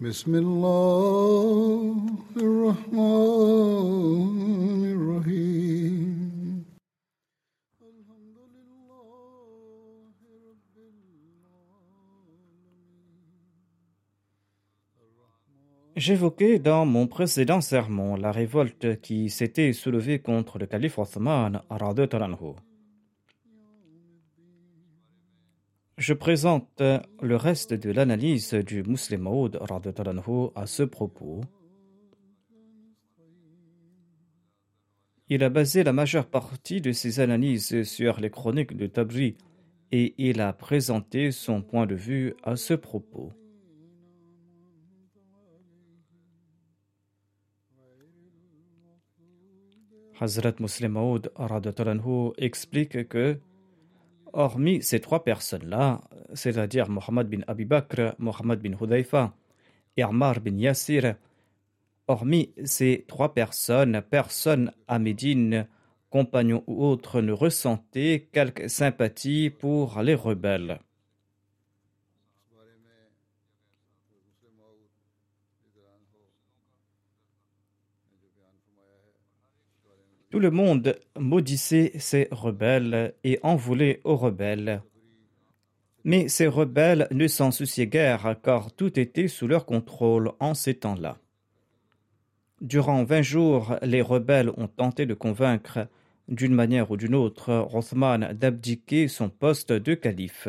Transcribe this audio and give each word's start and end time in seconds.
بسم 0.00 0.34
الله 0.34 1.96
الرحمن 2.36 3.64
الرحيم 4.92 6.24
J'évoquais 15.96 16.58
dans 16.58 16.84
mon 16.86 17.06
précédent 17.06 17.60
sermon 17.60 18.16
la 18.16 18.32
révolte 18.32 19.00
qui 19.00 19.30
s'était 19.30 19.72
soulevée 19.72 20.18
contre 20.18 20.58
le 20.58 20.66
calife 20.66 20.98
Othman 20.98 21.62
anhu. 21.70 22.56
Je 25.99 26.13
présente 26.13 26.81
le 27.21 27.35
reste 27.35 27.73
de 27.73 27.91
l'analyse 27.91 28.53
du 28.53 28.83
Muslim 28.83 29.23
Maud 29.23 29.59
à 30.55 30.65
ce 30.65 30.83
propos. 30.83 31.41
Il 35.27 35.43
a 35.43 35.49
basé 35.49 35.83
la 35.83 35.91
majeure 35.91 36.27
partie 36.27 36.79
de 36.79 36.93
ses 36.93 37.19
analyses 37.19 37.83
sur 37.83 38.21
les 38.21 38.29
chroniques 38.29 38.77
de 38.77 38.87
Tabri 38.87 39.35
et 39.91 40.15
il 40.17 40.39
a 40.39 40.53
présenté 40.53 41.31
son 41.31 41.61
point 41.61 41.85
de 41.85 41.95
vue 41.95 42.33
à 42.43 42.55
ce 42.55 42.75
propos. 42.75 43.33
Hazrat 50.21 50.53
Muslim 50.61 50.93
Maud 50.93 51.29
explique 52.37 53.09
que, 53.09 53.37
hormis 54.33 54.81
ces 54.81 54.99
trois 54.99 55.23
personnes-là, 55.23 56.01
c'est-à-dire 56.33 56.89
Mohammed 56.89 57.27
bin 57.27 57.41
Abi 57.47 57.65
Bakr, 57.65 58.15
Mohammed 58.17 58.59
bin 58.59 58.73
Hudayfa 58.79 59.33
et 59.97 60.03
Ammar 60.03 60.39
bin 60.39 60.57
Yassir, 60.57 61.15
hormis 62.07 62.53
ces 62.63 63.05
trois 63.07 63.33
personnes, 63.33 64.01
personne 64.09 64.71
à 64.87 64.99
Médine, 64.99 65.67
compagnons 66.09 66.63
ou 66.67 66.83
autres, 66.83 67.21
ne 67.21 67.31
ressentait 67.31 68.29
quelque 68.31 68.67
sympathie 68.67 69.49
pour 69.49 70.01
les 70.01 70.15
rebelles. 70.15 70.79
Tout 80.29 80.39
le 80.39 80.51
monde 80.51 80.95
maudissait 81.17 81.91
ces 81.97 82.27
rebelles 82.31 83.15
et 83.23 83.39
en 83.41 83.55
voulait 83.55 83.99
aux 84.03 84.15
rebelles. 84.15 84.83
Mais 86.03 86.27
ces 86.27 86.47
rebelles 86.47 87.07
ne 87.11 87.27
s'en 87.27 87.49
souciaient 87.51 87.87
guère 87.87 88.35
car 88.43 88.71
tout 88.71 88.99
était 88.99 89.27
sous 89.27 89.47
leur 89.47 89.65
contrôle 89.65 90.31
en 90.39 90.53
ces 90.53 90.75
temps-là. 90.75 91.17
Durant 92.61 93.03
vingt 93.03 93.23
jours, 93.23 93.75
les 93.81 94.01
rebelles 94.01 94.51
ont 94.57 94.67
tenté 94.67 95.05
de 95.05 95.13
convaincre, 95.15 95.87
d'une 96.27 96.53
manière 96.53 96.91
ou 96.91 96.97
d'une 96.97 97.15
autre, 97.15 97.67
Othman 97.73 98.33
d'abdiquer 98.33 99.07
son 99.07 99.29
poste 99.29 99.71
de 99.71 99.95
calife. 99.95 100.47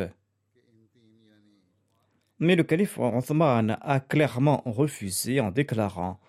Mais 2.38 2.56
le 2.56 2.64
calife 2.64 2.98
Othman 2.98 3.78
a 3.80 4.00
clairement 4.00 4.62
refusé 4.66 5.40
en 5.40 5.50
déclarant 5.50 6.20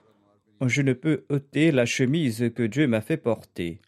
je 0.67 0.81
ne 0.81 0.93
peux 0.93 1.25
ôter 1.29 1.71
la 1.71 1.85
chemise 1.85 2.51
que 2.55 2.63
Dieu 2.63 2.87
m'a 2.87 3.01
fait 3.01 3.17
porter. 3.17 3.81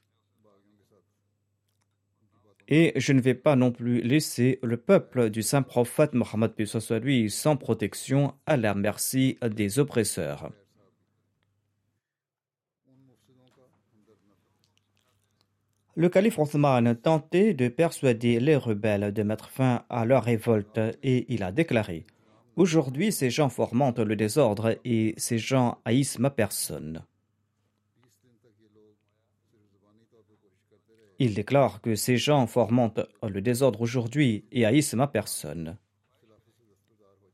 Et 2.67 2.94
je 2.95 3.13
ne 3.13 3.22
vais 3.22 3.34
pas 3.35 3.56
non 3.56 3.72
plus 3.72 4.01
laisser 4.01 4.59
le 4.63 4.78
peuple 4.78 5.29
du 5.29 5.41
saint 5.41 5.62
prophète 5.62 6.13
Mohammed 6.13 6.53
lui 7.01 7.29
sans 7.29 7.57
protection 7.57 8.33
à 8.45 8.57
la 8.57 8.73
merci 8.73 9.38
des 9.44 9.79
oppresseurs. 9.79 10.51
Le 15.95 16.09
calife 16.09 16.39
Othman 16.39 16.95
tentait 16.95 17.53
de 17.53 17.67
persuader 17.67 18.39
les 18.39 18.56
rebelles 18.56 19.13
de 19.13 19.22
mettre 19.22 19.50
fin 19.50 19.85
à 19.89 20.06
leur 20.06 20.23
révolte 20.23 20.79
et 21.03 21.31
il 21.31 21.44
a 21.44 21.51
déclaré 21.51 22.07
Aujourd'hui, 22.56 23.12
ces 23.12 23.31
gens 23.31 23.50
fomentent 23.50 24.00
le 24.00 24.16
désordre 24.16 24.78
et 24.86 25.16
ces 25.18 25.40
gens 25.40 25.80
haïssent 25.86 26.19
ma 26.19 26.30
personne. 26.30 27.03
Il 31.18 31.34
déclare 31.34 31.81
que 31.81 31.96
ces 31.96 32.18
gens 32.18 32.46
fomentent 32.46 33.02
le 33.28 33.42
désordre 33.42 33.81
aujourd'hui 33.81 34.46
et 34.52 34.66
haïssent 34.66 34.94
ma 34.94 35.08
personne. 35.08 35.78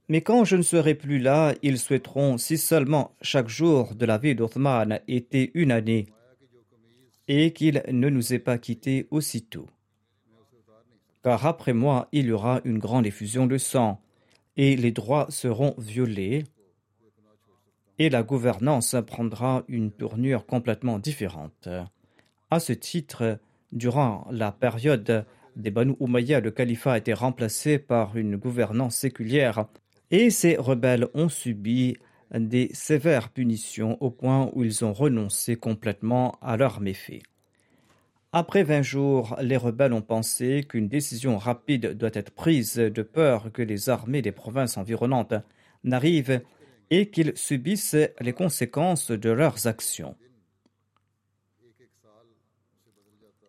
Mais 0.08 0.22
quand 0.22 0.46
je 0.46 0.56
ne 0.56 0.62
serai 0.62 0.96
plus 0.96 1.20
là, 1.20 1.54
ils 1.64 1.80
souhaiteront 1.80 2.38
si 2.38 2.58
seulement 2.58 3.16
chaque 3.22 3.50
jour 3.50 3.96
de 3.96 4.06
la 4.06 4.18
vie 4.18 4.36
d'Othman 4.36 5.02
était 5.08 5.52
une 5.54 5.72
année 5.72 6.08
et 7.28 7.52
qu'il 7.52 7.84
ne 7.90 8.10
nous 8.10 8.34
ait 8.34 8.40
pas 8.40 8.58
quittés 8.58 9.08
aussitôt. 9.12 9.68
Car 11.24 11.46
après 11.46 11.74
moi, 11.74 12.08
il 12.12 12.28
y 12.28 12.32
aura 12.32 12.62
une 12.64 12.80
grande 12.80 13.06
effusion 13.06 13.46
de 13.46 13.58
sang 13.58 14.02
et 14.60 14.76
les 14.76 14.92
droits 14.92 15.26
seront 15.30 15.74
violés 15.78 16.44
et 17.98 18.10
la 18.10 18.24
gouvernance 18.24 18.94
prendra 19.08 19.64
une 19.70 19.90
tournure 19.90 20.46
complètement 20.46 21.00
différente. 21.00 21.70
À 22.52 22.60
ce 22.60 22.74
titre, 22.74 23.40
durant 23.72 24.28
la 24.30 24.52
période 24.52 25.26
des 25.56 25.72
Banu 25.72 25.96
Umayya, 26.02 26.42
le 26.42 26.52
califat 26.52 26.92
a 26.92 26.98
été 26.98 27.14
remplacé 27.14 27.80
par 27.80 28.18
une 28.18 28.36
gouvernance 28.36 28.98
séculière 28.98 29.66
et 30.12 30.30
ces 30.30 30.58
rebelles 30.58 31.08
ont 31.14 31.30
subi 31.30 31.96
des 32.34 32.70
sévères 32.74 33.30
punitions 33.30 33.98
au 34.02 34.12
point 34.12 34.52
où 34.54 34.66
ils 34.66 34.84
ont 34.84 34.92
renoncé 34.92 35.56
complètement 35.56 36.38
à 36.42 36.58
leurs 36.58 36.82
méfaits. 36.82 37.22
Après 38.32 38.64
vingt 38.64 38.84
jours, 38.84 39.36
les 39.42 39.58
rebelles 39.58 39.94
ont 39.94 40.04
pensé 40.04 40.64
qu'une 40.70 40.88
décision 40.88 41.40
rapide 41.40 41.98
doit 41.98 42.12
être 42.14 42.30
prise 42.30 42.76
de 42.76 43.02
peur 43.02 43.52
que 43.52 43.64
les 43.64 43.90
armées 43.90 44.22
des 44.22 44.32
provinces 44.32 44.78
environnantes 44.78 45.34
n'arrivent 45.84 46.42
et 46.92 47.10
qu'ils 47.10 47.36
subissent 47.36 47.98
les 48.20 48.34
conséquences 48.34 49.10
de 49.10 49.32
leurs 49.32 49.66
actions. 49.66 50.16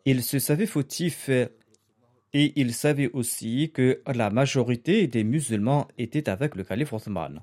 Ils 0.07 0.23
se 0.23 0.39
savaient 0.39 0.65
fautifs 0.65 1.29
et 1.29 2.53
ils 2.57 2.73
savaient 2.73 3.11
aussi 3.13 3.73
que 3.75 4.01
la 4.07 4.31
majorité 4.31 5.07
des 5.07 5.25
musulmans 5.25 5.89
étaient 5.99 6.31
avec 6.31 6.57
le 6.57 6.65
calife 6.65 6.95
Othman. 6.95 7.43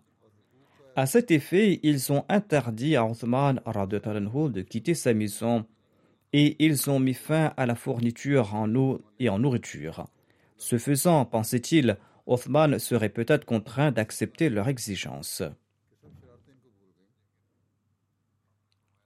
À 0.95 1.05
cet 1.05 1.29
effet, 1.29 1.79
ils 1.83 2.11
ont 2.11 2.25
interdit 2.29 2.95
à 2.95 3.05
Othman 3.05 3.61
de 3.63 4.61
quitter 4.61 4.95
sa 4.95 5.13
maison 5.13 5.67
et 6.33 6.55
ils 6.63 6.89
ont 6.89 6.99
mis 6.99 7.13
fin 7.13 7.53
à 7.57 7.65
la 7.65 7.75
fourniture 7.75 8.53
en 8.55 8.73
eau 8.75 9.01
et 9.19 9.29
en 9.29 9.39
nourriture. 9.39 10.05
Ce 10.57 10.77
faisant, 10.77 11.25
pensait-il, 11.25 11.97
Othman 12.25 12.79
serait 12.79 13.09
peut-être 13.09 13.45
contraint 13.45 13.91
d'accepter 13.91 14.49
leur 14.49 14.67
exigence. 14.67 15.43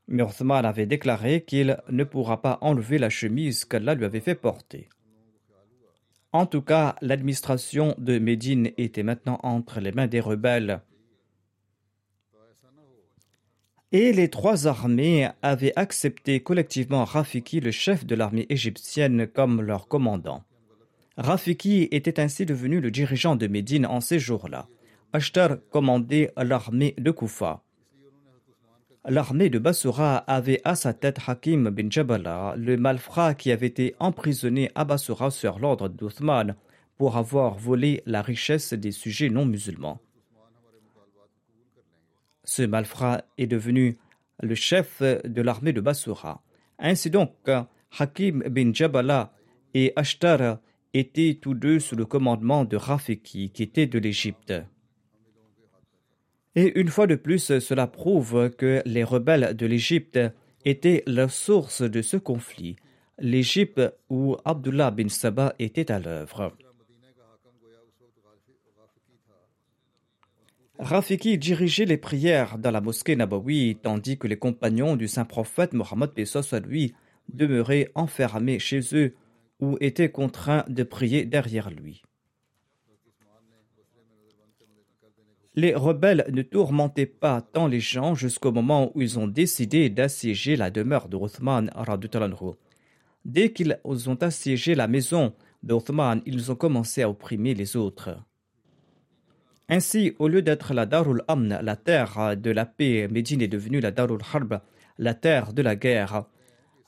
Mais 0.08 0.24
Othman 0.24 0.66
avait 0.66 0.88
déclaré 0.88 1.44
qu'il 1.44 1.78
ne 1.90 2.04
pourra 2.04 2.42
pas 2.42 2.58
enlever 2.62 2.98
la 2.98 3.10
chemise 3.10 3.66
qu'Allah 3.66 3.96
lui 3.96 4.06
avait 4.06 4.20
fait 4.20 4.36
porter. 4.36 4.90
En 6.34 6.46
tout 6.46 6.62
cas, 6.62 6.96
l'administration 7.02 7.94
de 7.98 8.18
Médine 8.18 8.72
était 8.78 9.04
maintenant 9.04 9.40
entre 9.44 9.80
les 9.80 9.92
mains 9.92 10.08
des 10.08 10.20
rebelles 10.20 10.82
et 13.92 14.14
les 14.14 14.30
trois 14.30 14.68
armées 14.68 15.30
avaient 15.42 15.74
accepté 15.76 16.40
collectivement 16.40 17.04
Rafiki, 17.04 17.60
le 17.60 17.72
chef 17.72 18.06
de 18.06 18.16
l'armée 18.16 18.46
égyptienne, 18.50 19.28
comme 19.28 19.62
leur 19.62 19.88
commandant. 19.88 20.44
Rafiki 21.18 21.90
était 21.92 22.20
ainsi 22.20 22.46
devenu 22.46 22.80
le 22.80 22.90
dirigeant 22.90 23.36
de 23.36 23.48
Médine 23.48 23.86
en 23.86 24.00
ces 24.00 24.18
jours-là. 24.18 24.68
Ashtar 25.14 25.58
commandait 25.70 26.32
l'armée 26.38 26.96
de 26.98 27.12
Koufa. 27.12 27.64
L'armée 29.06 29.50
de 29.50 29.60
Basura 29.60 30.18
avait 30.18 30.62
à 30.64 30.76
sa 30.76 30.94
tête 30.94 31.18
Hakim 31.28 31.70
bin 31.70 31.90
Jabala, 31.90 32.54
le 32.56 32.78
malfrat 32.78 33.34
qui 33.34 33.52
avait 33.52 33.68
été 33.68 33.96
emprisonné 34.00 34.72
à 34.76 34.86
Basura 34.86 35.32
sur 35.32 35.60
l'ordre 35.60 35.90
d'Othman 35.90 36.56
pour 36.98 37.18
avoir 37.18 37.56
volé 37.56 38.04
la 38.06 38.22
richesse 38.22 38.74
des 38.74 38.92
sujets 38.92 39.30
non 39.30 39.46
musulmans. 39.46 40.00
Ce 42.44 42.64
malfrat 42.64 43.24
est 43.38 43.48
devenu 43.48 43.98
le 44.42 44.56
chef 44.56 45.02
de 45.02 45.42
l'armée 45.42 45.74
de 45.74 45.82
Basura. 45.82 46.42
Ainsi 46.80 47.10
donc, 47.10 47.34
Hakim 47.98 48.44
bin 48.50 48.74
Jabala 48.74 49.34
et 49.74 49.94
Ashtar 49.96 50.60
étaient 50.94 51.38
tous 51.42 51.54
deux 51.54 51.80
sous 51.80 51.96
le 51.96 52.06
commandement 52.06 52.66
de 52.66 52.76
Rafiki, 52.76 53.52
qui 53.52 53.64
était 53.64 53.88
de 53.88 54.00
l'Égypte. 54.00 54.54
Et 56.56 56.78
une 56.80 56.90
fois 56.90 57.08
de 57.08 57.16
plus, 57.16 57.60
cela 57.60 57.88
prouve 57.88 58.50
que 58.58 58.82
les 58.86 59.04
rebelles 59.04 59.56
de 59.56 59.66
l'Égypte 59.66 60.20
étaient 60.66 61.04
la 61.08 61.30
source 61.30 61.82
de 61.82 62.02
ce 62.02 62.18
conflit, 62.18 62.76
l'Égypte 63.20 63.82
où 64.10 64.36
Abdullah 64.44 64.92
bin 64.92 65.08
Saba 65.08 65.56
était 65.60 65.92
à 65.92 66.00
l'œuvre. 66.00 66.52
Rafiki 70.82 71.38
dirigeait 71.38 71.86
les 71.86 71.98
prières 71.98 72.58
dans 72.58 72.72
la 72.72 72.82
mosquée 72.82 73.16
Nabawi, 73.16 73.78
tandis 73.84 74.18
que 74.18 74.26
les 74.26 74.40
compagnons 74.40 74.96
du 74.96 75.08
saint 75.08 75.26
prophète 75.26 75.74
Mohammed 75.74 76.10
lui 76.66 76.96
demeuraient 77.32 77.92
enfermés 77.94 78.58
chez 78.58 78.80
eux 78.94 79.14
ou 79.60 79.78
étaient 79.80 80.10
contraints 80.10 80.66
de 80.68 80.82
prier 80.82 81.24
derrière 81.24 81.70
lui. 81.70 82.02
Les 85.54 85.76
rebelles 85.76 86.26
ne 86.32 86.42
tourmentaient 86.42 87.06
pas 87.06 87.42
tant 87.42 87.68
les 87.68 87.80
gens 87.80 88.16
jusqu'au 88.16 88.52
moment 88.52 88.92
où 88.96 89.04
ils 89.04 89.20
ont 89.20 89.28
décidé 89.28 89.92
d'assiéger 89.92 90.56
la 90.56 90.72
demeure 90.72 91.10
de 91.10 91.18
Uthman. 91.18 91.70
Dès 93.24 93.52
qu'ils 93.52 93.78
ont 93.86 94.16
assiégé 94.16 94.74
la 94.74 94.88
maison 94.88 95.36
d'Othman, 95.62 96.24
ils 96.26 96.52
ont 96.52 96.56
commencé 96.56 97.04
à 97.04 97.10
opprimer 97.10 97.54
les 97.54 97.78
autres. 97.78 98.18
Ainsi, 99.74 100.14
au 100.20 100.28
lieu 100.28 100.42
d'être 100.42 100.74
la 100.74 100.86
Darul 100.86 101.24
Amn, 101.30 101.58
la 101.64 101.78
terre 101.78 102.36
de 102.36 102.52
la 102.52 102.66
paix, 102.66 103.08
Médine 103.10 103.42
est 103.42 103.48
devenue 103.48 103.80
la 103.80 103.92
Darul 103.92 104.20
Harb, 104.34 104.60
la 104.98 105.14
terre 105.14 105.54
de 105.54 105.62
la 105.62 105.78
guerre. 105.78 106.26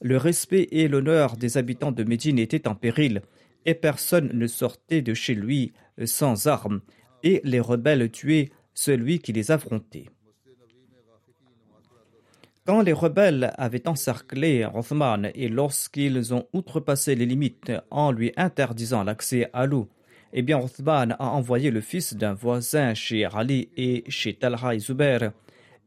Le 0.01 0.17
respect 0.17 0.67
et 0.69 0.89
l'honneur 0.89 1.37
des 1.37 1.57
habitants 1.57 1.93
de 1.93 2.03
Médine 2.03 2.39
étaient 2.39 2.67
en 2.67 2.75
péril, 2.75 3.21
et 3.65 3.73
personne 3.73 4.31
ne 4.33 4.47
sortait 4.47 5.01
de 5.01 5.13
chez 5.13 5.33
lui 5.33 5.71
sans 6.03 6.47
armes, 6.47 6.81
et 7.23 7.39
les 7.45 7.61
rebelles 7.61 8.11
tuaient 8.11 8.49
celui 8.73 9.19
qui 9.19 9.31
les 9.31 9.49
affrontait. 9.49 10.09
Quand 12.65 12.81
les 12.81 12.91
rebelles 12.91 13.53
avaient 13.57 13.87
encerclé 13.87 14.67
Othman 14.73 15.31
et 15.35 15.47
lorsqu'ils 15.47 16.33
ont 16.33 16.49
outrepassé 16.51 17.15
les 17.15 17.25
limites 17.25 17.71
en 17.91 18.11
lui 18.11 18.33
interdisant 18.35 19.05
l'accès 19.05 19.49
à 19.53 19.67
l'eau, 19.67 19.87
eh 20.35 20.41
bien, 20.41 20.59
Othman 20.59 21.15
a 21.19 21.29
envoyé 21.29 21.69
le 21.69 21.79
fils 21.79 22.15
d'un 22.15 22.33
voisin 22.33 22.95
chez 22.95 23.23
Ali 23.25 23.69
et 23.77 24.03
chez 24.07 24.33
Talha 24.33 24.73
et 24.73 24.79
Zubair 24.79 25.31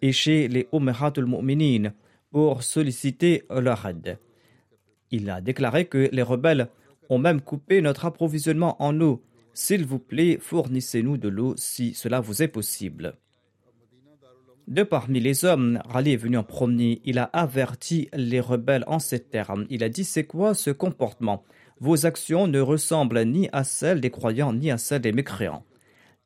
et 0.01 0.13
chez 0.13 0.47
les 0.47 0.69
Umaratul 0.73 1.27
Mu'minin 1.27 1.93
pour 2.31 2.63
solliciter 2.63 3.43
leur 3.51 3.85
aide. 3.87 4.19
Il 5.11 5.29
a 5.31 5.41
déclaré 5.41 5.87
que 5.87 6.09
les 6.13 6.23
rebelles 6.23 6.69
ont 7.09 7.19
même 7.19 7.41
coupé 7.41 7.81
notre 7.81 8.05
approvisionnement 8.05 8.81
en 8.81 9.01
eau. 9.01 9.23
S'il 9.53 9.85
vous 9.85 9.99
plaît, 9.99 10.39
fournissez-nous 10.41 11.17
de 11.17 11.29
l'eau 11.29 11.55
si 11.57 11.95
cela 11.95 12.21
vous 12.21 12.43
est 12.43 12.49
possible. 12.49 13.15
De 14.69 14.83
parmi 14.83 15.21
les 15.21 15.45
hommes, 15.45 15.81
Ali 15.93 16.13
est 16.13 16.17
venu 16.17 16.37
en 16.37 16.43
premier. 16.43 17.01
Il 17.05 17.19
a 17.19 17.25
averti 17.33 18.09
les 18.13 18.41
rebelles 18.41 18.85
en 18.89 18.99
ces 18.99 19.21
termes. 19.21 19.65
Il 19.71 19.85
a 19.85 19.89
dit 19.89 20.05
C'est 20.05 20.25
quoi 20.25 20.55
ce 20.55 20.71
comportement? 20.71 21.45
Vos 21.81 22.07
actions 22.07 22.47
ne 22.47 22.61
ressemblent 22.61 23.23
ni 23.25 23.49
à 23.53 23.65
celles 23.65 24.01
des 24.01 24.11
croyants 24.11 24.53
ni 24.53 24.71
à 24.71 24.79
celles 24.79 25.03
des 25.03 25.13
mécréants. 25.13 25.65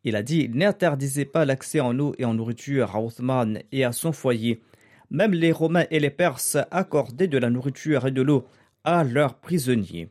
Il 0.04 0.16
a 0.16 0.22
dit 0.22 0.48
N'interdisez 0.48 1.24
pas 1.24 1.44
l'accès 1.44 1.80
en 1.80 1.98
eau 1.98 2.14
et 2.18 2.24
en 2.24 2.34
nourriture 2.34 2.94
à 2.94 3.02
Othman 3.02 3.60
et 3.72 3.84
à 3.84 3.92
son 3.92 4.12
foyer. 4.12 4.62
Même 5.10 5.32
les 5.32 5.52
Romains 5.52 5.86
et 5.90 6.00
les 6.00 6.10
Perses 6.10 6.56
accordaient 6.70 7.26
de 7.26 7.38
la 7.38 7.50
nourriture 7.50 8.06
et 8.06 8.12
de 8.12 8.22
l'eau 8.22 8.46
à 8.84 9.04
leurs 9.04 9.34
prisonniers. 9.34 10.08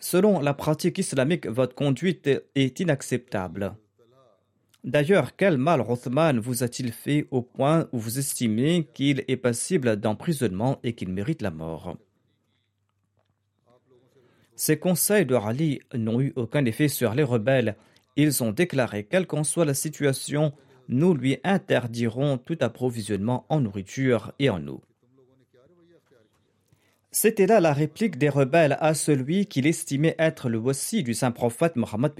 Selon 0.00 0.40
la 0.40 0.54
pratique 0.54 0.98
islamique, 0.98 1.46
votre 1.46 1.74
conduite 1.74 2.28
est 2.54 2.80
inacceptable. 2.80 3.74
D'ailleurs, 4.82 5.36
quel 5.36 5.58
mal 5.58 5.82
Othman 5.82 6.38
vous 6.38 6.62
a-t-il 6.62 6.92
fait 6.92 7.26
au 7.30 7.42
point 7.42 7.88
où 7.92 7.98
vous 7.98 8.18
estimez 8.18 8.88
qu'il 8.94 9.24
est 9.28 9.36
passible 9.36 9.96
d'emprisonnement 9.96 10.80
et 10.82 10.94
qu'il 10.94 11.10
mérite 11.10 11.42
la 11.42 11.50
mort? 11.50 11.96
Ces 14.56 14.78
conseils 14.78 15.26
de 15.26 15.34
Rali 15.34 15.80
n'ont 15.94 16.20
eu 16.20 16.32
aucun 16.36 16.64
effet 16.64 16.88
sur 16.88 17.14
les 17.14 17.22
rebelles. 17.22 17.76
Ils 18.16 18.42
ont 18.42 18.52
déclaré, 18.52 19.04
quelle 19.04 19.26
qu'en 19.26 19.44
soit 19.44 19.64
la 19.64 19.74
situation, 19.74 20.52
nous 20.88 21.14
lui 21.14 21.38
interdirons 21.44 22.38
tout 22.38 22.58
approvisionnement 22.60 23.46
en 23.48 23.60
nourriture 23.60 24.32
et 24.38 24.50
en 24.50 24.66
eau. 24.66 24.82
C'était 27.12 27.48
là 27.48 27.58
la 27.58 27.72
réplique 27.72 28.18
des 28.18 28.28
rebelles 28.28 28.76
à 28.80 28.94
celui 28.94 29.46
qu'il 29.46 29.66
estimait 29.66 30.14
être 30.16 30.48
le 30.48 30.58
voici 30.58 31.02
du 31.02 31.12
saint 31.12 31.32
prophète 31.32 31.74
Mohammed 31.74 32.12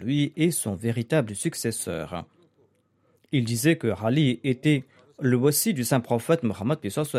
lui 0.00 0.32
et 0.36 0.52
son 0.52 0.76
véritable 0.76 1.34
successeur. 1.34 2.24
Il 3.32 3.44
disait 3.44 3.74
que 3.76 3.88
Ali 4.04 4.38
était 4.44 4.84
le 5.20 5.36
voici 5.36 5.74
du 5.74 5.82
saint 5.82 5.98
prophète 5.98 6.44
Mohammed 6.44 6.78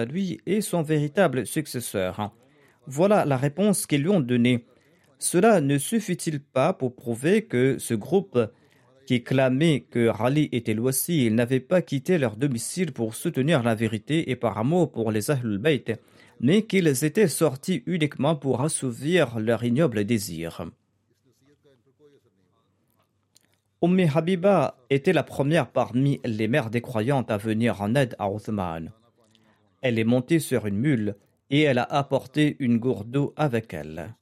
lui 0.10 0.40
et 0.46 0.62
son 0.62 0.84
véritable 0.84 1.46
successeur. 1.46 2.32
Voilà 2.86 3.26
la 3.26 3.36
réponse 3.36 3.88
qu'ils 3.88 4.04
lui 4.04 4.10
ont 4.10 4.22
donnée. 4.22 4.66
Cela 5.20 5.60
ne 5.60 5.78
suffit-il 5.78 6.40
pas 6.40 6.72
pour 6.72 6.96
prouver 6.96 7.44
que 7.44 7.78
ce 7.78 7.94
groupe 7.94 8.40
qui 9.06 9.22
clamait 9.22 9.82
que 9.92 10.10
Ali 10.18 10.48
était 10.54 10.74
le 10.74 10.82
voici, 10.82 11.30
n'avait 11.30 11.60
pas 11.60 11.82
quitté 11.82 12.18
leur 12.18 12.38
domicile 12.38 12.94
pour 12.94 13.16
soutenir 13.16 13.64
la 13.64 13.76
vérité 13.76 14.32
et 14.32 14.38
par 14.38 14.58
amour 14.58 14.94
pour 14.94 15.12
les 15.12 15.30
Ahlul 15.30 15.58
Bayt 15.58 15.98
mais 16.40 16.64
qu'ils 16.64 17.04
étaient 17.04 17.28
sortis 17.28 17.84
uniquement 17.86 18.36
pour 18.36 18.62
assouvir 18.62 19.40
leur 19.40 19.64
ignoble 19.64 20.06
désir. 20.06 20.66
Ummi 23.84 24.10
Habiba 24.14 24.76
était 24.90 25.14
la 25.14 25.24
première 25.24 25.70
parmi 25.70 26.20
les 26.26 26.48
mères 26.48 26.72
des 26.72 26.82
croyantes 26.82 27.30
à 27.30 27.38
venir 27.38 27.82
en 27.82 27.94
aide 27.94 28.16
à 28.18 28.32
Othman. 28.32 28.92
Elle 29.82 30.00
est 30.00 30.04
montée 30.04 30.40
sur 30.40 30.66
une 30.66 30.78
mule 30.78 31.16
et 31.52 31.62
elle 31.62 31.78
a 31.78 31.84
apporté 31.84 32.56
une 32.60 32.80
gourde 32.80 33.12
d'eau 33.12 33.34
avec 33.36 33.74
elle. 33.74 34.16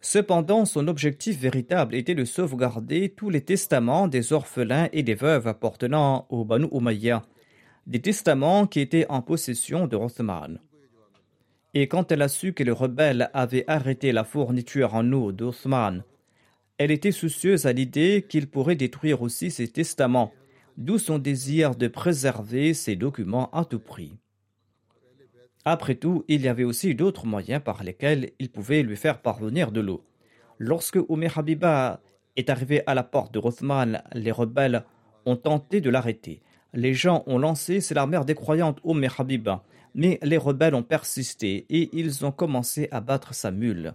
Cependant, 0.00 0.64
son 0.64 0.86
objectif 0.86 1.40
véritable 1.40 1.96
était 1.96 2.14
de 2.14 2.24
sauvegarder 2.24 3.08
tous 3.08 3.30
les 3.30 3.40
testaments 3.40 4.06
des 4.06 4.32
orphelins 4.32 4.88
et 4.92 5.02
des 5.02 5.16
veuves 5.16 5.48
appartenant 5.48 6.26
au 6.28 6.44
Banu 6.44 6.68
Umayya, 6.70 7.24
des 7.88 8.00
testaments 8.00 8.68
qui 8.68 8.78
étaient 8.78 9.06
en 9.08 9.22
possession 9.22 9.88
de 9.88 9.96
Othman. 9.96 10.60
Et 11.74 11.86
quand 11.86 12.10
elle 12.10 12.22
a 12.22 12.28
su 12.28 12.52
que 12.52 12.62
les 12.62 12.70
rebelles 12.70 13.30
avaient 13.34 13.64
arrêté 13.66 14.12
la 14.12 14.24
fourniture 14.24 14.94
en 14.94 15.12
eau 15.12 15.32
d'Othman, 15.32 16.02
elle 16.78 16.90
était 16.90 17.12
soucieuse 17.12 17.66
à 17.66 17.72
l'idée 17.72 18.24
qu'il 18.28 18.48
pourrait 18.48 18.76
détruire 18.76 19.20
aussi 19.20 19.50
ses 19.50 19.68
testaments, 19.68 20.32
d'où 20.76 20.98
son 20.98 21.18
désir 21.18 21.74
de 21.74 21.88
préserver 21.88 22.72
ces 22.72 22.96
documents 22.96 23.50
à 23.50 23.64
tout 23.64 23.80
prix. 23.80 24.14
Après 25.64 25.96
tout, 25.96 26.24
il 26.28 26.40
y 26.40 26.48
avait 26.48 26.64
aussi 26.64 26.94
d'autres 26.94 27.26
moyens 27.26 27.60
par 27.62 27.82
lesquels 27.82 28.30
il 28.38 28.48
pouvait 28.48 28.82
lui 28.82 28.96
faire 28.96 29.20
parvenir 29.20 29.72
de 29.72 29.80
l'eau. 29.80 30.04
Lorsque 30.58 30.98
Omer 31.08 31.36
Habiba 31.36 32.00
est 32.36 32.48
arrivé 32.48 32.82
à 32.86 32.94
la 32.94 33.02
porte 33.02 33.34
de 33.34 33.38
Rothman, 33.38 34.02
les 34.14 34.32
rebelles 34.32 34.84
ont 35.26 35.36
tenté 35.36 35.80
de 35.80 35.90
l'arrêter. 35.90 36.40
Les 36.72 36.94
gens 36.94 37.24
ont 37.26 37.38
lancé, 37.38 37.80
c'est 37.80 37.94
la 37.94 38.06
mère 38.06 38.24
des 38.24 38.34
croyantes 38.34 38.78
Omer 38.84 39.14
Habiba, 39.18 39.64
mais 39.98 40.20
les 40.22 40.36
rebelles 40.36 40.76
ont 40.76 40.84
persisté 40.84 41.66
et 41.68 41.90
ils 41.92 42.24
ont 42.24 42.30
commencé 42.30 42.86
à 42.92 43.00
battre 43.00 43.34
sa 43.34 43.50
mule. 43.50 43.94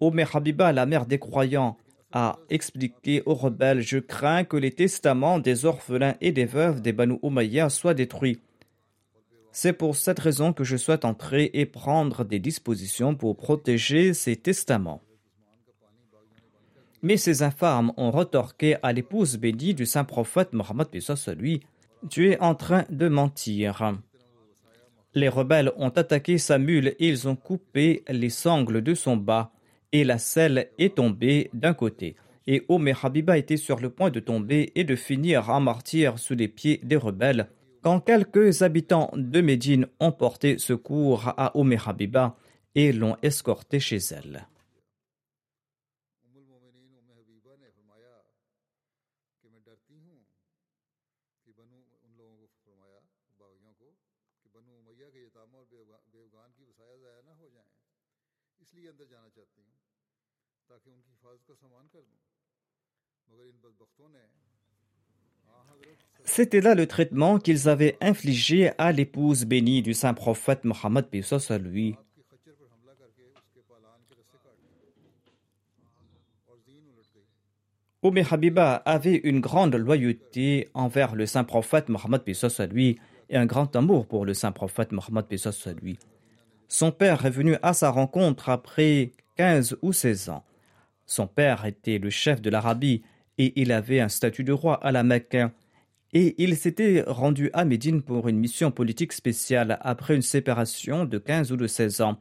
Omer 0.00 0.34
Habiba, 0.34 0.72
la 0.72 0.84
mère 0.84 1.06
des 1.06 1.20
croyants, 1.20 1.76
a 2.10 2.40
expliqué 2.50 3.22
aux 3.24 3.34
rebelles 3.34 3.82
Je 3.82 3.98
crains 3.98 4.42
que 4.42 4.56
les 4.56 4.72
testaments 4.72 5.38
des 5.38 5.64
orphelins 5.64 6.16
et 6.20 6.32
des 6.32 6.44
veuves 6.44 6.82
des 6.82 6.92
Banu 6.92 7.20
Umayya 7.22 7.68
soient 7.68 7.94
détruits. 7.94 8.40
C'est 9.52 9.74
pour 9.74 9.94
cette 9.94 10.18
raison 10.18 10.52
que 10.52 10.64
je 10.64 10.76
souhaite 10.76 11.04
entrer 11.04 11.50
et 11.54 11.64
prendre 11.64 12.24
des 12.24 12.40
dispositions 12.40 13.14
pour 13.14 13.36
protéger 13.36 14.12
ces 14.12 14.34
testaments. 14.34 15.02
Mais 17.02 17.16
ces 17.16 17.44
infâmes 17.44 17.92
ont 17.96 18.10
retorqué 18.10 18.76
à 18.82 18.92
l'épouse 18.92 19.36
bénie 19.36 19.74
du 19.74 19.86
saint 19.86 20.04
prophète 20.04 20.52
Mohammed 20.52 20.88
lui 21.36 21.60
Tu 22.10 22.32
es 22.32 22.40
en 22.40 22.56
train 22.56 22.84
de 22.90 23.06
mentir. 23.06 24.00
Les 25.14 25.28
rebelles 25.28 25.72
ont 25.76 25.88
attaqué 25.88 26.38
sa 26.38 26.58
mule 26.58 26.88
et 26.98 27.08
ils 27.08 27.28
ont 27.28 27.36
coupé 27.36 28.04
les 28.08 28.30
sangles 28.30 28.82
de 28.82 28.94
son 28.94 29.16
bas, 29.16 29.52
et 29.92 30.04
la 30.04 30.18
selle 30.18 30.68
est 30.78 30.96
tombée 30.96 31.50
d'un 31.54 31.74
côté. 31.74 32.16
Et 32.46 32.64
Omer 32.68 33.04
Habiba 33.04 33.38
était 33.38 33.56
sur 33.56 33.80
le 33.80 33.90
point 33.90 34.10
de 34.10 34.20
tomber 34.20 34.72
et 34.74 34.84
de 34.84 34.96
finir 34.96 35.50
en 35.50 35.60
martyr 35.60 36.18
sous 36.18 36.34
les 36.34 36.48
pieds 36.48 36.80
des 36.82 36.96
rebelles, 36.96 37.48
quand 37.82 38.00
quelques 38.00 38.62
habitants 38.62 39.10
de 39.14 39.40
Médine 39.40 39.86
ont 40.00 40.12
porté 40.12 40.58
secours 40.58 41.32
à 41.36 41.56
Omer 41.56 41.88
Habiba 41.88 42.36
et 42.74 42.92
l'ont 42.92 43.16
escorté 43.22 43.80
chez 43.80 43.98
elle. 44.10 44.46
C'était 66.24 66.60
là 66.60 66.74
le 66.74 66.86
traitement 66.86 67.38
qu'ils 67.38 67.68
avaient 67.68 67.96
infligé 68.00 68.70
à 68.78 68.92
l'épouse 68.92 69.44
bénie 69.44 69.82
du 69.82 69.94
saint 69.94 70.14
prophète 70.14 70.64
Mohammed 70.64 71.06
à 71.48 71.58
lui. 71.58 71.96
Oumé 78.02 78.24
Habiba 78.30 78.74
avait 78.84 79.16
une 79.24 79.40
grande 79.40 79.74
loyauté 79.74 80.68
envers 80.74 81.16
le 81.16 81.26
saint 81.26 81.44
prophète 81.44 81.88
Mohammed 81.88 82.22
à 82.58 82.66
lui 82.66 83.00
et 83.30 83.36
un 83.36 83.46
grand 83.46 83.74
amour 83.74 84.06
pour 84.06 84.24
le 84.24 84.34
saint 84.34 84.52
prophète 84.52 84.92
Mohammed 84.92 85.24
à 85.32 85.72
lui. 85.72 85.98
Son 86.68 86.92
père 86.92 87.26
est 87.26 87.30
venu 87.30 87.56
à 87.62 87.72
sa 87.72 87.90
rencontre 87.90 88.50
après 88.50 89.10
15 89.36 89.78
ou 89.82 89.92
16 89.92 90.28
ans. 90.28 90.44
Son 91.06 91.26
père 91.26 91.64
était 91.64 91.98
le 91.98 92.10
chef 92.10 92.40
de 92.42 92.50
l'Arabie 92.50 93.02
et 93.38 93.60
il 93.60 93.72
avait 93.72 94.00
un 94.00 94.08
statut 94.08 94.44
de 94.44 94.52
roi 94.52 94.74
à 94.84 94.92
la 94.92 95.02
Mecque. 95.02 95.38
Et 96.12 96.34
il 96.42 96.56
s'était 96.56 97.04
rendu 97.06 97.50
à 97.52 97.64
Médine 97.64 98.02
pour 98.02 98.28
une 98.28 98.38
mission 98.38 98.70
politique 98.70 99.12
spéciale 99.12 99.78
après 99.82 100.16
une 100.16 100.22
séparation 100.22 101.04
de 101.04 101.18
15 101.18 101.52
ou 101.52 101.56
de 101.56 101.66
16 101.66 102.00
ans. 102.00 102.18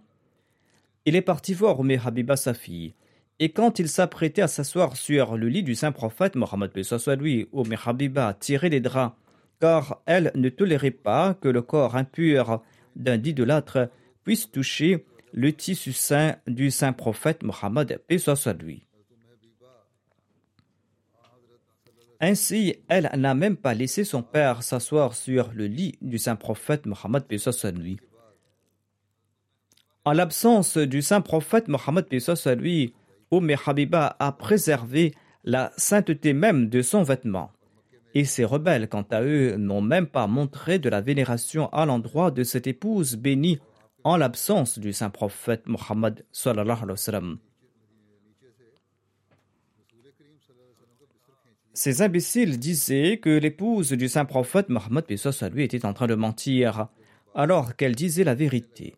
Il 1.05 1.15
est 1.15 1.21
parti 1.21 1.53
voir 1.53 1.79
Oumé 1.79 1.97
Habiba, 2.03 2.35
sa 2.35 2.53
fille. 2.53 2.93
Et 3.39 3.49
quand 3.49 3.79
il 3.79 3.87
s'apprêtait 3.87 4.41
à 4.41 4.47
s'asseoir 4.47 4.97
sur 4.97 5.37
le 5.37 5.47
lit 5.47 5.63
du 5.63 5.75
saint 5.75 5.91
prophète 5.91 6.35
Mohammed 6.35 6.71
soit 6.83 7.15
lui, 7.15 7.47
Oumé 7.53 7.77
Habiba 7.85 8.33
tirait 8.33 8.69
les 8.69 8.81
draps, 8.81 9.15
car 9.61 10.01
elle 10.05 10.31
ne 10.35 10.49
tolérait 10.49 10.91
pas 10.91 11.33
que 11.35 11.47
le 11.47 11.61
corps 11.61 11.95
impur 11.95 12.61
d'un 12.95 13.21
idolâtre 13.21 13.89
puisse 14.23 14.51
toucher 14.51 15.05
le 15.31 15.53
tissu 15.53 15.93
saint 15.93 16.35
du 16.47 16.71
saint 16.71 16.93
prophète 16.93 17.43
Mohammed 17.43 18.01
soit. 18.09 18.86
Ainsi, 22.19 22.75
elle 22.87 23.09
n'a 23.15 23.35
même 23.35 23.57
pas 23.57 23.73
laissé 23.73 24.03
son 24.03 24.23
père 24.23 24.63
s'asseoir 24.63 25.13
sur 25.13 25.51
le 25.53 25.67
lit 25.67 25.97
du 26.01 26.17
saint 26.17 26.35
prophète 26.35 26.85
Mohammed 26.85 27.23
lui. 27.75 27.99
En 30.03 30.13
l'absence 30.13 30.77
du 30.77 31.01
saint 31.01 31.21
prophète 31.21 31.67
Mohammed 31.67 32.07
lui, 32.57 32.93
Umm 33.31 33.55
Habiba 33.65 34.15
a 34.19 34.31
préservé 34.31 35.13
la 35.43 35.71
sainteté 35.77 36.33
même 36.33 36.69
de 36.69 36.81
son 36.81 37.03
vêtement. 37.03 37.51
Et 38.15 38.25
ces 38.25 38.45
rebelles, 38.45 38.87
quant 38.87 39.05
à 39.11 39.21
eux, 39.21 39.57
n'ont 39.57 39.81
même 39.81 40.07
pas 40.07 40.25
montré 40.25 40.79
de 40.79 40.89
la 40.89 41.01
vénération 41.01 41.69
à 41.69 41.85
l'endroit 41.85 42.31
de 42.31 42.43
cette 42.43 42.67
épouse 42.67 43.15
bénie 43.15 43.59
en 44.03 44.17
l'absence 44.17 44.79
du 44.79 44.93
saint 44.93 45.09
prophète 45.09 45.67
Mohammed 45.67 46.25
sallallahu 46.31 46.77
alayhi 46.77 46.91
wa 46.91 46.97
sallam. 46.97 47.37
Ces 51.77 52.01
imbéciles 52.01 52.57
disaient 52.57 53.19
que 53.19 53.29
l'épouse 53.29 53.91
du 53.91 54.07
saint 54.07 54.25
prophète 54.25 54.69
Mohammed 54.69 55.15
soit 55.15 55.31
sur 55.31 55.47
lui 55.51 55.63
était 55.63 55.85
en 55.85 55.93
train 55.93 56.07
de 56.07 56.15
mentir, 56.15 56.87
alors 57.35 57.75
qu'elle 57.75 57.93
disait 57.93 58.23
la 58.23 58.33
vérité. 58.33 58.95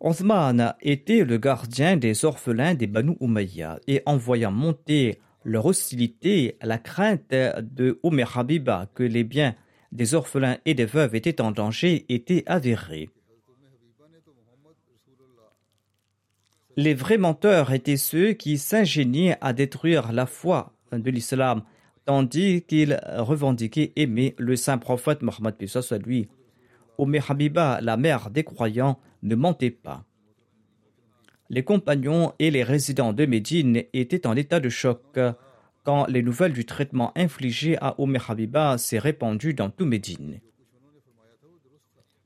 Othman 0.00 0.74
était 0.80 1.22
le 1.22 1.38
gardien 1.38 1.96
des 1.96 2.24
orphelins 2.24 2.74
des 2.74 2.88
Banu 2.88 3.16
Umayya 3.20 3.78
et 3.86 4.02
en 4.04 4.16
voyant 4.16 4.50
monter 4.50 5.20
leur 5.44 5.66
hostilité, 5.66 6.58
la 6.60 6.78
crainte 6.78 7.30
de 7.30 8.00
Umm 8.02 8.24
Habiba 8.34 8.90
que 8.96 9.04
les 9.04 9.22
biens 9.22 9.54
des 9.92 10.16
orphelins 10.16 10.58
et 10.64 10.74
des 10.74 10.86
veuves 10.86 11.14
étaient 11.14 11.40
en 11.40 11.52
danger 11.52 12.04
était 12.08 12.42
avérée. 12.46 13.10
Les 16.76 16.94
vrais 16.94 17.18
menteurs 17.18 17.72
étaient 17.72 17.96
ceux 17.96 18.32
qui 18.32 18.58
s'ingéniaient 18.58 19.36
à 19.40 19.52
détruire 19.52 20.10
la 20.10 20.26
foi 20.26 20.72
de 20.90 21.08
l'islam, 21.10 21.62
tandis 22.04 22.62
qu'ils 22.62 23.00
revendiquaient 23.16 23.92
aimer 23.94 24.34
le 24.38 24.56
saint 24.56 24.78
prophète 24.78 25.22
Mohammed 25.22 25.54
soit 25.66 25.98
lui. 25.98 26.28
Umm 26.98 27.16
Habiba, 27.28 27.80
la 27.80 27.96
mère 27.96 28.30
des 28.30 28.42
croyants, 28.42 28.98
ne 29.22 29.36
mentait 29.36 29.70
pas. 29.70 30.04
Les 31.48 31.62
compagnons 31.62 32.32
et 32.40 32.50
les 32.50 32.64
résidents 32.64 33.12
de 33.12 33.24
Médine 33.24 33.84
étaient 33.92 34.26
en 34.26 34.34
état 34.34 34.58
de 34.58 34.68
choc 34.68 35.18
quand 35.84 36.06
les 36.06 36.22
nouvelles 36.22 36.52
du 36.52 36.64
traitement 36.64 37.12
infligé 37.16 37.76
à 37.80 37.94
Umm 37.98 38.18
Habiba 38.28 38.78
s'est 38.78 38.98
répandu 38.98 39.54
dans 39.54 39.70
tout 39.70 39.86
Médine. 39.86 40.40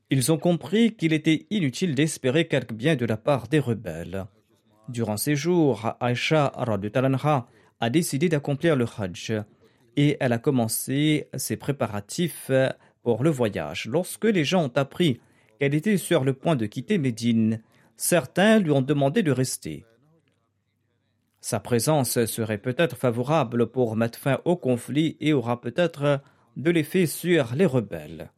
Ils 0.09 0.31
ont 0.31 0.39
compris 0.39 0.95
qu'il 0.95 1.13
était 1.13 1.45
inutile 1.51 1.93
d'espérer 1.93 2.47
quelque 2.47 2.73
bien 2.73 2.95
de 2.95 3.05
la 3.05 3.17
part 3.17 3.47
des 3.47 3.59
rebelles. 3.59 4.25
Durant 4.89 5.17
ces 5.17 5.35
jours, 5.35 5.93
Aïcha 5.99 6.51
a 7.79 7.89
décidé 7.91 8.27
d'accomplir 8.27 8.75
le 8.75 8.85
Hajj 8.85 9.33
et 9.95 10.17
elle 10.19 10.33
a 10.33 10.39
commencé 10.39 11.29
ses 11.37 11.57
préparatifs 11.57 12.49
pour 13.03 13.23
le 13.23 13.29
voyage. 13.29 13.85
Lorsque 13.85 14.25
les 14.25 14.43
gens 14.43 14.65
ont 14.65 14.73
appris 14.75 15.21
qu'elle 15.59 15.75
était 15.75 15.97
sur 15.97 16.23
le 16.23 16.33
point 16.33 16.55
de 16.55 16.65
quitter 16.65 16.97
Médine, 16.97 17.61
certains 17.97 18.57
lui 18.57 18.71
ont 18.71 18.81
demandé 18.81 19.21
de 19.21 19.31
rester. 19.31 19.85
Sa 21.39 21.59
présence 21.59 22.25
serait 22.25 22.57
peut-être 22.57 22.97
favorable 22.97 23.67
pour 23.67 23.95
mettre 23.95 24.17
fin 24.17 24.41
au 24.43 24.55
conflit 24.55 25.17
et 25.19 25.33
aura 25.33 25.61
peut-être 25.61 26.19
de 26.57 26.71
l'effet 26.71 27.05
sur 27.05 27.53
les 27.53 27.67
rebelles. 27.67 28.31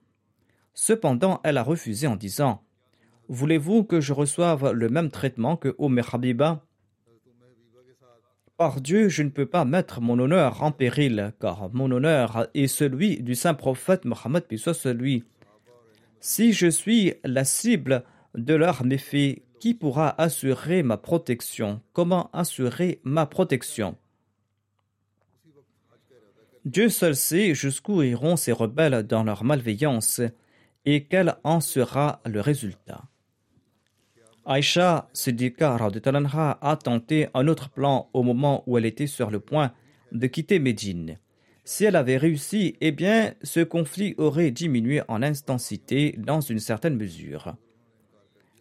Cependant, 0.74 1.40
elle 1.46 1.58
a 1.58 1.64
refusé 1.64 2.08
en 2.08 2.18
disant 2.18 2.62
Voulez-vous 3.32 3.86
que 3.86 4.02
je 4.02 4.12
reçoive 4.12 4.74
le 4.74 4.90
même 4.90 5.10
traitement 5.10 5.56
que 5.56 5.74
Omer 5.78 6.14
Habiba? 6.14 6.66
Par 8.58 8.82
Dieu, 8.82 9.08
je 9.08 9.24
ne 9.24 9.30
peux 9.30 9.46
pas 9.46 9.64
mettre 9.64 10.02
mon 10.02 10.20
honneur 10.20 10.62
en 10.62 10.74
péril, 10.74 11.32
car 11.40 11.70
mon 11.72 11.90
honneur 11.92 12.48
est 12.54 12.68
celui 12.68 13.24
du 13.24 13.36
saint 13.36 13.54
prophète 13.54 14.04
Mohammed, 14.04 14.44
puis 14.44 14.60
soit 14.60 14.74
celui. 14.74 15.24
Si 16.20 16.52
je 16.52 16.68
suis 16.68 17.14
la 17.24 17.46
cible 17.46 18.04
de 18.36 18.54
leurs 18.54 18.84
méfaits, 18.84 19.42
qui 19.62 19.76
pourra 19.76 20.14
assurer 20.22 20.84
ma 20.84 20.98
protection? 20.98 21.80
Comment 21.94 22.30
assurer 22.34 23.00
ma 23.06 23.26
protection? 23.28 23.96
Dieu 26.66 26.90
seul 26.90 27.16
sait 27.16 27.56
jusqu'où 27.56 28.04
iront 28.04 28.36
ces 28.36 28.52
rebelles 28.52 29.04
dans 29.08 29.24
leur 29.24 29.46
malveillance 29.46 30.20
et 30.84 31.06
quel 31.06 31.38
en 31.46 31.62
sera 31.62 32.20
le 32.26 32.42
résultat. 32.42 33.04
Aïcha 34.46 35.10
Siddiqa 35.14 35.78
a 36.62 36.76
tenté 36.76 37.28
un 37.34 37.48
autre 37.48 37.70
plan 37.70 38.10
au 38.14 38.24
moment 38.24 38.64
où 38.66 38.78
elle 38.78 38.86
était 38.86 39.08
sur 39.08 39.30
le 39.30 39.40
point 39.40 39.72
de 40.12 40.28
quitter 40.28 40.60
Médine. 40.60 41.18
Si 41.64 41.86
elle 41.86 41.96
avait 41.96 42.18
réussi, 42.18 42.76
eh 42.82 42.92
bien, 42.92 43.34
ce 43.44 43.60
conflit 43.60 44.16
aurait 44.18 44.52
diminué 44.52 45.02
en 45.08 45.22
intensité 45.22 46.16
dans 46.18 46.42
une 46.42 46.60
certaine 46.60 46.98
mesure. 46.98 47.56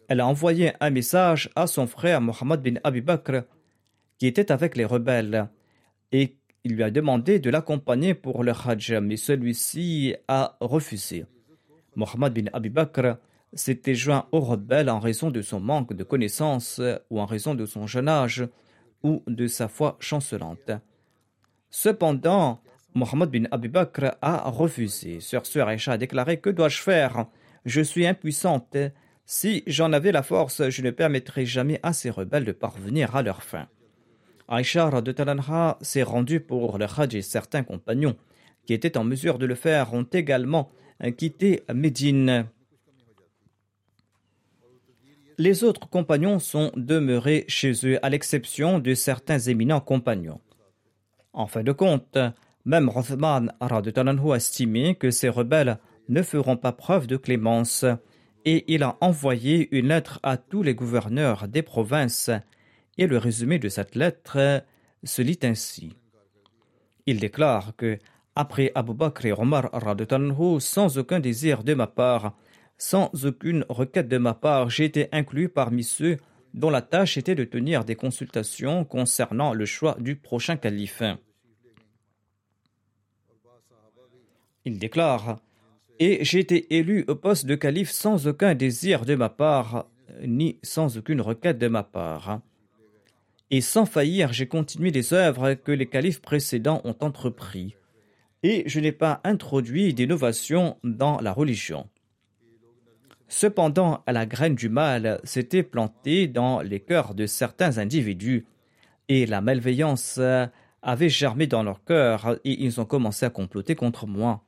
Elle 0.07 0.19
a 0.19 0.27
envoyé 0.27 0.73
un 0.79 0.91
message 0.91 1.49
à 1.55 1.65
son 1.65 1.87
frère 1.87 2.21
Mohammed 2.21 2.61
bin 2.61 2.79
Abi 2.83 3.01
Bakr, 3.01 3.43
qui 4.19 4.27
était 4.27 4.51
avec 4.51 4.77
les 4.77 4.85
rebelles, 4.85 5.49
et 6.11 6.35
il 6.63 6.75
lui 6.75 6.83
a 6.83 6.91
demandé 6.91 7.39
de 7.39 7.49
l'accompagner 7.49 8.13
pour 8.13 8.43
le 8.43 8.51
Hajj, 8.51 8.93
mais 9.01 9.17
celui-ci 9.17 10.15
a 10.27 10.57
refusé. 10.61 11.25
Mohammed 11.95 12.33
bin 12.33 12.49
Abi 12.53 12.69
Bakr 12.69 13.17
s'était 13.53 13.95
joint 13.95 14.27
aux 14.31 14.39
rebelles 14.39 14.89
en 14.89 14.99
raison 14.99 15.31
de 15.31 15.41
son 15.41 15.59
manque 15.59 15.93
de 15.93 16.03
connaissances 16.03 16.81
ou 17.09 17.19
en 17.19 17.25
raison 17.25 17.55
de 17.55 17.65
son 17.65 17.87
jeune 17.87 18.07
âge 18.07 18.47
ou 19.03 19.23
de 19.27 19.47
sa 19.47 19.67
foi 19.67 19.97
chancelante. 19.99 20.71
Cependant, 21.69 22.61
Mohammed 22.93 23.29
bin 23.29 23.43
Abi 23.51 23.69
Bakr 23.69 24.15
a 24.21 24.49
refusé. 24.49 25.19
Sur 25.21 25.45
ce, 25.45 25.59
Aïcha 25.59 25.93
a 25.93 25.97
déclaré 25.97 26.39
Que 26.39 26.49
dois-je 26.49 26.81
faire? 26.81 27.25
Je 27.65 27.81
suis 27.81 28.05
impuissante. 28.05 28.77
Si 29.25 29.63
j'en 29.67 29.93
avais 29.93 30.11
la 30.11 30.23
force, 30.23 30.69
je 30.69 30.81
ne 30.81 30.91
permettrais 30.91 31.45
jamais 31.45 31.79
à 31.83 31.93
ces 31.93 32.09
rebelles 32.09 32.45
de 32.45 32.51
parvenir 32.51 33.15
à 33.15 33.21
leur 33.21 33.43
fin. 33.43 33.67
Aïcha 34.47 34.91
Talanha 35.15 35.77
s'est 35.81 36.03
rendue 36.03 36.41
pour 36.41 36.77
le 36.77 36.85
Hajj 36.85 37.15
et 37.15 37.21
certains 37.21 37.63
compagnons 37.63 38.17
qui 38.65 38.73
étaient 38.73 38.97
en 38.97 39.05
mesure 39.05 39.39
de 39.39 39.45
le 39.45 39.55
faire 39.55 39.93
ont 39.93 40.03
également 40.03 40.69
quitté 41.17 41.63
Médine. 41.73 42.45
Les 45.43 45.63
autres 45.63 45.89
compagnons 45.89 46.37
sont 46.37 46.71
demeurés 46.75 47.45
chez 47.47 47.71
eux, 47.87 47.97
à 48.05 48.11
l'exception 48.11 48.77
de 48.77 48.93
certains 48.93 49.39
éminents 49.39 49.81
compagnons. 49.81 50.39
En 51.33 51.47
fin 51.47 51.63
de 51.63 51.71
compte, 51.71 52.19
même 52.63 52.87
Rothman 52.87 53.51
a 53.59 53.67
estimé 54.35 54.93
que 54.93 55.09
ces 55.09 55.29
rebelles 55.29 55.79
ne 56.09 56.21
feront 56.21 56.57
pas 56.57 56.73
preuve 56.73 57.07
de 57.07 57.17
clémence, 57.17 57.85
et 58.45 58.71
il 58.71 58.83
a 58.83 58.99
envoyé 59.01 59.67
une 59.75 59.87
lettre 59.87 60.19
à 60.21 60.37
tous 60.37 60.61
les 60.61 60.75
gouverneurs 60.75 61.47
des 61.47 61.63
provinces 61.63 62.29
Et 62.99 63.07
le 63.07 63.17
résumé 63.17 63.57
de 63.57 63.67
cette 63.67 63.95
lettre 63.95 64.63
se 65.03 65.23
lit 65.23 65.39
ainsi. 65.41 65.95
Il 67.07 67.19
déclare 67.19 67.75
que, 67.75 67.97
après 68.35 68.71
Abu 68.75 68.93
Bakr 68.93 69.25
et 69.25 69.31
Omar 69.31 69.71
sans 70.59 70.99
aucun 70.99 71.19
désir 71.19 71.63
de 71.63 71.73
ma 71.73 71.87
part, 71.87 72.35
sans 72.81 73.11
aucune 73.25 73.63
requête 73.69 74.07
de 74.07 74.17
ma 74.17 74.33
part, 74.33 74.71
j'ai 74.71 74.85
été 74.85 75.07
inclus 75.11 75.49
parmi 75.49 75.83
ceux 75.83 76.17
dont 76.55 76.71
la 76.71 76.81
tâche 76.81 77.15
était 77.15 77.35
de 77.35 77.43
tenir 77.43 77.85
des 77.85 77.95
consultations 77.95 78.85
concernant 78.85 79.53
le 79.53 79.65
choix 79.65 79.95
du 79.99 80.15
prochain 80.15 80.57
calife. 80.57 81.03
Il 84.65 84.79
déclare 84.79 85.39
Et 85.99 86.25
j'ai 86.25 86.39
été 86.39 86.75
élu 86.75 87.05
au 87.07 87.13
poste 87.13 87.45
de 87.45 87.53
calife 87.53 87.91
sans 87.91 88.27
aucun 88.27 88.55
désir 88.55 89.05
de 89.05 89.13
ma 89.13 89.29
part, 89.29 89.85
ni 90.25 90.57
sans 90.63 90.97
aucune 90.97 91.21
requête 91.21 91.59
de 91.59 91.67
ma 91.67 91.83
part. 91.83 92.41
Et 93.51 93.61
sans 93.61 93.85
faillir, 93.85 94.33
j'ai 94.33 94.47
continué 94.47 94.89
les 94.89 95.13
œuvres 95.13 95.53
que 95.53 95.71
les 95.71 95.87
califes 95.87 96.21
précédents 96.21 96.81
ont 96.83 96.95
entrepris. 97.01 97.75
Et 98.41 98.63
je 98.65 98.79
n'ai 98.79 98.91
pas 98.91 99.21
introduit 99.23 99.93
d'innovation 99.93 100.79
dans 100.83 101.21
la 101.21 101.31
religion. 101.31 101.87
Cependant, 103.31 104.03
la 104.07 104.25
graine 104.25 104.55
du 104.55 104.67
mal 104.67 105.21
s'était 105.23 105.63
plantée 105.63 106.27
dans 106.27 106.59
les 106.59 106.81
cœurs 106.81 107.15
de 107.15 107.25
certains 107.25 107.77
individus, 107.77 108.45
et 109.07 109.25
la 109.25 109.39
malveillance 109.39 110.19
avait 110.81 111.07
germé 111.07 111.47
dans 111.47 111.63
leur 111.63 111.81
cœurs, 111.85 112.37
et 112.43 112.61
ils 112.61 112.81
ont 112.81 112.85
commencé 112.85 113.25
à 113.25 113.29
comploter 113.29 113.73
contre 113.73 114.05
moi. 114.05 114.43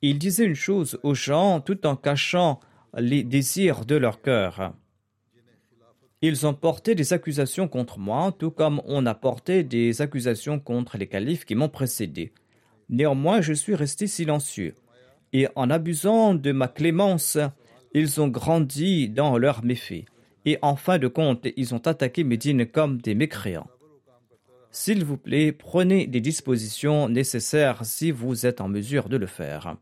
Ils 0.00 0.18
disaient 0.18 0.46
une 0.46 0.54
chose 0.54 0.98
aux 1.02 1.12
gens 1.12 1.60
tout 1.60 1.86
en 1.86 1.94
cachant 1.94 2.58
les 2.96 3.22
désirs 3.22 3.84
de 3.84 3.96
leur 3.96 4.22
cœur. 4.22 4.72
Ils 6.22 6.46
ont 6.46 6.54
porté 6.54 6.94
des 6.94 7.12
accusations 7.12 7.68
contre 7.68 7.98
moi, 7.98 8.34
tout 8.38 8.50
comme 8.50 8.80
on 8.86 9.04
a 9.04 9.14
porté 9.14 9.62
des 9.62 10.00
accusations 10.00 10.58
contre 10.58 10.96
les 10.96 11.06
califes 11.06 11.44
qui 11.44 11.54
m'ont 11.54 11.68
précédé. 11.68 12.32
Néanmoins, 12.88 13.42
je 13.42 13.52
suis 13.52 13.74
resté 13.74 14.06
silencieux. 14.06 14.74
Et 15.32 15.48
en 15.56 15.70
abusant 15.70 16.34
de 16.34 16.52
ma 16.52 16.68
clémence, 16.68 17.38
ils 17.94 18.20
ont 18.20 18.28
grandi 18.28 19.08
dans 19.08 19.38
leurs 19.38 19.64
méfaits. 19.64 20.04
Et 20.44 20.58
en 20.62 20.76
fin 20.76 20.98
de 20.98 21.08
compte, 21.08 21.46
ils 21.56 21.74
ont 21.74 21.86
attaqué 21.86 22.24
Médine 22.24 22.66
comme 22.66 23.00
des 23.00 23.14
mécréants. 23.14 23.68
S'il 24.70 25.04
vous 25.04 25.18
plaît, 25.18 25.52
prenez 25.52 26.06
des 26.06 26.20
dispositions 26.20 27.08
nécessaires 27.08 27.84
si 27.84 28.10
vous 28.10 28.46
êtes 28.46 28.60
en 28.60 28.68
mesure 28.68 29.08
de 29.08 29.16
le 29.16 29.26
faire. 29.26 29.76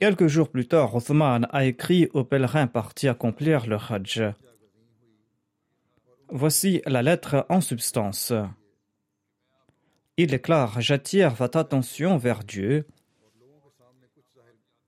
Quelques 0.00 0.26
jours 0.26 0.48
plus 0.48 0.66
tard, 0.66 0.96
Othman 0.96 1.46
a 1.52 1.64
écrit 1.64 2.08
aux 2.12 2.24
pèlerins 2.24 2.66
partis 2.66 3.06
accomplir 3.06 3.68
le 3.68 3.76
Hajj. 3.76 4.34
Voici 6.28 6.82
la 6.86 7.02
lettre 7.02 7.46
en 7.48 7.60
substance. 7.60 8.32
Il 10.18 10.26
déclare 10.28 10.80
J'attire 10.80 11.34
votre 11.34 11.58
attention 11.58 12.18
vers 12.18 12.44
Dieu 12.44 12.86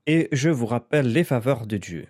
et 0.06 0.28
je 0.32 0.50
vous 0.50 0.66
rappelle 0.66 1.10
les 1.10 1.24
faveurs 1.24 1.66
de 1.66 1.78
Dieu. 1.78 2.06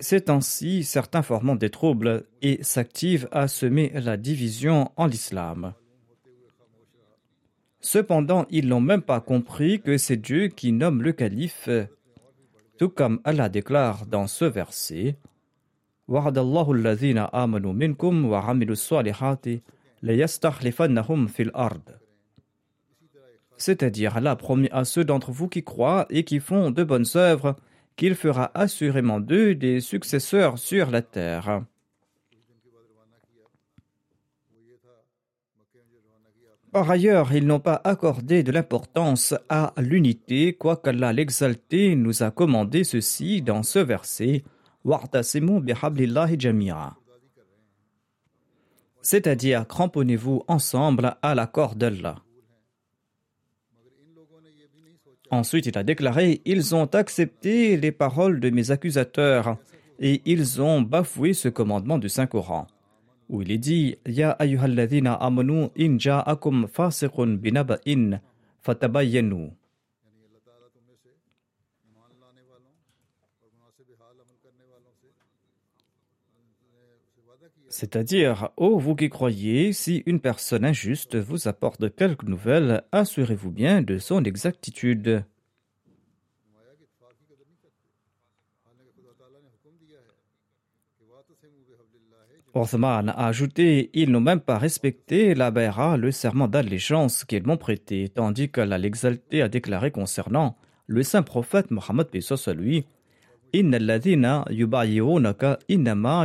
C'est 0.00 0.30
ainsi 0.30 0.82
certains 0.82 1.22
formant 1.22 1.54
des 1.54 1.70
troubles 1.70 2.26
et 2.42 2.62
s'activent 2.64 3.28
à 3.30 3.46
semer 3.46 3.92
la 3.94 4.16
division 4.16 4.90
en 4.96 5.06
l'islam. 5.06 5.74
Cependant, 7.80 8.46
ils 8.50 8.66
n'ont 8.66 8.80
même 8.80 9.02
pas 9.02 9.20
compris 9.20 9.80
que 9.80 9.96
c'est 9.96 10.16
Dieu 10.16 10.48
qui 10.48 10.72
nomme 10.72 11.02
le 11.02 11.12
calife, 11.12 11.68
tout 12.78 12.88
comme 12.88 13.20
Allah 13.22 13.48
déclare 13.48 14.06
dans 14.06 14.26
ce 14.26 14.44
verset 14.44 15.16
c'est-à-dire 23.56 24.16
Allah 24.16 24.36
promis 24.36 24.68
à 24.72 24.84
ceux 24.84 25.04
d'entre 25.04 25.32
vous 25.32 25.48
qui 25.48 25.62
croient 25.62 26.06
et 26.10 26.24
qui 26.24 26.40
font 26.40 26.70
de 26.70 26.84
bonnes 26.84 27.06
œuvres 27.14 27.56
qu'il 27.96 28.14
fera 28.14 28.50
assurément 28.54 29.20
d'eux 29.20 29.54
des 29.54 29.80
successeurs 29.80 30.58
sur 30.58 30.90
la 30.90 31.02
terre. 31.02 31.62
Par 36.72 36.90
ailleurs, 36.90 37.32
ils 37.32 37.46
n'ont 37.46 37.60
pas 37.60 37.80
accordé 37.84 38.42
de 38.42 38.50
l'importance 38.50 39.32
à 39.48 39.72
l'unité, 39.78 40.54
quoiqu'Allah 40.54 41.12
l'exalté 41.12 41.94
nous 41.94 42.24
a 42.24 42.32
commandé 42.32 42.82
ceci 42.82 43.42
dans 43.42 43.62
ce 43.62 43.78
verset 43.78 44.42
c'est-à-dire 49.04 49.66
cramponnez-vous 49.68 50.42
ensemble 50.48 51.16
à 51.22 51.34
la 51.36 51.46
corde 51.46 51.78
d'Allah. 51.78 52.16
Ensuite, 55.30 55.66
il 55.66 55.78
a 55.78 55.84
déclaré 55.84 56.40
Ils 56.44 56.74
ont 56.74 56.86
accepté 56.86 57.76
les 57.76 57.92
paroles 57.92 58.40
de 58.40 58.50
mes 58.50 58.70
accusateurs 58.70 59.56
et 60.00 60.20
ils 60.24 60.60
ont 60.60 60.82
bafoué 60.82 61.32
ce 61.32 61.48
commandement 61.48 61.98
du 61.98 62.08
Saint-Coran 62.08 62.66
où 63.28 63.42
il 63.42 63.50
est 63.50 63.58
dit 63.58 63.96
Ya 64.06 64.30
ayyuhalladhina 64.32 65.14
amanu 65.14 65.68
in 65.78 65.98
ja'akum 65.98 66.66
fasiqun 66.68 67.36
binaba'in. 67.36 68.20
C'est-à-dire, 77.76 78.50
ô 78.56 78.78
vous 78.78 78.94
qui 78.94 79.08
croyez, 79.08 79.72
si 79.72 80.04
une 80.06 80.20
personne 80.20 80.64
injuste 80.64 81.16
vous 81.16 81.48
apporte 81.48 81.92
quelques 81.96 82.22
nouvelles, 82.22 82.84
assurez-vous 82.92 83.50
bien 83.50 83.82
de 83.82 83.98
son 83.98 84.22
exactitude. 84.22 85.24
Othman 92.54 93.08
a 93.08 93.26
ajouté 93.26 93.90
Ils 93.92 94.12
n'ont 94.12 94.20
même 94.20 94.38
pas 94.38 94.58
respecté 94.58 95.34
la 95.34 95.50
Baïra, 95.50 95.96
le 95.96 96.12
serment 96.12 96.46
d'allégeance 96.46 97.24
qu'ils 97.24 97.44
m'ont 97.44 97.56
prêté, 97.56 98.08
tandis 98.08 98.50
que 98.50 98.60
l'exalté 98.60 99.42
a 99.42 99.48
déclaré 99.48 99.90
concernant 99.90 100.56
le 100.86 101.02
saint 101.02 101.24
prophète 101.24 101.72
Mohammed 101.72 102.06
à 102.46 102.52
lui 102.52 102.86
Inna 103.52 103.78
alladhina 103.78 104.44
yubayirunaka 104.48 105.58
innama. 105.68 106.24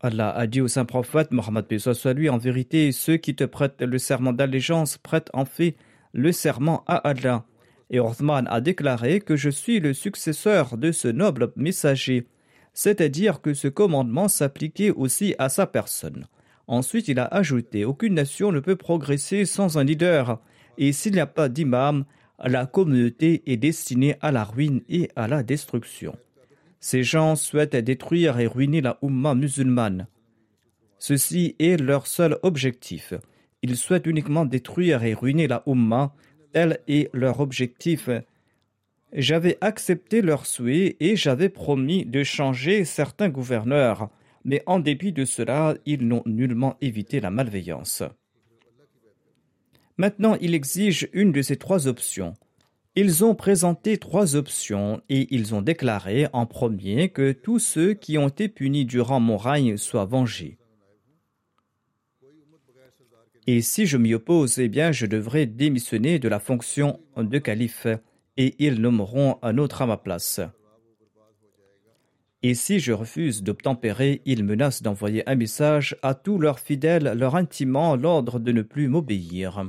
Allah 0.00 0.30
a 0.30 0.46
dit 0.46 0.60
au 0.60 0.68
saint 0.68 0.84
prophète 0.84 1.32
Mohammed 1.32 1.66
à 2.04 2.12
lui 2.12 2.30
En 2.30 2.38
vérité, 2.38 2.92
ceux 2.92 3.16
qui 3.16 3.34
te 3.34 3.44
prêtent 3.44 3.82
le 3.82 3.98
serment 3.98 4.32
d'allégeance 4.32 4.96
prêtent 4.96 5.30
en 5.32 5.44
fait 5.44 5.74
le 6.12 6.30
serment 6.30 6.84
à 6.86 6.96
Allah. 6.96 7.44
Et 7.90 7.98
Othman 7.98 8.46
a 8.48 8.60
déclaré 8.60 9.20
que 9.20 9.34
je 9.34 9.50
suis 9.50 9.80
le 9.80 9.94
successeur 9.94 10.76
de 10.76 10.92
ce 10.92 11.08
noble 11.08 11.52
messager, 11.56 12.28
c'est-à-dire 12.74 13.40
que 13.40 13.54
ce 13.54 13.66
commandement 13.66 14.28
s'appliquait 14.28 14.90
aussi 14.90 15.34
à 15.38 15.48
sa 15.48 15.66
personne. 15.66 16.26
Ensuite, 16.68 17.08
il 17.08 17.18
a 17.18 17.24
ajouté 17.24 17.84
Aucune 17.84 18.14
nation 18.14 18.52
ne 18.52 18.60
peut 18.60 18.76
progresser 18.76 19.46
sans 19.46 19.78
un 19.78 19.84
leader, 19.84 20.40
et 20.76 20.92
s'il 20.92 21.14
n'y 21.14 21.20
a 21.20 21.26
pas 21.26 21.48
d'imam, 21.48 22.04
la 22.44 22.66
communauté 22.66 23.42
est 23.46 23.56
destinée 23.56 24.16
à 24.20 24.30
la 24.30 24.44
ruine 24.44 24.82
et 24.88 25.10
à 25.16 25.26
la 25.26 25.42
destruction. 25.42 26.16
Ces 26.80 27.02
gens 27.02 27.36
souhaitent 27.36 27.76
détruire 27.76 28.38
et 28.38 28.46
ruiner 28.46 28.80
la 28.80 28.98
Ummah 29.02 29.34
musulmane. 29.34 30.06
Ceci 30.98 31.56
est 31.58 31.80
leur 31.80 32.06
seul 32.06 32.38
objectif. 32.42 33.14
Ils 33.62 33.76
souhaitent 33.76 34.06
uniquement 34.06 34.44
détruire 34.44 35.02
et 35.02 35.14
ruiner 35.14 35.48
la 35.48 35.62
Ummah, 35.66 36.14
tel 36.52 36.80
est 36.88 37.10
leur 37.12 37.40
objectif. 37.40 38.08
J'avais 39.12 39.58
accepté 39.60 40.22
leur 40.22 40.46
souhait 40.46 40.96
et 41.00 41.16
j'avais 41.16 41.48
promis 41.48 42.04
de 42.04 42.22
changer 42.22 42.84
certains 42.84 43.28
gouverneurs, 43.28 44.10
mais 44.44 44.62
en 44.66 44.78
dépit 44.78 45.12
de 45.12 45.24
cela, 45.24 45.76
ils 45.86 46.06
n'ont 46.06 46.22
nullement 46.26 46.76
évité 46.80 47.20
la 47.20 47.30
malveillance. 47.30 48.02
Maintenant, 49.96 50.36
il 50.40 50.54
exige 50.54 51.08
une 51.12 51.32
de 51.32 51.42
ces 51.42 51.56
trois 51.56 51.88
options. 51.88 52.34
Ils 53.00 53.24
ont 53.24 53.36
présenté 53.36 53.96
trois 53.96 54.34
options 54.34 55.00
et 55.08 55.32
ils 55.32 55.54
ont 55.54 55.62
déclaré 55.62 56.26
en 56.32 56.46
premier 56.46 57.10
que 57.10 57.30
tous 57.30 57.60
ceux 57.60 57.94
qui 57.94 58.18
ont 58.18 58.26
été 58.26 58.48
punis 58.48 58.86
durant 58.86 59.20
mon 59.20 59.36
règne 59.36 59.76
soient 59.76 60.04
vengés. 60.04 60.58
Et 63.46 63.62
si 63.62 63.86
je 63.86 63.96
m'y 63.98 64.14
oppose, 64.14 64.58
eh 64.58 64.68
bien, 64.68 64.90
je 64.90 65.06
devrais 65.06 65.46
démissionner 65.46 66.18
de 66.18 66.28
la 66.28 66.40
fonction 66.40 66.98
de 67.16 67.38
calife 67.38 67.86
et 68.36 68.56
ils 68.58 68.80
nommeront 68.80 69.38
un 69.42 69.58
autre 69.58 69.82
à 69.82 69.86
ma 69.86 69.96
place. 69.96 70.40
Et 72.42 72.54
si 72.54 72.80
je 72.80 72.90
refuse 72.90 73.44
d'obtempérer, 73.44 74.22
ils 74.24 74.42
menacent 74.42 74.82
d'envoyer 74.82 75.22
un 75.30 75.36
message 75.36 75.96
à 76.02 76.14
tous 76.14 76.40
leurs 76.40 76.58
fidèles, 76.58 77.12
leur 77.16 77.36
intimant 77.36 77.94
l'ordre 77.94 78.40
de 78.40 78.50
ne 78.50 78.62
plus 78.62 78.88
m'obéir. 78.88 79.64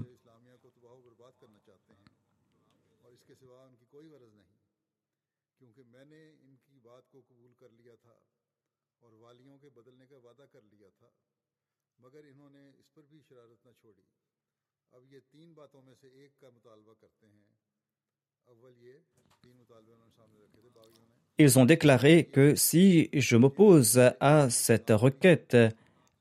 Ils 21.42 21.58
ont 21.58 21.64
déclaré 21.64 22.26
que 22.26 22.54
si 22.56 23.10
je 23.14 23.38
m'oppose 23.38 23.98
à 24.20 24.50
cette 24.50 24.90
requête, 24.90 25.56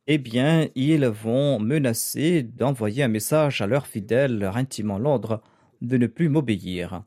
eh 0.06 0.16
bien, 0.16 0.68
ils 0.76 1.04
vont 1.06 1.58
menacer 1.58 2.44
d'envoyer 2.44 3.02
un 3.02 3.08
message 3.08 3.60
à 3.60 3.66
leurs 3.66 3.88
fidèles 3.88 4.38
leur 4.38 4.56
intimant 4.56 4.96
l'ordre 4.96 5.42
de 5.82 5.96
ne 5.96 6.06
plus 6.06 6.28
m'obéir. 6.28 7.02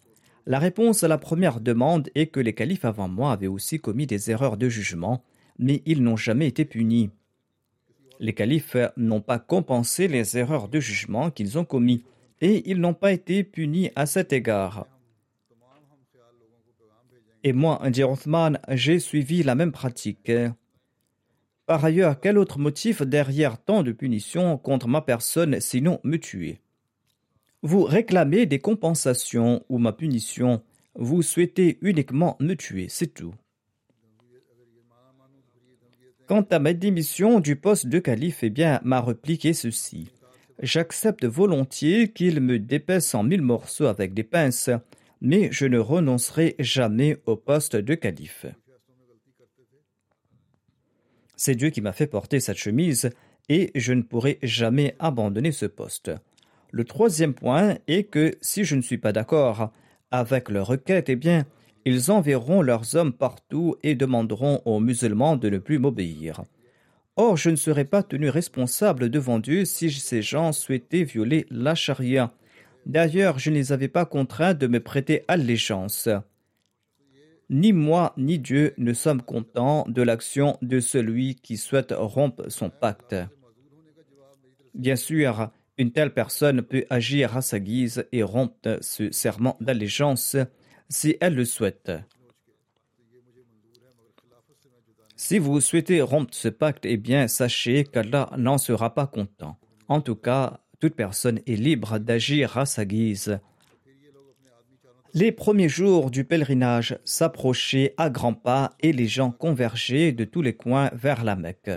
La 0.45 0.59
réponse 0.59 1.05
à 1.05 1.07
la 1.07 1.17
première 1.17 1.61
demande 1.61 2.09
est 2.13 2.27
que 2.27 2.41
les 2.41 2.51
califes 2.51 2.83
avant 2.83 3.07
moi 3.07 3.31
avaient 3.31 3.47
aussi 3.47 3.79
commis 3.79 4.07
des 4.07 4.29
erreurs 4.29 4.57
de 4.57 4.67
jugement, 4.67 5.23
mais 5.57 5.81
ils 5.85 6.03
n'ont 6.03 6.17
jamais 6.17 6.47
été 6.47 6.65
punis. 6.65 7.11
Les 8.19 8.33
califes 8.33 8.75
n'ont 8.97 9.21
pas 9.21 9.39
compensé 9.39 10.09
les 10.09 10.37
erreurs 10.37 10.67
de 10.67 10.81
jugement 10.81 11.31
qu'ils 11.31 11.57
ont 11.57 11.65
commis, 11.65 12.03
et 12.41 12.69
ils 12.69 12.81
n'ont 12.81 12.93
pas 12.93 13.13
été 13.13 13.45
punis 13.45 13.89
à 13.95 14.05
cet 14.05 14.33
égard. 14.33 14.85
Et 17.43 17.53
moi, 17.53 17.81
dit 17.89 18.03
Othman, 18.03 18.59
j'ai 18.69 18.99
suivi 18.99 19.43
la 19.43 19.55
même 19.55 19.71
pratique. 19.71 20.31
Par 21.65 21.83
ailleurs, 21.85 22.19
quel 22.19 22.37
autre 22.37 22.59
motif 22.59 23.01
derrière 23.01 23.57
tant 23.57 23.81
de 23.81 23.91
punitions 23.91 24.57
contre 24.57 24.87
ma 24.87 25.01
personne 25.01 25.59
sinon 25.59 25.99
me 26.03 26.17
tuer? 26.17 26.59
Vous 27.63 27.83
réclamez 27.83 28.45
des 28.45 28.59
compensations 28.59 29.63
ou 29.69 29.77
ma 29.77 29.93
punition, 29.93 30.61
vous 30.95 31.21
souhaitez 31.21 31.77
uniquement 31.81 32.35
me 32.39 32.55
tuer, 32.55 32.87
c'est 32.89 33.13
tout. 33.13 33.33
Quant 36.27 36.45
à 36.49 36.59
ma 36.59 36.73
démission 36.73 37.39
du 37.39 37.55
poste 37.55 37.87
de 37.87 37.99
calife, 37.99 38.43
eh 38.43 38.49
bien, 38.49 38.79
m'a 38.83 39.01
répliqué 39.01 39.53
ceci. 39.53 40.09
J'accepte 40.61 41.25
volontiers 41.25 42.11
qu'il 42.11 42.39
me 42.39 42.59
dépaisse 42.59 43.13
en 43.15 43.23
mille 43.23 43.41
morceaux 43.41 43.85
avec 43.85 44.13
des 44.13 44.23
pinces, 44.23 44.69
mais 45.21 45.49
je 45.51 45.65
ne 45.65 45.77
renoncerai 45.77 46.55
jamais 46.59 47.17
au 47.25 47.35
poste 47.35 47.75
de 47.75 47.95
calife. 47.95 48.47
C'est 51.37 51.55
Dieu 51.55 51.69
qui 51.69 51.81
m'a 51.81 51.93
fait 51.93 52.07
porter 52.07 52.39
cette 52.39 52.57
chemise 52.57 53.09
et 53.49 53.71
je 53.75 53.93
ne 53.93 54.01
pourrai 54.01 54.39
jamais 54.43 54.95
abandonner 54.99 55.51
ce 55.51 55.65
poste. 55.65 56.11
Le 56.71 56.83
troisième 56.83 57.33
point 57.33 57.77
est 57.87 58.03
que 58.03 58.35
si 58.41 58.63
je 58.63 58.75
ne 58.75 58.81
suis 58.81 58.97
pas 58.97 59.11
d'accord 59.11 59.71
avec 60.09 60.49
leur 60.49 60.67
requête, 60.67 61.09
eh 61.09 61.15
bien, 61.15 61.45
ils 61.85 62.11
enverront 62.11 62.61
leurs 62.61 62.95
hommes 62.95 63.13
partout 63.13 63.75
et 63.81 63.95
demanderont 63.95 64.61
aux 64.65 64.79
musulmans 64.79 65.35
de 65.35 65.49
ne 65.49 65.57
plus 65.57 65.79
m'obéir. 65.79 66.43
Or, 67.15 67.37
je 67.37 67.49
ne 67.49 67.55
serai 67.55 67.85
pas 67.85 68.03
tenu 68.03 68.29
responsable 68.29 69.09
devant 69.09 69.39
Dieu 69.39 69.65
si 69.65 69.91
ces 69.91 70.21
gens 70.21 70.51
souhaitaient 70.53 71.03
violer 71.03 71.45
la 71.49 71.75
charia 71.75 72.33
D'ailleurs, 72.85 73.39
je 73.39 73.49
ne 73.49 73.55
les 73.55 73.71
avais 73.71 73.87
pas 73.87 74.05
contraints 74.05 74.53
de 74.53 74.67
me 74.67 74.79
prêter 74.79 75.23
allégeance. 75.27 76.09
Ni 77.49 77.73
moi 77.73 78.13
ni 78.17 78.39
Dieu 78.39 78.73
ne 78.77 78.93
sommes 78.93 79.21
contents 79.21 79.85
de 79.87 80.01
l'action 80.01 80.57
de 80.61 80.79
celui 80.79 81.35
qui 81.35 81.57
souhaite 81.57 81.93
rompre 81.95 82.49
son 82.49 82.69
pacte. 82.69 83.15
Bien 84.73 84.95
sûr, 84.95 85.51
une 85.77 85.91
telle 85.91 86.13
personne 86.13 86.61
peut 86.61 86.85
agir 86.89 87.35
à 87.35 87.41
sa 87.41 87.59
guise 87.59 88.05
et 88.11 88.23
rompre 88.23 88.77
ce 88.81 89.11
serment 89.11 89.57
d'allégeance 89.59 90.37
si 90.87 91.17
elle 91.19 91.35
le 91.35 91.45
souhaite. 91.45 91.91
Si 95.17 95.37
vous 95.37 95.61
souhaitez 95.61 96.01
rompre 96.01 96.33
ce 96.33 96.47
pacte, 96.47 96.85
eh 96.85 96.97
bien, 96.97 97.27
sachez 97.27 97.83
qu'Allah 97.83 98.31
n'en 98.37 98.57
sera 98.57 98.93
pas 98.93 99.07
content. 99.07 99.57
En 99.87 100.01
tout 100.01 100.15
cas, 100.15 100.61
toute 100.81 100.95
personne 100.95 101.39
est 101.47 101.55
libre 101.55 101.99
d'agir 101.99 102.57
à 102.57 102.65
sa 102.65 102.83
guise. 102.83 103.39
Les 105.13 105.31
premiers 105.31 105.69
jours 105.69 106.09
du 106.09 106.23
pèlerinage 106.23 106.97
s'approchaient 107.03 107.93
à 107.97 108.09
grands 108.09 108.33
pas 108.33 108.71
et 108.79 108.91
les 108.91 109.07
gens 109.07 109.29
convergeaient 109.29 110.11
de 110.11 110.25
tous 110.25 110.41
les 110.41 110.55
coins 110.55 110.89
vers 110.93 111.23
la 111.23 111.35
Mecque. 111.35 111.71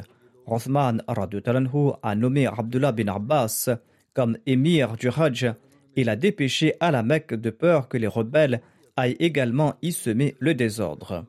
Rothman 0.47 1.03
a 1.07 2.14
nommé 2.14 2.47
Abdullah 2.47 2.93
bin 2.93 3.09
Abbas 3.09 3.69
comme 4.14 4.38
émir 4.47 4.97
du 4.97 5.09
Hajj 5.09 5.53
et 5.97 6.05
l'a 6.05 6.17
dépêché 6.17 6.75
à 6.81 6.90
la 6.90 7.03
Mecque 7.03 7.35
de 7.35 7.51
peur 7.51 7.88
que 7.88 7.99
les 7.99 8.07
rebelles 8.07 8.62
aillent 8.97 9.17
également 9.19 9.75
y 9.83 9.93
semer 9.93 10.35
le 10.38 10.55
désordre. 10.55 11.27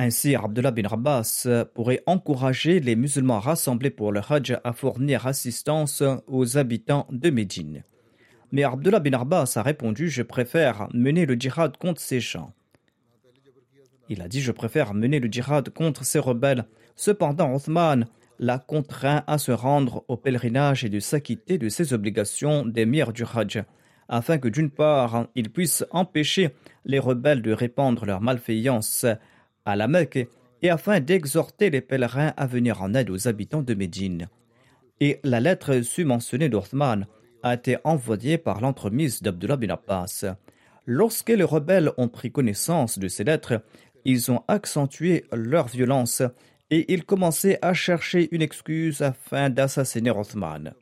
Ainsi, 0.00 0.36
Abdullah 0.36 0.70
bin 0.70 0.84
Abbas 0.84 1.48
pourrait 1.74 2.04
encourager 2.06 2.78
les 2.78 2.94
musulmans 2.94 3.40
rassemblés 3.40 3.90
pour 3.90 4.12
le 4.12 4.20
Hajj 4.20 4.56
à 4.62 4.72
fournir 4.72 5.26
assistance 5.26 6.04
aux 6.28 6.56
habitants 6.56 7.08
de 7.10 7.30
Médine. 7.30 7.82
Mais 8.52 8.62
Abdullah 8.62 9.00
bin 9.00 9.18
Abbas 9.18 9.54
a 9.56 9.62
répondu 9.62 10.08
Je 10.08 10.22
préfère 10.22 10.86
mener 10.94 11.26
le 11.26 11.34
djihad 11.34 11.76
contre 11.78 12.00
ces 12.00 12.20
gens. 12.20 12.52
Il 14.08 14.22
a 14.22 14.28
dit 14.28 14.40
Je 14.40 14.52
préfère 14.52 14.94
mener 14.94 15.18
le 15.18 15.26
djihad 15.26 15.68
contre 15.70 16.04
ces 16.04 16.20
rebelles. 16.20 16.66
Cependant, 16.94 17.52
Othman 17.52 18.06
l'a 18.38 18.60
contraint 18.60 19.24
à 19.26 19.36
se 19.36 19.50
rendre 19.50 20.04
au 20.06 20.16
pèlerinage 20.16 20.84
et 20.84 20.88
de 20.90 21.00
s'acquitter 21.00 21.58
de 21.58 21.68
ses 21.68 21.92
obligations 21.92 22.64
d'émir 22.64 23.12
du 23.12 23.24
Hajj, 23.24 23.64
afin 24.08 24.38
que 24.38 24.46
d'une 24.46 24.70
part, 24.70 25.26
il 25.34 25.50
puisse 25.50 25.84
empêcher 25.90 26.50
les 26.84 27.00
rebelles 27.00 27.42
de 27.42 27.52
répandre 27.52 28.06
leur 28.06 28.20
malveillance 28.20 29.04
à 29.68 29.76
la 29.76 29.86
Mecque 29.86 30.26
et 30.62 30.70
afin 30.70 30.98
d'exhorter 30.98 31.68
les 31.68 31.82
pèlerins 31.82 32.32
à 32.38 32.46
venir 32.46 32.82
en 32.82 32.94
aide 32.94 33.10
aux 33.10 33.28
habitants 33.28 33.62
de 33.62 33.74
Médine. 33.74 34.28
Et 34.98 35.20
la 35.24 35.40
lettre 35.40 35.82
su-mentionnée 35.82 36.48
d'Othman 36.48 37.06
a 37.42 37.54
été 37.54 37.76
envoyée 37.84 38.38
par 38.38 38.62
l'entremise 38.62 39.22
d'Abdullah 39.22 39.58
bin 39.58 39.68
Abbas. 39.68 40.24
Lorsque 40.86 41.28
les 41.28 41.44
rebelles 41.44 41.92
ont 41.98 42.08
pris 42.08 42.32
connaissance 42.32 42.98
de 42.98 43.08
ces 43.08 43.24
lettres, 43.24 43.62
ils 44.06 44.32
ont 44.32 44.42
accentué 44.48 45.26
leur 45.32 45.68
violence 45.68 46.22
et 46.70 46.92
ils 46.92 47.04
commençaient 47.04 47.58
à 47.60 47.74
chercher 47.74 48.28
une 48.34 48.42
excuse 48.42 49.02
afin 49.02 49.50
d'assassiner 49.50 50.10
Othman. 50.10 50.72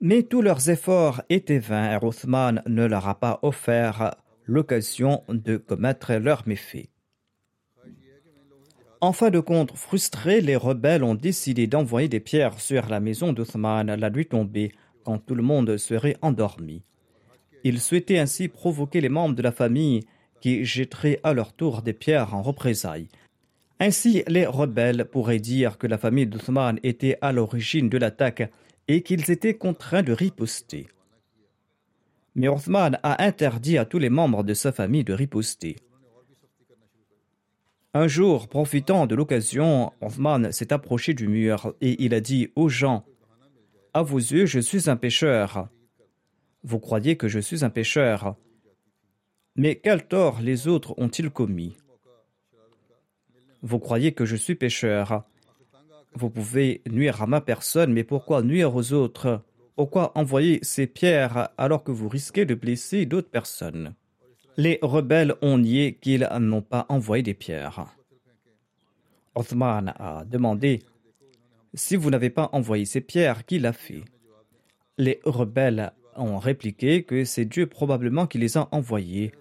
Mais 0.00 0.24
tous 0.24 0.42
leurs 0.42 0.68
efforts 0.68 1.22
étaient 1.30 1.60
vains 1.60 1.92
et 1.96 2.04
Othman 2.04 2.60
ne 2.66 2.84
leur 2.86 3.08
a 3.08 3.20
pas 3.20 3.38
offert 3.42 4.16
l'occasion 4.46 5.22
de 5.28 5.56
commettre 5.56 6.14
leurs 6.14 6.42
méfaits. 6.48 6.91
En 9.02 9.12
fin 9.12 9.30
de 9.30 9.40
compte, 9.40 9.76
frustrés, 9.76 10.40
les 10.40 10.54
rebelles 10.54 11.02
ont 11.02 11.16
décidé 11.16 11.66
d'envoyer 11.66 12.08
des 12.08 12.20
pierres 12.20 12.60
sur 12.60 12.88
la 12.88 13.00
maison 13.00 13.32
d'Othman 13.32 13.92
la 13.96 14.10
nuit 14.10 14.26
tombée, 14.26 14.70
quand 15.02 15.18
tout 15.18 15.34
le 15.34 15.42
monde 15.42 15.76
serait 15.76 16.16
endormi. 16.22 16.84
Ils 17.64 17.80
souhaitaient 17.80 18.20
ainsi 18.20 18.46
provoquer 18.46 19.00
les 19.00 19.08
membres 19.08 19.34
de 19.34 19.42
la 19.42 19.50
famille 19.50 20.04
qui 20.40 20.64
jetteraient 20.64 21.18
à 21.24 21.32
leur 21.32 21.52
tour 21.52 21.82
des 21.82 21.94
pierres 21.94 22.32
en 22.32 22.42
représailles. 22.42 23.08
Ainsi, 23.80 24.22
les 24.28 24.46
rebelles 24.46 25.04
pourraient 25.10 25.40
dire 25.40 25.78
que 25.78 25.88
la 25.88 25.98
famille 25.98 26.28
d'Othman 26.28 26.78
était 26.84 27.18
à 27.22 27.32
l'origine 27.32 27.88
de 27.88 27.98
l'attaque 27.98 28.52
et 28.86 29.02
qu'ils 29.02 29.32
étaient 29.32 29.54
contraints 29.54 30.04
de 30.04 30.12
riposter. 30.12 30.86
Mais 32.36 32.46
Othman 32.46 33.00
a 33.02 33.24
interdit 33.24 33.78
à 33.78 33.84
tous 33.84 33.98
les 33.98 34.10
membres 34.10 34.44
de 34.44 34.54
sa 34.54 34.70
famille 34.70 35.02
de 35.02 35.12
riposter. 35.12 35.74
Un 37.94 38.08
jour, 38.08 38.48
profitant 38.48 39.06
de 39.06 39.14
l'occasion, 39.14 39.92
Othman 40.00 40.50
s'est 40.50 40.72
approché 40.72 41.12
du 41.12 41.28
mur 41.28 41.74
et 41.82 42.02
il 42.02 42.14
a 42.14 42.20
dit 42.20 42.50
aux 42.56 42.70
gens 42.70 43.04
À 43.92 44.02
vos 44.02 44.16
yeux, 44.16 44.46
je 44.46 44.60
suis 44.60 44.88
un 44.88 44.96
pécheur. 44.96 45.68
Vous 46.64 46.78
croyez 46.78 47.16
que 47.18 47.28
je 47.28 47.38
suis 47.38 47.66
un 47.66 47.68
pécheur. 47.68 48.36
Mais 49.56 49.76
quel 49.76 50.06
tort 50.06 50.40
les 50.40 50.68
autres 50.68 50.94
ont-ils 50.96 51.28
commis? 51.28 51.76
Vous 53.60 53.78
croyez 53.78 54.12
que 54.12 54.24
je 54.24 54.36
suis 54.36 54.54
pécheur. 54.54 55.24
Vous 56.14 56.30
pouvez 56.30 56.80
nuire 56.90 57.20
à 57.20 57.26
ma 57.26 57.42
personne, 57.42 57.92
mais 57.92 58.04
pourquoi 58.04 58.42
nuire 58.42 58.74
aux 58.74 58.94
autres? 58.94 59.42
Pourquoi 59.76 60.16
envoyer 60.16 60.60
ces 60.62 60.86
pierres 60.86 61.50
alors 61.58 61.84
que 61.84 61.92
vous 61.92 62.08
risquez 62.08 62.46
de 62.46 62.54
blesser 62.54 63.04
d'autres 63.04 63.30
personnes 63.30 63.94
les 64.56 64.78
rebelles 64.82 65.34
ont 65.42 65.58
nié 65.58 65.94
qu'ils 66.00 66.28
n'ont 66.40 66.62
pas 66.62 66.86
envoyé 66.88 67.22
des 67.22 67.34
pierres. 67.34 67.86
Othman 69.34 69.94
a 69.98 70.24
demandé 70.24 70.82
Si 71.74 71.96
vous 71.96 72.10
n'avez 72.10 72.30
pas 72.30 72.50
envoyé 72.52 72.84
ces 72.84 73.00
pierres, 73.00 73.46
qui 73.46 73.58
l'a 73.58 73.72
fait? 73.72 74.04
Les 74.98 75.20
rebelles 75.24 75.92
ont 76.16 76.38
répliqué 76.38 77.02
que 77.04 77.24
c'est 77.24 77.46
Dieu 77.46 77.66
probablement 77.66 78.26
qui 78.26 78.38
les 78.38 78.58
a 78.58 78.68
envoyées. 78.72 79.32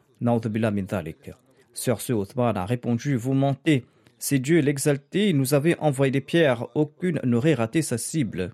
Sur 1.74 2.02
ce, 2.02 2.14
Othman 2.14 2.56
a 2.56 2.66
répondu 2.66 3.16
Vous 3.16 3.34
mentez. 3.34 3.86
C'est 4.18 4.40
Dieu 4.40 4.62
l'exalté, 4.62 5.34
nous 5.34 5.56
avait 5.56 5.78
envoyé 5.80 6.12
des 6.12 6.22
pierres, 6.22 6.68
aucune 6.76 7.20
n'aurait 7.24 7.56
raté 7.56 7.82
sa 7.82 7.98
cible. 7.98 8.54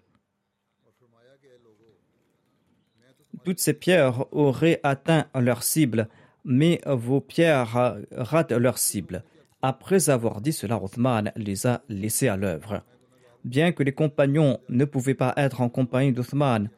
Toutes 3.44 3.60
ces 3.60 3.74
pierres 3.74 4.26
auraient 4.34 4.80
atteint 4.84 5.28
leur 5.36 5.64
cible, 5.64 6.08
mais 6.48 6.80
vos 6.88 7.20
pierres 7.20 8.00
ratent 8.12 8.54
leur 8.54 8.78
cible. 8.78 9.24
Après 9.62 10.10
avoir 10.10 10.40
dit 10.40 10.54
cela, 10.54 10.82
Othman 10.82 11.32
les 11.36 11.68
a 11.68 11.84
laissés 11.90 12.30
à 12.30 12.38
l'œuvre. 12.38 12.84
Bien 13.44 13.74
que 13.74 13.84
les 13.84 13.92
compagnons 13.92 14.60
ne 14.70 14.86
pouvaient 14.86 15.14
pas 15.14 15.34
être 15.36 15.62
en 15.62 15.70
compagnie 15.70 16.14
d'Othman, 16.14 16.70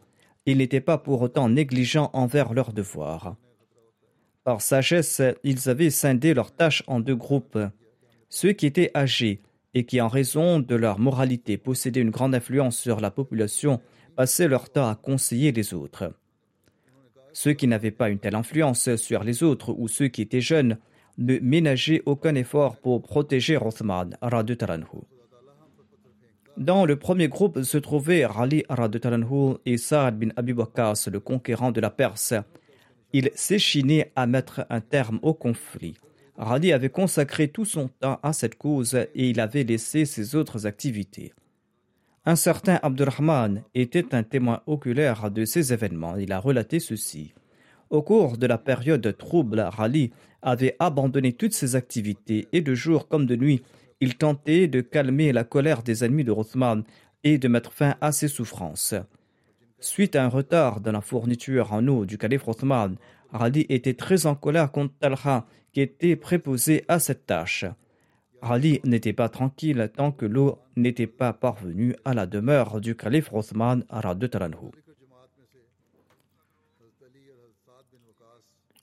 ils 0.45 0.57
n'étaient 0.57 0.81
pas 0.81 0.97
pour 0.97 1.21
autant 1.21 1.49
négligents 1.49 2.09
envers 2.13 2.53
leurs 2.53 2.73
devoirs. 2.73 3.35
Par 4.43 4.61
sagesse, 4.61 5.21
ils 5.43 5.69
avaient 5.69 5.91
scindé 5.91 6.33
leurs 6.33 6.51
tâches 6.51 6.83
en 6.87 6.99
deux 6.99 7.15
groupes. 7.15 7.59
Ceux 8.29 8.53
qui 8.53 8.65
étaient 8.65 8.91
âgés 8.95 9.43
et 9.75 9.85
qui, 9.85 10.01
en 10.01 10.07
raison 10.07 10.59
de 10.59 10.75
leur 10.75 10.97
moralité, 10.97 11.57
possédaient 11.57 12.01
une 12.01 12.09
grande 12.09 12.33
influence 12.33 12.79
sur 12.79 12.99
la 13.01 13.11
population, 13.11 13.81
passaient 14.15 14.47
leur 14.47 14.71
temps 14.71 14.89
à 14.89 14.95
conseiller 14.95 15.51
les 15.51 15.75
autres. 15.75 16.11
Ceux 17.33 17.53
qui 17.53 17.67
n'avaient 17.67 17.91
pas 17.91 18.09
une 18.09 18.19
telle 18.19 18.35
influence 18.35 18.95
sur 18.95 19.23
les 19.23 19.43
autres 19.43 19.73
ou 19.77 19.87
ceux 19.87 20.07
qui 20.07 20.21
étaient 20.21 20.41
jeunes 20.41 20.77
ne 21.17 21.37
ménageaient 21.39 22.01
aucun 22.05 22.35
effort 22.35 22.77
pour 22.77 23.01
protéger 23.01 23.57
Rothman, 23.57 24.17
Dans 26.57 26.85
le 26.85 26.95
premier 26.95 27.27
groupe 27.27 27.61
se 27.61 27.77
trouvaient 27.77 28.23
Ali 28.23 28.63
Taranhu 29.01 29.55
et 29.65 29.77
Saad 29.77 30.17
bin 30.17 30.29
Abi 30.35 30.53
le 30.53 31.19
conquérant 31.19 31.71
de 31.71 31.81
la 31.81 31.89
Perse. 31.89 32.33
Il 33.13 33.31
s'échinait 33.35 34.11
à 34.15 34.27
mettre 34.27 34.65
un 34.69 34.81
terme 34.81 35.19
au 35.21 35.33
conflit. 35.33 35.95
Radi 36.37 36.71
avait 36.71 36.89
consacré 36.89 37.49
tout 37.49 37.65
son 37.65 37.89
temps 37.89 38.19
à 38.23 38.31
cette 38.31 38.55
cause 38.55 38.95
et 38.95 39.29
il 39.29 39.41
avait 39.41 39.63
laissé 39.63 40.05
ses 40.05 40.35
autres 40.35 40.65
activités. 40.65 41.33
Un 42.25 42.35
certain 42.35 42.79
Abdurrahman 42.83 43.63
était 43.73 44.13
un 44.13 44.23
témoin 44.23 44.61
oculaire 44.67 45.31
de 45.31 45.45
ces 45.45 45.71
événements. 45.73 46.17
Il 46.17 46.31
a 46.31 46.39
relaté 46.39 46.79
ceci. 46.79 47.33
Au 47.89 48.01
cours 48.01 48.37
de 48.37 48.45
la 48.45 48.57
période 48.57 49.15
trouble, 49.17 49.59
Rali 49.59 50.11
avait 50.41 50.75
abandonné 50.79 51.33
toutes 51.33 51.53
ses 51.53 51.75
activités 51.75 52.47
et 52.51 52.61
de 52.61 52.75
jour 52.75 53.07
comme 53.07 53.25
de 53.25 53.35
nuit, 53.35 53.63
il 54.01 54.15
tentait 54.15 54.67
de 54.67 54.81
calmer 54.81 55.31
la 55.33 55.43
colère 55.43 55.81
des 55.83 56.03
ennemis 56.03 56.23
de 56.23 56.31
Rothman 56.31 56.83
et 57.23 57.37
de 57.37 57.47
mettre 57.47 57.73
fin 57.73 57.95
à 57.99 58.11
ses 58.11 58.27
souffrances. 58.27 58.95
Suite 59.79 60.15
à 60.15 60.23
un 60.23 60.29
retard 60.29 60.81
dans 60.81 60.91
la 60.91 61.01
fourniture 61.01 61.73
en 61.73 61.87
eau 61.87 62.05
du 62.05 62.17
calife 62.17 62.43
Rothman, 62.43 62.95
Rali 63.31 63.65
était 63.69 63.93
très 63.93 64.25
en 64.25 64.35
colère 64.35 64.71
contre 64.71 64.93
Talha 64.99 65.45
qui 65.71 65.81
était 65.81 66.15
préposé 66.15 66.85
à 66.87 66.99
cette 66.99 67.25
tâche. 67.25 67.65
Ali 68.41 68.79
n'était 68.83 69.13
pas 69.13 69.29
tranquille 69.29 69.91
tant 69.95 70.11
que 70.11 70.25
l'eau 70.25 70.59
n'était 70.75 71.07
pas 71.07 71.33
parvenue 71.33 71.95
à 72.05 72.13
la 72.13 72.25
demeure 72.25 72.81
du 72.81 72.95
calife 72.95 73.29
Othman 73.33 73.83
Taranhu. 73.83 74.71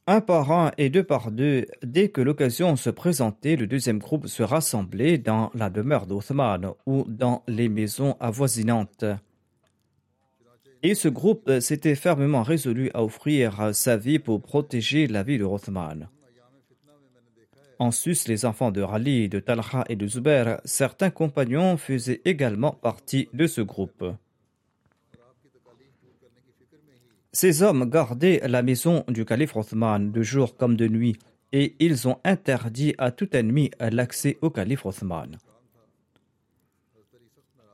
Un 0.08 0.20
par 0.20 0.52
un 0.52 0.70
et 0.78 0.88
deux 0.88 1.02
par 1.02 1.32
deux, 1.32 1.66
dès 1.82 2.10
que 2.10 2.20
l'occasion 2.20 2.76
se 2.76 2.90
présentait, 2.90 3.56
le 3.56 3.66
deuxième 3.66 3.98
groupe 3.98 4.28
se 4.28 4.44
rassemblait 4.44 5.18
dans 5.18 5.50
la 5.52 5.68
demeure 5.68 6.06
d'Othman 6.06 6.70
ou 6.86 7.04
dans 7.08 7.42
les 7.48 7.68
maisons 7.68 8.16
avoisinantes. 8.20 9.04
Et 10.84 10.94
ce 10.94 11.08
groupe 11.08 11.58
s'était 11.58 11.96
fermement 11.96 12.44
résolu 12.44 12.90
à 12.94 13.02
offrir 13.02 13.74
sa 13.74 13.96
vie 13.96 14.20
pour 14.20 14.40
protéger 14.40 15.08
la 15.08 15.24
vie 15.24 15.38
de 15.38 15.44
Othman. 15.44 16.08
En 17.78 17.90
sus, 17.90 18.26
les 18.26 18.46
enfants 18.46 18.70
de 18.70 18.80
Rali, 18.80 19.28
de 19.28 19.38
Talha 19.38 19.84
et 19.88 19.96
de 19.96 20.06
Zubair, 20.06 20.60
certains 20.64 21.10
compagnons 21.10 21.76
faisaient 21.76 22.22
également 22.24 22.72
partie 22.72 23.28
de 23.34 23.46
ce 23.46 23.60
groupe. 23.60 24.04
Ces 27.32 27.62
hommes 27.62 27.84
gardaient 27.90 28.40
la 28.48 28.62
maison 28.62 29.04
du 29.08 29.26
calife 29.26 29.56
Othman 29.56 30.10
de 30.10 30.22
jour 30.22 30.56
comme 30.56 30.74
de 30.74 30.88
nuit 30.88 31.18
et 31.52 31.74
ils 31.78 32.08
ont 32.08 32.18
interdit 32.24 32.94
à 32.96 33.10
tout 33.10 33.36
ennemi 33.36 33.70
l'accès 33.78 34.38
au 34.40 34.48
calife 34.48 34.86
Othman. 34.86 35.36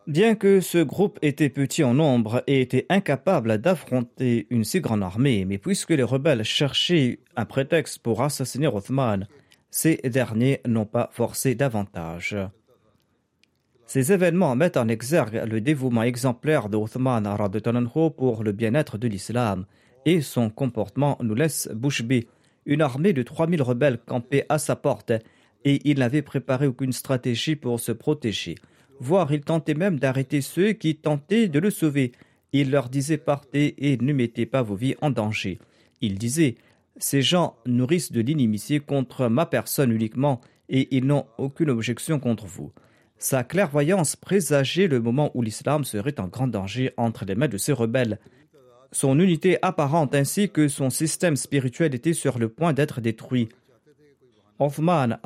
Bien 0.09 0.35
que 0.35 0.61
ce 0.61 0.79
groupe 0.79 1.21
était 1.23 1.49
petit 1.49 1.85
en 1.85 1.95
nombre 1.95 2.43
et 2.49 2.61
était 2.61 2.87
incapable 2.89 3.59
d'affronter 3.59 4.49
une 4.51 4.65
si 4.65 4.81
grande 4.81 5.05
armée, 5.05 5.45
mais 5.45 5.59
puisque 5.59 5.91
les 5.91 6.03
rebelles 6.03 6.43
cherchaient 6.43 7.21
un 7.37 7.45
prétexte 7.45 8.01
pour 8.01 8.21
assassiner 8.21 8.67
Othman, 8.67 9.29
ces 9.73 9.97
derniers 10.05 10.61
n'ont 10.69 10.85
pas 10.85 11.09
forcé 11.13 11.55
davantage. 11.55 12.37
Ces 13.87 14.13
événements 14.13 14.55
mettent 14.55 14.77
en 14.77 14.87
exergue 14.87 15.43
le 15.47 15.61
dévouement 15.61 16.03
exemplaire 16.03 16.69
de 16.69 16.77
Uthman 16.77 17.27
pour 18.17 18.45
le 18.45 18.53
bien-être 18.53 18.99
de 18.99 19.09
l'islam 19.09 19.65
et 20.05 20.21
son 20.21 20.51
comportement 20.51 21.17
nous 21.23 21.35
laisse 21.35 21.69
bouche 21.75 22.03
bée. 22.03 22.29
Une 22.67 22.83
armée 22.83 23.15
de 23.15 23.23
3000 23.23 23.63
rebelles 23.63 23.99
campait 23.99 24.47
à 24.51 24.59
sa 24.59 24.77
porte 24.77 25.13
et 25.65 25.81
il 25.89 25.99
n'avait 25.99 26.23
préparé 26.23 26.67
aucune 26.67 26.93
stratégie 26.93 27.57
pour 27.57 27.81
se 27.81 27.93
protéger. 27.93 28.57
Voire 29.01 29.33
il 29.33 29.41
tentait 29.41 29.75
même 29.75 29.99
d'arrêter 29.99 30.43
ceux 30.43 30.73
qui 30.73 30.97
tentaient 30.97 31.49
de 31.49 31.59
le 31.59 31.71
sauver. 31.71 32.13
Il 32.53 32.71
leur 32.71 32.91
disait 32.91 33.17
partez 33.17 33.91
et 33.91 33.97
ne 33.97 34.13
mettez 34.13 34.45
pas 34.45 34.63
vos 34.63 34.75
vies 34.75 34.97
en 35.01 35.11
danger. 35.11 35.59
Il 36.03 36.19
disait 36.19 36.57
ces 36.99 37.23
gens 37.23 37.57
nourrissent 37.67 38.13
de 38.13 38.21
l'inimitié 38.21 38.81
contre 38.81 39.29
ma 39.29 39.47
personne 39.47 39.93
uniquement 39.93 40.41
et 40.69 40.95
ils 40.97 41.07
n'ont 41.07 41.27
aucune 41.39 41.71
objection 41.71 42.19
contre 42.19 42.47
vous. 42.47 42.73
Sa 43.19 43.45
clairvoyance 43.45 44.17
présageait 44.17 44.89
le 44.89 45.01
moment 45.01 45.31
où 45.35 45.43
l'islam 45.43 45.85
serait 45.85 46.19
en 46.19 46.27
grand 46.27 46.49
danger 46.49 46.93
entre 46.97 47.25
les 47.25 47.35
mains 47.35 47.49
de 47.49 47.57
ces 47.57 47.73
rebelles. 47.73 48.19
Son 48.91 49.19
unité 49.21 49.59
apparente 49.63 50.15
ainsi 50.15 50.51
que 50.51 50.69
son 50.69 50.91
système 50.91 51.37
spirituel 51.37 51.95
était 51.95 52.15
sur 52.15 52.39
le 52.39 52.49
point 52.49 52.73
d'être 52.73 53.01
détruit. 53.01 53.49
Othman 54.59 55.19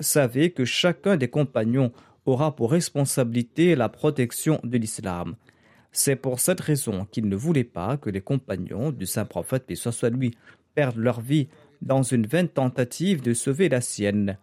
savait 0.00 0.50
que 0.50 0.64
chacun 0.64 1.16
des 1.16 1.28
compagnons 1.28 1.92
aura 2.26 2.54
pour 2.54 2.70
responsabilité 2.70 3.74
la 3.74 3.88
protection 3.88 4.60
de 4.62 4.76
l'islam. 4.76 5.36
C'est 5.92 6.16
pour 6.16 6.40
cette 6.40 6.60
raison 6.60 7.06
qu'il 7.10 7.28
ne 7.28 7.36
voulait 7.36 7.64
pas 7.64 7.96
que 7.96 8.10
les 8.10 8.20
compagnons 8.20 8.90
du 8.90 9.06
saint 9.06 9.24
prophète, 9.24 9.64
et 9.68 9.74
soit 9.74 10.10
lui, 10.10 10.32
perdent 10.74 10.98
leur 10.98 11.20
vie 11.20 11.48
dans 11.82 12.02
une 12.02 12.26
vaine 12.26 12.48
tentative 12.48 13.22
de 13.22 13.34
sauver 13.34 13.68
la 13.68 13.80
sienne. 13.80 14.38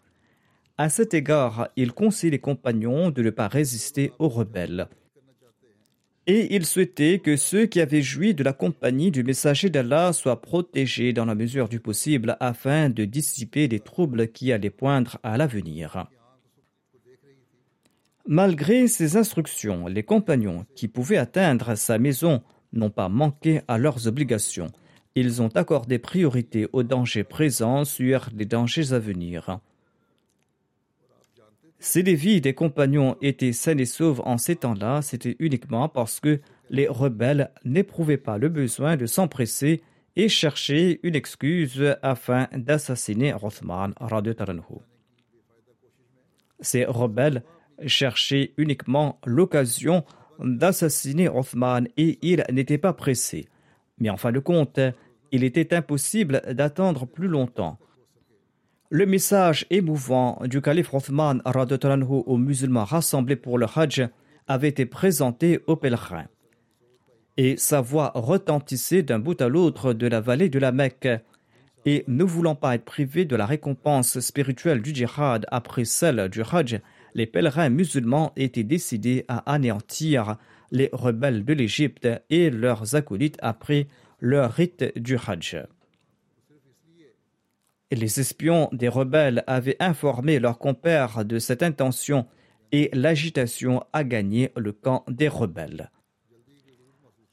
À 0.77 0.89
cet 0.89 1.13
égard, 1.13 1.69
il 1.75 1.93
conseille 1.93 2.31
les 2.31 2.39
compagnons 2.39 3.09
de 3.09 3.23
ne 3.23 3.29
pas 3.29 3.47
résister 3.47 4.11
aux 4.19 4.29
rebelles. 4.29 4.87
Et 6.29 6.53
il 6.55 6.65
souhaitait 6.65 7.19
que 7.19 7.37
ceux 7.37 7.65
qui 7.67 7.79
avaient 7.79 8.01
joui 8.01 8.33
de 8.33 8.43
la 8.43 8.51
compagnie 8.51 9.11
du 9.11 9.23
messager 9.23 9.69
d'Allah 9.69 10.11
soient 10.11 10.41
protégés 10.41 11.13
dans 11.13 11.23
la 11.23 11.35
mesure 11.35 11.69
du 11.69 11.79
possible 11.79 12.35
afin 12.41 12.89
de 12.89 13.05
dissiper 13.05 13.69
les 13.69 13.79
troubles 13.79 14.27
qui 14.27 14.51
allaient 14.51 14.69
poindre 14.69 15.19
à 15.23 15.37
l'avenir. 15.37 16.07
Malgré 18.29 18.87
ces 18.87 19.15
instructions, 19.15 19.87
les 19.87 20.03
compagnons 20.03 20.65
qui 20.75 20.89
pouvaient 20.89 21.15
atteindre 21.15 21.75
sa 21.75 21.97
maison 21.97 22.43
n'ont 22.73 22.89
pas 22.89 23.07
manqué 23.07 23.61
à 23.69 23.77
leurs 23.77 24.05
obligations. 24.05 24.67
Ils 25.15 25.41
ont 25.41 25.47
accordé 25.55 25.97
priorité 25.97 26.67
aux 26.73 26.83
dangers 26.83 27.23
présents 27.23 27.85
sur 27.85 28.27
les 28.35 28.43
dangers 28.43 28.91
à 28.91 28.99
venir. 28.99 29.59
Si 31.79 32.03
les 32.03 32.15
vies 32.15 32.41
des 32.41 32.53
compagnons 32.53 33.15
étaient 33.21 33.53
saines 33.53 33.79
et 33.79 33.85
sauves 33.85 34.21
en 34.25 34.37
ces 34.37 34.57
temps-là, 34.57 35.01
c'était 35.01 35.37
uniquement 35.39 35.87
parce 35.87 36.19
que 36.19 36.41
les 36.69 36.89
rebelles 36.89 37.51
n'éprouvaient 37.63 38.17
pas 38.17 38.37
le 38.37 38.49
besoin 38.49 38.97
de 38.97 39.05
s'empresser 39.05 39.81
et 40.17 40.27
chercher 40.27 40.99
une 41.03 41.15
excuse 41.15 41.95
afin 42.01 42.49
d'assassiner 42.51 43.31
Rothman 43.31 43.93
Ces 46.59 46.83
rebelles 46.83 47.43
cherchait 47.85 48.53
uniquement 48.57 49.19
l'occasion 49.25 50.03
d'assassiner 50.39 51.29
Othman 51.29 51.87
et 51.97 52.19
il 52.21 52.43
n'était 52.51 52.77
pas 52.77 52.93
pressé. 52.93 53.47
Mais 53.99 54.09
en 54.09 54.17
fin 54.17 54.31
de 54.31 54.39
compte, 54.39 54.79
il 55.31 55.43
était 55.43 55.73
impossible 55.73 56.41
d'attendre 56.51 57.05
plus 57.05 57.27
longtemps. 57.27 57.79
Le 58.89 59.05
message 59.05 59.65
émouvant 59.69 60.39
du 60.45 60.61
calife 60.61 60.93
Othman 60.93 61.41
aux 61.43 62.37
musulmans 62.37 62.85
rassemblés 62.85 63.35
pour 63.35 63.57
le 63.57 63.65
Hajj 63.75 64.07
avait 64.47 64.69
été 64.69 64.85
présenté 64.85 65.59
aux 65.67 65.75
pèlerins. 65.75 66.27
Et 67.35 67.57
sa 67.57 67.81
voix 67.81 68.11
retentissait 68.15 69.03
d'un 69.03 69.19
bout 69.19 69.39
à 69.41 69.49
l'autre 69.49 69.93
de 69.93 70.07
la 70.07 70.21
vallée 70.21 70.49
de 70.49 70.57
la 70.57 70.71
Mecque. 70.71 71.09
Et 71.85 72.03
ne 72.07 72.23
voulant 72.23 72.55
pas 72.55 72.75
être 72.75 72.85
privés 72.85 73.25
de 73.25 73.35
la 73.35 73.45
récompense 73.45 74.19
spirituelle 74.19 74.81
du 74.81 74.93
djihad 74.93 75.45
après 75.51 75.85
celle 75.85 76.29
du 76.29 76.41
Hajj, 76.41 76.79
les 77.17 77.25
pèlerins 77.25 77.69
musulmans 77.69 78.31
étaient 78.37 78.63
décidés 78.63 79.25
à 79.27 79.51
anéantir 79.51 80.37
les 80.71 80.89
rebelles 80.93 81.43
de 81.43 81.53
l'Égypte 81.53 82.07
et 82.29 82.51
leurs 82.51 82.95
acolytes 82.95 83.39
après 83.41 83.87
leur 84.21 84.53
rite 84.53 84.97
du 84.97 85.17
Hajj. 85.17 85.57
les 87.91 88.19
espions 88.19 88.69
des 88.71 88.87
rebelles 88.89 89.43
avaient 89.47 89.77
informé 89.79 90.39
leurs 90.39 90.59
compères 90.59 91.25
de 91.25 91.39
cette 91.39 91.63
intention 91.63 92.27
et 92.71 92.89
l'agitation 92.93 93.83
a 93.93 94.03
gagné 94.03 94.51
le 94.55 94.71
camp 94.73 95.03
des 95.07 95.29
rebelles. 95.29 95.89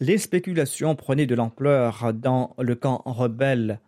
Les 0.01 0.19
spéculations 0.19 0.95
prenaient 0.95 1.27
de 1.27 1.35
l'ampleur 1.35 2.15
dans 2.15 2.55
le 2.59 2.75
camp 2.75 3.03
rebelle 3.05 3.81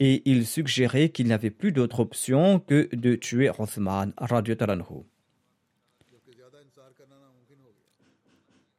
et 0.00 0.22
il 0.24 0.46
suggérait 0.46 1.10
qu'il 1.10 1.26
n'y 1.26 1.32
avait 1.32 1.50
plus 1.50 1.72
d'autre 1.72 2.00
option 2.00 2.58
que 2.58 2.88
de 2.94 3.14
tuer 3.14 3.50
Othman. 3.58 4.12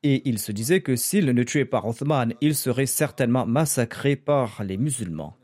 Et 0.07 0.21
il 0.25 0.37
se 0.37 0.51
disait 0.51 0.81
que 0.81 0.95
s'il 0.95 1.25
ne 1.25 1.41
tuait 1.41 1.65
pas 1.65 1.81
Othman, 1.83 2.35
il 2.39 2.53
serait 2.53 2.85
certainement 2.85 3.47
massacré 3.47 4.15
par 4.15 4.63
les 4.63 4.77
musulmans. 4.77 5.35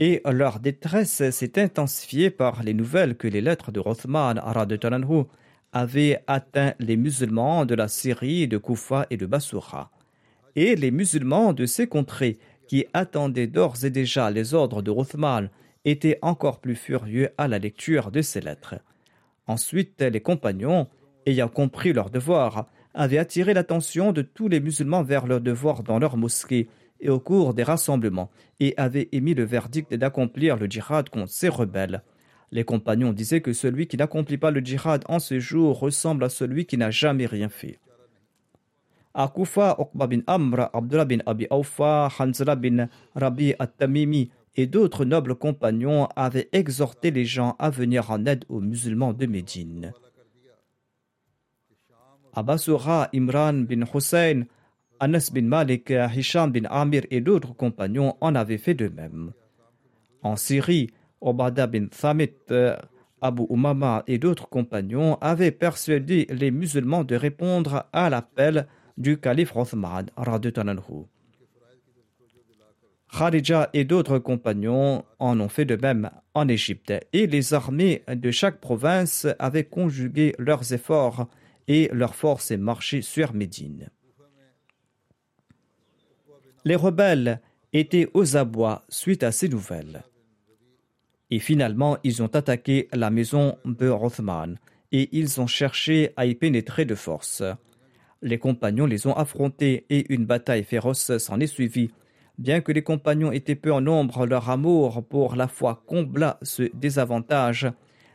Et 0.00 0.22
leur 0.24 0.58
détresse 0.58 1.28
s'est 1.28 1.60
intensifiée 1.60 2.30
par 2.30 2.62
les 2.62 2.72
nouvelles 2.72 3.14
que 3.14 3.28
les 3.28 3.42
lettres 3.42 3.72
de 3.72 3.78
Rothman 3.78 4.40
avaient 5.74 6.24
atteint 6.26 6.72
les 6.78 6.96
musulmans 6.96 7.66
de 7.66 7.74
la 7.74 7.88
Syrie, 7.88 8.48
de 8.48 8.56
Koufa 8.56 9.06
et 9.10 9.18
de 9.18 9.26
Bassoura. 9.26 9.90
Et 10.54 10.74
les 10.74 10.90
musulmans 10.90 11.52
de 11.52 11.66
ces 11.66 11.88
contrées 11.88 12.38
qui 12.66 12.86
attendaient 12.94 13.48
d'ores 13.48 13.84
et 13.84 13.90
déjà 13.90 14.30
les 14.30 14.54
ordres 14.54 14.80
de 14.80 14.90
Rothman 14.90 15.50
étaient 15.84 16.18
encore 16.22 16.58
plus 16.62 16.74
furieux 16.74 17.28
à 17.36 17.48
la 17.48 17.58
lecture 17.58 18.10
de 18.10 18.22
ces 18.22 18.40
lettres. 18.40 18.76
Ensuite, 19.46 20.00
les 20.00 20.22
compagnons, 20.22 20.88
ayant 21.26 21.48
compris 21.48 21.92
leur 21.92 22.08
devoir, 22.08 22.66
avaient 22.96 23.18
attiré 23.18 23.54
l'attention 23.54 24.12
de 24.12 24.22
tous 24.22 24.48
les 24.48 24.58
musulmans 24.58 25.02
vers 25.02 25.26
leur 25.26 25.40
devoir 25.40 25.82
dans 25.82 25.98
leur 25.98 26.16
mosquée 26.16 26.68
et 27.00 27.10
au 27.10 27.20
cours 27.20 27.54
des 27.54 27.62
rassemblements 27.62 28.30
et 28.58 28.74
avaient 28.76 29.08
émis 29.12 29.34
le 29.34 29.44
verdict 29.44 29.94
d'accomplir 29.94 30.56
le 30.56 30.66
djihad 30.66 31.10
contre 31.10 31.30
ces 31.30 31.48
rebelles. 31.48 32.02
Les 32.50 32.64
compagnons 32.64 33.12
disaient 33.12 33.42
que 33.42 33.52
celui 33.52 33.86
qui 33.86 33.96
n'accomplit 33.96 34.38
pas 34.38 34.50
le 34.50 34.60
djihad 34.60 35.04
en 35.08 35.18
ce 35.18 35.38
jour 35.38 35.78
ressemble 35.78 36.24
à 36.24 36.30
celui 36.30 36.64
qui 36.64 36.78
n'a 36.78 36.90
jamais 36.90 37.26
rien 37.26 37.50
fait. 37.50 37.78
À 39.12 39.28
Koufa, 39.28 39.76
bin 39.94 40.20
Amr, 40.26 40.70
Abdullah 40.72 41.04
bin 41.04 41.18
Abi 41.26 41.46
Awfa, 41.50 42.08
Hanzala 42.18 42.56
bin 42.56 42.88
Rabi 43.14 43.54
at-Tamimi 43.58 44.30
et 44.56 44.66
d'autres 44.66 45.04
nobles 45.04 45.34
compagnons 45.34 46.08
avaient 46.16 46.48
exhorté 46.52 47.10
les 47.10 47.24
gens 47.24 47.56
à 47.58 47.68
venir 47.68 48.10
en 48.10 48.24
aide 48.24 48.44
aux 48.48 48.60
musulmans 48.60 49.12
de 49.12 49.26
Médine. 49.26 49.92
À 52.38 52.42
Basura, 52.42 53.08
Imran 53.14 53.64
bin 53.64 53.86
Hussein, 53.94 54.44
Anas 55.00 55.30
bin 55.32 55.46
Malik, 55.48 55.90
Hisham 56.14 56.52
bin 56.52 56.64
Amir 56.68 57.04
et 57.10 57.22
d'autres 57.22 57.54
compagnons 57.54 58.14
en 58.20 58.34
avaient 58.34 58.58
fait 58.58 58.74
de 58.74 58.88
même. 58.88 59.32
En 60.22 60.36
Syrie, 60.36 60.90
Obada 61.22 61.66
bin 61.66 61.86
Thamit, 61.86 62.34
Abu 63.22 63.44
Umama 63.48 64.04
et 64.06 64.18
d'autres 64.18 64.50
compagnons 64.50 65.16
avaient 65.22 65.50
persuadé 65.50 66.26
les 66.28 66.50
musulmans 66.50 67.04
de 67.04 67.16
répondre 67.16 67.86
à 67.94 68.10
l'appel 68.10 68.66
du 68.98 69.18
calife 69.18 69.56
Othman. 69.56 70.04
Kharija 73.10 73.70
et 73.72 73.84
d'autres 73.84 74.18
compagnons 74.18 75.04
en 75.18 75.40
ont 75.40 75.48
fait 75.48 75.64
de 75.64 75.76
même 75.76 76.10
en 76.34 76.48
Égypte 76.48 76.92
et 77.14 77.26
les 77.26 77.54
armées 77.54 78.02
de 78.06 78.30
chaque 78.30 78.60
province 78.60 79.26
avaient 79.38 79.64
conjugué 79.64 80.34
leurs 80.38 80.74
efforts 80.74 81.28
et 81.68 81.88
leurs 81.92 82.14
forces 82.14 82.50
et 82.50 82.56
marché 82.56 83.02
sur 83.02 83.34
Médine. 83.34 83.90
Les 86.64 86.76
rebelles 86.76 87.40
étaient 87.72 88.08
aux 88.14 88.36
abois 88.36 88.84
suite 88.88 89.22
à 89.22 89.32
ces 89.32 89.48
nouvelles. 89.48 90.02
Et 91.30 91.38
finalement, 91.38 91.98
ils 92.04 92.22
ont 92.22 92.34
attaqué 92.34 92.88
la 92.92 93.10
maison 93.10 93.56
de 93.64 93.88
Rothman 93.88 94.58
et 94.92 95.08
ils 95.12 95.40
ont 95.40 95.46
cherché 95.46 96.12
à 96.16 96.26
y 96.26 96.34
pénétrer 96.34 96.84
de 96.84 96.94
force. 96.94 97.42
Les 98.22 98.38
compagnons 98.38 98.86
les 98.86 99.06
ont 99.06 99.14
affrontés 99.14 99.86
et 99.90 100.12
une 100.12 100.26
bataille 100.26 100.64
féroce 100.64 101.18
s'en 101.18 101.40
est 101.40 101.46
suivie. 101.46 101.90
Bien 102.38 102.60
que 102.60 102.72
les 102.72 102.82
compagnons 102.82 103.32
étaient 103.32 103.54
peu 103.54 103.72
en 103.72 103.80
nombre, 103.80 104.26
leur 104.26 104.50
amour 104.50 105.04
pour 105.06 105.36
la 105.36 105.48
foi 105.48 105.82
combla 105.86 106.38
ce 106.42 106.64
désavantage 106.74 107.70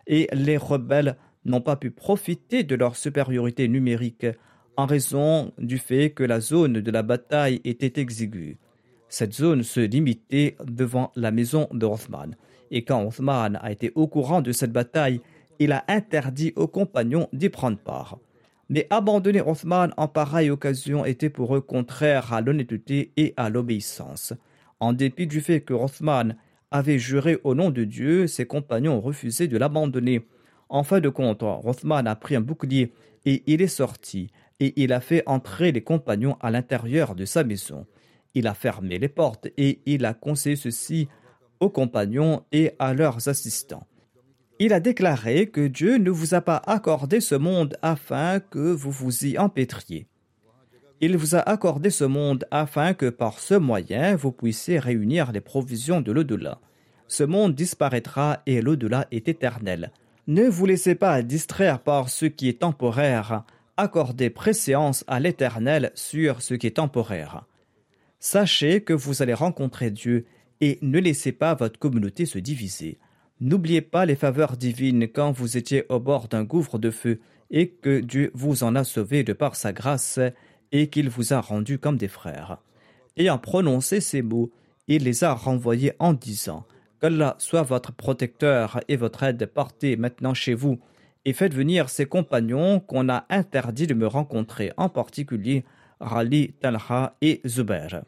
et 0.07 0.27
les 0.33 0.57
rebelles 0.57 1.17
n'ont 1.45 1.61
pas 1.61 1.75
pu 1.75 1.91
profiter 1.91 2.63
de 2.63 2.75
leur 2.75 2.95
supériorité 2.95 3.67
numérique 3.67 4.27
en 4.77 4.85
raison 4.85 5.51
du 5.57 5.77
fait 5.77 6.11
que 6.11 6.23
la 6.23 6.39
zone 6.39 6.81
de 6.81 6.91
la 6.91 7.03
bataille 7.03 7.61
était 7.63 7.99
exiguë. 7.99 8.57
Cette 9.09 9.33
zone 9.33 9.63
se 9.63 9.81
limitait 9.81 10.55
devant 10.63 11.11
la 11.15 11.31
maison 11.31 11.67
de 11.71 11.85
Rothman. 11.85 12.35
Et 12.71 12.83
quand 12.83 13.05
Othman 13.05 13.59
a 13.61 13.71
été 13.71 13.91
au 13.95 14.07
courant 14.07 14.41
de 14.41 14.53
cette 14.53 14.71
bataille, 14.71 15.19
il 15.59 15.73
a 15.73 15.83
interdit 15.89 16.53
aux 16.55 16.67
compagnons 16.67 17.27
d'y 17.33 17.49
prendre 17.49 17.77
part. 17.77 18.17
Mais 18.69 18.87
abandonner 18.89 19.41
Othman 19.41 19.93
en 19.97 20.07
pareille 20.07 20.49
occasion 20.49 21.03
était 21.03 21.29
pour 21.29 21.55
eux 21.55 21.61
contraire 21.61 22.31
à 22.31 22.39
l'honnêteté 22.39 23.11
et 23.17 23.33
à 23.35 23.49
l'obéissance. 23.49 24.33
En 24.79 24.93
dépit 24.93 25.27
du 25.27 25.41
fait 25.41 25.59
que 25.59 25.73
Othman 25.73 26.37
avait 26.71 26.97
juré 26.97 27.37
au 27.43 27.53
nom 27.53 27.69
de 27.69 27.83
Dieu, 27.83 28.27
ses 28.27 28.45
compagnons 28.45 29.01
refusé 29.01 29.49
de 29.49 29.57
l'abandonner. 29.57 30.25
En 30.71 30.83
fin 30.83 31.01
de 31.01 31.09
compte, 31.09 31.43
Othman 31.43 32.07
a 32.07 32.15
pris 32.15 32.37
un 32.37 32.39
bouclier 32.39 32.93
et 33.25 33.43
il 33.45 33.61
est 33.61 33.67
sorti, 33.67 34.31
et 34.61 34.71
il 34.81 34.93
a 34.93 35.01
fait 35.01 35.21
entrer 35.25 35.73
les 35.73 35.81
compagnons 35.81 36.37
à 36.39 36.49
l'intérieur 36.49 37.13
de 37.13 37.25
sa 37.25 37.43
maison. 37.43 37.85
Il 38.35 38.47
a 38.47 38.53
fermé 38.53 38.97
les 38.97 39.09
portes 39.09 39.49
et 39.57 39.81
il 39.85 40.05
a 40.05 40.13
conseillé 40.13 40.55
ceci 40.55 41.09
aux 41.59 41.69
compagnons 41.69 42.45
et 42.53 42.71
à 42.79 42.93
leurs 42.93 43.27
assistants. 43.27 43.85
Il 44.59 44.71
a 44.71 44.79
déclaré 44.79 45.49
que 45.49 45.67
Dieu 45.67 45.97
ne 45.97 46.09
vous 46.09 46.35
a 46.35 46.41
pas 46.41 46.61
accordé 46.65 47.19
ce 47.19 47.35
monde 47.35 47.75
afin 47.81 48.39
que 48.39 48.71
vous 48.71 48.91
vous 48.91 49.25
y 49.25 49.37
empêtriez. 49.37 50.07
Il 51.01 51.17
vous 51.17 51.35
a 51.35 51.39
accordé 51.39 51.89
ce 51.89 52.05
monde 52.05 52.45
afin 52.49 52.93
que 52.93 53.09
par 53.09 53.39
ce 53.39 53.55
moyen 53.55 54.15
vous 54.15 54.31
puissiez 54.31 54.79
réunir 54.79 55.33
les 55.33 55.41
provisions 55.41 55.99
de 55.99 56.13
l'au-delà. 56.13 56.61
Ce 57.09 57.25
monde 57.25 57.55
disparaîtra 57.55 58.41
et 58.45 58.61
l'au-delà 58.61 59.07
est 59.11 59.27
éternel. 59.27 59.91
Ne 60.31 60.47
vous 60.47 60.65
laissez 60.65 60.95
pas 60.95 61.23
distraire 61.23 61.79
par 61.83 62.07
ce 62.07 62.25
qui 62.25 62.47
est 62.47 62.61
temporaire. 62.61 63.43
Accordez 63.75 64.29
préséance 64.29 65.03
à 65.07 65.19
l'éternel 65.19 65.91
sur 65.93 66.41
ce 66.41 66.53
qui 66.53 66.67
est 66.67 66.77
temporaire. 66.77 67.43
Sachez 68.17 68.81
que 68.81 68.93
vous 68.93 69.21
allez 69.21 69.33
rencontrer 69.33 69.91
Dieu 69.91 70.25
et 70.61 70.79
ne 70.81 70.99
laissez 70.99 71.33
pas 71.33 71.53
votre 71.53 71.77
communauté 71.77 72.25
se 72.25 72.39
diviser. 72.39 72.97
N'oubliez 73.41 73.81
pas 73.81 74.05
les 74.05 74.15
faveurs 74.15 74.55
divines 74.55 75.09
quand 75.09 75.33
vous 75.33 75.57
étiez 75.57 75.83
au 75.89 75.99
bord 75.99 76.29
d'un 76.29 76.45
gouffre 76.45 76.79
de 76.79 76.91
feu 76.91 77.19
et 77.49 77.67
que 77.67 77.99
Dieu 77.99 78.31
vous 78.33 78.63
en 78.63 78.73
a 78.77 78.85
sauvé 78.85 79.25
de 79.25 79.33
par 79.33 79.57
sa 79.57 79.73
grâce 79.73 80.17
et 80.71 80.87
qu'il 80.87 81.09
vous 81.09 81.33
a 81.33 81.41
rendus 81.41 81.77
comme 81.77 81.97
des 81.97 82.07
frères. 82.07 82.59
Ayant 83.17 83.37
prononcé 83.37 83.99
ces 83.99 84.21
mots, 84.21 84.49
il 84.87 85.03
les 85.03 85.25
a 85.25 85.33
renvoyés 85.33 85.91
en 85.99 86.13
disant 86.13 86.65
Qu'Allah 87.01 87.35
soit 87.39 87.63
votre 87.63 87.91
protecteur 87.91 88.79
et 88.87 88.95
votre 88.95 89.23
aide, 89.23 89.47
partez 89.47 89.97
maintenant 89.97 90.35
chez 90.35 90.53
vous 90.53 90.79
et 91.25 91.33
faites 91.33 91.53
venir 91.53 91.89
ces 91.89 92.05
compagnons 92.05 92.79
qu'on 92.79 93.09
a 93.09 93.25
interdit 93.29 93.87
de 93.87 93.95
me 93.95 94.05
rencontrer, 94.05 94.71
en 94.77 94.87
particulier 94.87 95.65
Rali, 95.99 96.53
Talha 96.59 97.15
et 97.21 97.41
Zubair. 97.45 98.03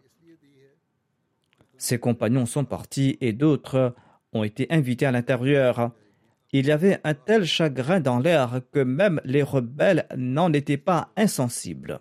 Ces 1.77 1.97
compagnons 1.97 2.45
sont 2.45 2.65
partis 2.65 3.17
et 3.19 3.33
d'autres 3.33 3.95
ont 4.31 4.43
été 4.43 4.67
invités 4.69 5.07
à 5.07 5.11
l'intérieur. 5.11 5.91
Il 6.51 6.67
y 6.67 6.71
avait 6.71 6.99
un 7.03 7.15
tel 7.15 7.45
chagrin 7.45 7.99
dans 7.99 8.19
l'air 8.19 8.61
que 8.71 8.79
même 8.79 9.19
les 9.25 9.43
rebelles 9.43 10.05
n'en 10.15 10.53
étaient 10.53 10.77
pas 10.77 11.09
insensibles. 11.17 11.99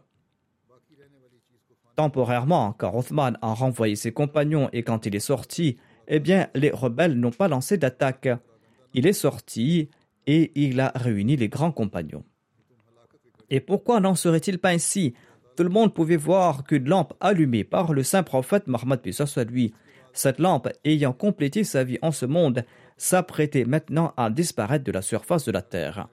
Temporairement, 1.96 2.72
car 2.72 2.94
Othman 2.94 3.38
a 3.40 3.54
renvoyé 3.54 3.96
ses 3.96 4.12
compagnons 4.12 4.68
et 4.74 4.82
quand 4.82 5.06
il 5.06 5.16
est 5.16 5.20
sorti, 5.20 5.78
eh 6.08 6.20
bien, 6.20 6.48
les 6.54 6.70
rebelles 6.70 7.18
n'ont 7.18 7.30
pas 7.30 7.48
lancé 7.48 7.76
d'attaque. 7.76 8.28
Il 8.94 9.06
est 9.06 9.12
sorti 9.12 9.88
et 10.26 10.52
il 10.54 10.80
a 10.80 10.92
réuni 10.94 11.36
les 11.36 11.48
grands 11.48 11.72
compagnons. 11.72 12.24
Et 13.50 13.60
pourquoi 13.60 14.00
n'en 14.00 14.14
serait-il 14.14 14.58
pas 14.58 14.70
ainsi? 14.70 15.14
Tout 15.56 15.64
le 15.64 15.68
monde 15.68 15.92
pouvait 15.92 16.16
voir 16.16 16.64
qu'une 16.64 16.88
lampe 16.88 17.14
allumée 17.20 17.64
par 17.64 17.92
le 17.92 18.02
saint 18.02 18.22
prophète 18.22 18.66
Mohammed 18.66 19.12
soit 19.12 19.44
lui 19.44 19.74
cette 20.12 20.38
lampe, 20.38 20.68
ayant 20.84 21.12
complété 21.12 21.64
sa 21.64 21.84
vie 21.84 21.98
en 22.02 22.12
ce 22.12 22.26
monde, 22.26 22.64
s'apprêtait 22.96 23.64
maintenant 23.64 24.12
à 24.16 24.30
disparaître 24.30 24.84
de 24.84 24.92
la 24.92 25.02
surface 25.02 25.44
de 25.44 25.52
la 25.52 25.62
terre. 25.62 26.08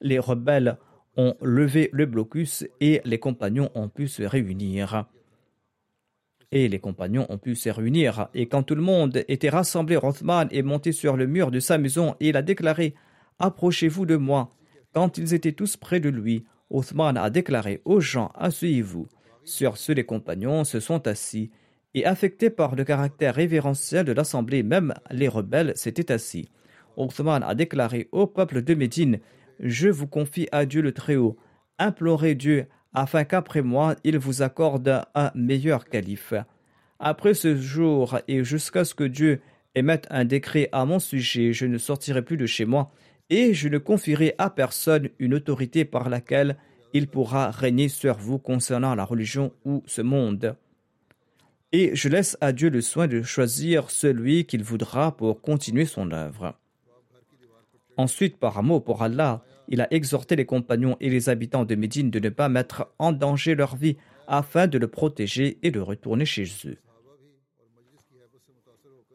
Les 0.00 0.18
rebelles 0.18 0.76
ont 1.16 1.34
levé 1.40 1.88
le 1.92 2.06
blocus 2.06 2.66
et 2.80 3.00
les 3.04 3.18
compagnons 3.18 3.70
ont 3.74 3.88
pu 3.88 4.08
se 4.08 4.22
réunir. 4.22 5.06
Et 6.50 6.68
les 6.68 6.78
compagnons 6.78 7.26
ont 7.28 7.38
pu 7.38 7.54
se 7.54 7.68
réunir. 7.68 8.28
Et 8.34 8.46
quand 8.46 8.62
tout 8.62 8.74
le 8.74 8.82
monde 8.82 9.24
était 9.28 9.50
rassemblé, 9.50 9.96
Rothman 9.96 10.48
est 10.50 10.62
monté 10.62 10.92
sur 10.92 11.16
le 11.16 11.26
mur 11.26 11.50
de 11.50 11.60
sa 11.60 11.76
maison 11.76 12.14
et 12.20 12.30
il 12.30 12.36
a 12.36 12.42
déclaré 12.42 12.94
Approchez-vous 13.38 14.06
de 14.06 14.16
moi. 14.16 14.54
Quand 14.94 15.18
ils 15.18 15.34
étaient 15.34 15.52
tous 15.52 15.76
près 15.76 16.00
de 16.00 16.08
lui, 16.08 16.44
Othman 16.70 17.16
a 17.16 17.30
déclaré 17.30 17.82
aux 17.84 18.00
gens 18.00 18.32
Asseyez-vous. 18.34 19.06
Sur 19.44 19.76
ce, 19.76 19.92
les 19.92 20.04
compagnons 20.04 20.64
se 20.64 20.80
sont 20.80 21.06
assis 21.06 21.50
et 21.94 22.04
affectés 22.04 22.50
par 22.50 22.74
le 22.74 22.84
caractère 22.84 23.34
révérentiel 23.34 24.04
de 24.04 24.12
l'assemblée, 24.12 24.62
même 24.62 24.94
les 25.10 25.28
rebelles 25.28 25.72
s'étaient 25.76 26.12
assis. 26.12 26.50
Othman 26.96 27.42
a 27.42 27.54
déclaré 27.54 28.08
au 28.12 28.26
peuple 28.26 28.62
de 28.62 28.74
Médine 28.74 29.20
Je 29.60 29.88
vous 29.88 30.06
confie 30.06 30.48
à 30.52 30.66
Dieu 30.66 30.82
le 30.82 30.92
Très-Haut, 30.92 31.36
implorez 31.78 32.34
Dieu 32.34 32.66
afin 32.94 33.24
qu'après 33.24 33.62
moi 33.62 33.96
il 34.04 34.18
vous 34.18 34.42
accorde 34.42 35.02
un 35.14 35.30
meilleur 35.34 35.84
calife. 35.84 36.34
Après 36.98 37.34
ce 37.34 37.56
jour 37.56 38.18
et 38.26 38.44
jusqu'à 38.44 38.84
ce 38.84 38.94
que 38.94 39.04
Dieu 39.04 39.40
émette 39.74 40.06
un 40.10 40.24
décret 40.24 40.68
à 40.72 40.84
mon 40.84 40.98
sujet, 40.98 41.52
je 41.52 41.66
ne 41.66 41.78
sortirai 41.78 42.22
plus 42.22 42.36
de 42.36 42.46
chez 42.46 42.64
moi 42.64 42.90
et 43.30 43.54
je 43.54 43.68
ne 43.68 43.78
confierai 43.78 44.34
à 44.38 44.50
personne 44.50 45.10
une 45.18 45.34
autorité 45.34 45.84
par 45.84 46.08
laquelle 46.08 46.56
il 46.94 47.06
pourra 47.06 47.50
régner 47.50 47.88
sur 47.88 48.16
vous 48.16 48.38
concernant 48.38 48.94
la 48.94 49.04
religion 49.04 49.52
ou 49.64 49.82
ce 49.86 50.02
monde. 50.02 50.56
Et 51.72 51.94
je 51.94 52.08
laisse 52.08 52.38
à 52.40 52.52
Dieu 52.52 52.70
le 52.70 52.80
soin 52.80 53.06
de 53.06 53.22
choisir 53.22 53.90
celui 53.90 54.46
qu'il 54.46 54.64
voudra 54.64 55.14
pour 55.14 55.42
continuer 55.42 55.84
son 55.84 56.10
œuvre. 56.12 56.54
Ensuite, 57.98 58.38
par 58.38 58.56
amour 58.56 58.82
pour 58.82 59.02
Allah, 59.02 59.44
il 59.68 59.80
a 59.80 59.92
exhorté 59.92 60.34
les 60.34 60.46
compagnons 60.46 60.96
et 61.00 61.10
les 61.10 61.28
habitants 61.28 61.64
de 61.64 61.74
Médine 61.74 62.10
de 62.10 62.18
ne 62.18 62.30
pas 62.30 62.48
mettre 62.48 62.88
en 62.98 63.12
danger 63.12 63.54
leur 63.54 63.76
vie 63.76 63.96
afin 64.26 64.66
de 64.66 64.78
le 64.78 64.88
protéger 64.88 65.58
et 65.62 65.70
de 65.70 65.80
retourner 65.80 66.24
chez 66.24 66.46
eux. 66.64 66.76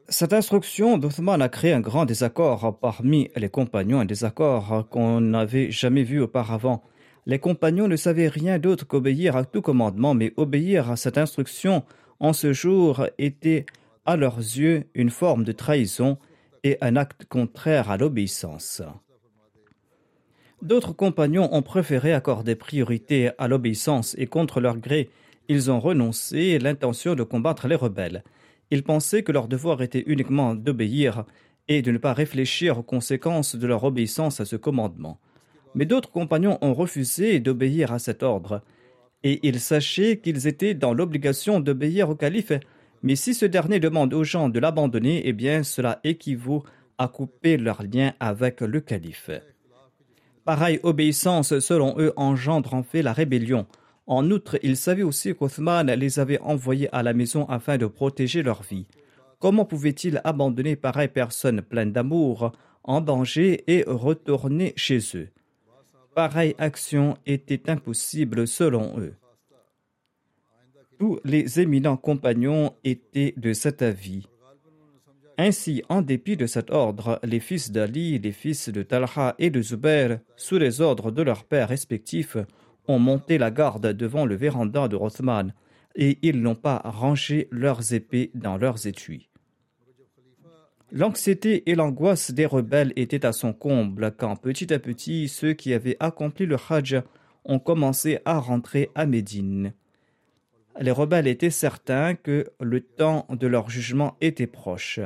Cette 0.10 0.34
instruction 0.34 0.98
d'Othman 0.98 1.42
a 1.42 1.50
créé 1.50 1.74
un 1.74 1.80
grand 1.80 2.06
désaccord 2.06 2.78
parmi 2.80 3.30
les 3.36 3.50
compagnons, 3.50 4.00
un 4.00 4.06
désaccord 4.06 4.88
qu'on 4.90 5.22
n'avait 5.22 5.72
jamais 5.72 6.04
vu 6.04 6.20
auparavant. 6.20 6.84
Les 7.26 7.40
compagnons 7.40 7.88
ne 7.88 7.96
savaient 7.96 8.28
rien 8.28 8.60
d'autre 8.60 8.86
qu'obéir 8.86 9.38
à 9.38 9.46
tout 9.46 9.62
commandement, 9.62 10.14
mais 10.14 10.34
obéir 10.36 10.92
à 10.92 10.98
cette 10.98 11.18
instruction 11.18 11.84
en 12.20 12.34
ce 12.34 12.54
jour 12.54 13.08
était 13.18 13.66
à 14.06 14.18
leurs 14.18 14.38
yeux 14.38 14.84
une 14.94 15.10
forme 15.10 15.46
de 15.46 15.54
trahison 15.54 16.18
et 16.64 16.78
un 16.82 16.96
acte 16.96 17.26
contraire 17.26 17.90
à 17.90 17.98
l'obéissance. 17.98 18.82
D'autres 20.64 20.94
compagnons 20.94 21.54
ont 21.54 21.62
préféré 21.62 22.14
accorder 22.14 22.56
priorité 22.56 23.32
à 23.38 23.50
l'obéissance 23.50 24.16
et 24.18 24.28
contre 24.28 24.62
leur 24.62 24.78
gré, 24.78 25.10
ils 25.50 25.70
ont 25.70 25.82
renoncé 25.82 26.58
l'intention 26.58 27.16
de 27.16 27.24
combattre 27.24 27.68
les 27.68 27.76
rebelles. 27.76 28.24
Ils 28.72 28.82
pensaient 28.82 29.24
que 29.24 29.34
leur 29.34 29.50
devoir 29.50 29.82
était 29.82 30.06
uniquement 30.08 30.56
d'obéir 30.56 31.26
et 31.68 31.82
de 31.82 31.92
ne 31.92 31.98
pas 31.98 32.14
réfléchir 32.14 32.78
aux 32.78 32.84
conséquences 32.84 33.58
de 33.58 33.68
leur 33.68 33.84
obéissance 33.84 34.40
à 34.40 34.46
ce 34.46 34.56
commandement. 34.56 35.20
Mais 35.76 35.86
d'autres 35.86 36.12
compagnons 36.12 36.60
ont 36.62 36.74
refusé 36.74 37.42
d'obéir 37.42 37.92
à 37.92 38.00
cet 38.00 38.24
ordre, 38.24 38.62
et 39.24 39.46
ils 39.46 39.60
sachaient 39.60 40.20
qu'ils 40.20 40.48
étaient 40.48 40.76
dans 40.76 40.94
l'obligation 40.94 41.60
d'obéir 41.60 42.10
au 42.10 42.16
calife. 42.16 42.54
Mais 43.02 43.18
si 43.18 43.34
ce 43.34 43.46
dernier 43.46 43.82
demande 43.82 44.14
aux 44.14 44.24
gens 44.24 44.48
de 44.48 44.62
l'abandonner, 44.62 45.24
eh 45.26 45.34
bien 45.34 45.64
cela 45.64 46.00
équivaut 46.06 46.64
à 46.98 47.10
couper 47.10 47.58
leur 47.58 47.84
lien 47.84 48.14
avec 48.22 48.62
le 48.62 48.80
calife. 48.80 49.30
Pareille 50.46 50.80
obéissance, 50.84 51.60
selon 51.60 51.96
eux, 51.98 52.12
engendre 52.18 52.74
en 52.74 52.84
fait 52.84 53.02
la 53.02 53.14
rébellion. 53.14 53.66
En 54.08 54.30
outre, 54.30 54.60
ils 54.62 54.76
savaient 54.76 55.04
aussi 55.04 55.34
qu'Othman 55.34 55.88
les 55.88 56.20
avait 56.20 56.40
envoyés 56.42 56.90
à 56.94 57.04
la 57.04 57.14
maison 57.14 57.46
afin 57.46 57.78
de 57.78 57.86
protéger 57.86 58.44
leur 58.44 58.62
vie. 58.64 58.86
Comment 59.40 59.64
pouvaient-ils 59.66 60.20
abandonner 60.26 60.76
pareille 60.76 61.08
personne 61.08 61.62
pleine 61.62 61.94
d'amour, 61.94 62.52
en 62.84 63.00
danger 63.00 63.64
et 63.68 63.84
retourner 63.88 64.74
chez 64.76 65.00
eux? 65.16 65.30
Pareille 66.14 66.56
action 66.58 67.18
était 67.26 67.70
impossible 67.70 68.46
selon 68.46 69.00
eux. 69.00 69.16
Tous 71.00 71.20
les 71.24 71.60
éminents 71.60 71.98
compagnons 71.98 72.76
étaient 72.84 73.34
de 73.38 73.54
cet 73.54 73.82
avis. 73.82 74.28
Ainsi, 75.38 75.84
en 75.90 76.02
dépit 76.02 76.38
de 76.38 76.46
cet 76.46 76.70
ordre, 76.70 77.20
les 77.24 77.40
fils 77.40 77.72
d'Ali, 77.72 78.20
les 78.20 78.32
fils 78.32 78.70
de 78.70 78.84
Talha 78.84 79.36
et 79.40 79.50
de 79.50 79.62
Zubair, 79.62 80.20
sous 80.36 80.58
les 80.58 80.80
ordres 80.80 81.12
de 81.12 81.24
leurs 81.24 81.44
pères 81.46 81.70
respectifs, 81.70 82.38
ont 82.88 83.00
monté 83.00 83.38
la 83.38 83.50
garde 83.50 83.94
devant 83.94 84.26
le 84.26 84.36
véranda 84.36 84.88
de 84.88 84.96
Rothman 84.96 85.54
et 85.96 86.20
ils 86.22 86.42
n'ont 86.42 86.56
pas 86.56 86.82
rangé 86.84 87.48
leurs 87.52 87.94
épées 87.94 88.32
dans 88.36 88.58
leurs 88.58 88.86
étuis. 88.88 89.30
L'anxiété 90.92 91.70
et 91.70 91.76
l'angoisse 91.76 92.32
des 92.32 92.46
rebelles 92.46 92.94
étaient 92.96 93.26
à 93.26 93.32
son 93.32 93.54
comble 93.54 94.14
quand 94.16 94.36
petit 94.36 94.72
à 94.72 94.78
petit 94.78 95.28
ceux 95.28 95.54
qui 95.54 95.74
avaient 95.74 95.98
accompli 96.00 96.46
le 96.46 96.58
Hajj 96.70 97.02
ont 97.46 97.60
commencé 97.60 98.20
à 98.26 98.38
rentrer 98.38 98.92
à 98.94 99.08
Médine. 99.08 99.74
Les 100.80 100.92
rebelles 100.92 101.28
étaient 101.28 101.50
certains 101.50 102.14
que 102.16 102.46
le 102.60 102.82
temps 102.82 103.26
de 103.30 103.48
leur 103.48 103.70
jugement 103.70 104.18
était 104.22 104.48
proche. 104.48 105.00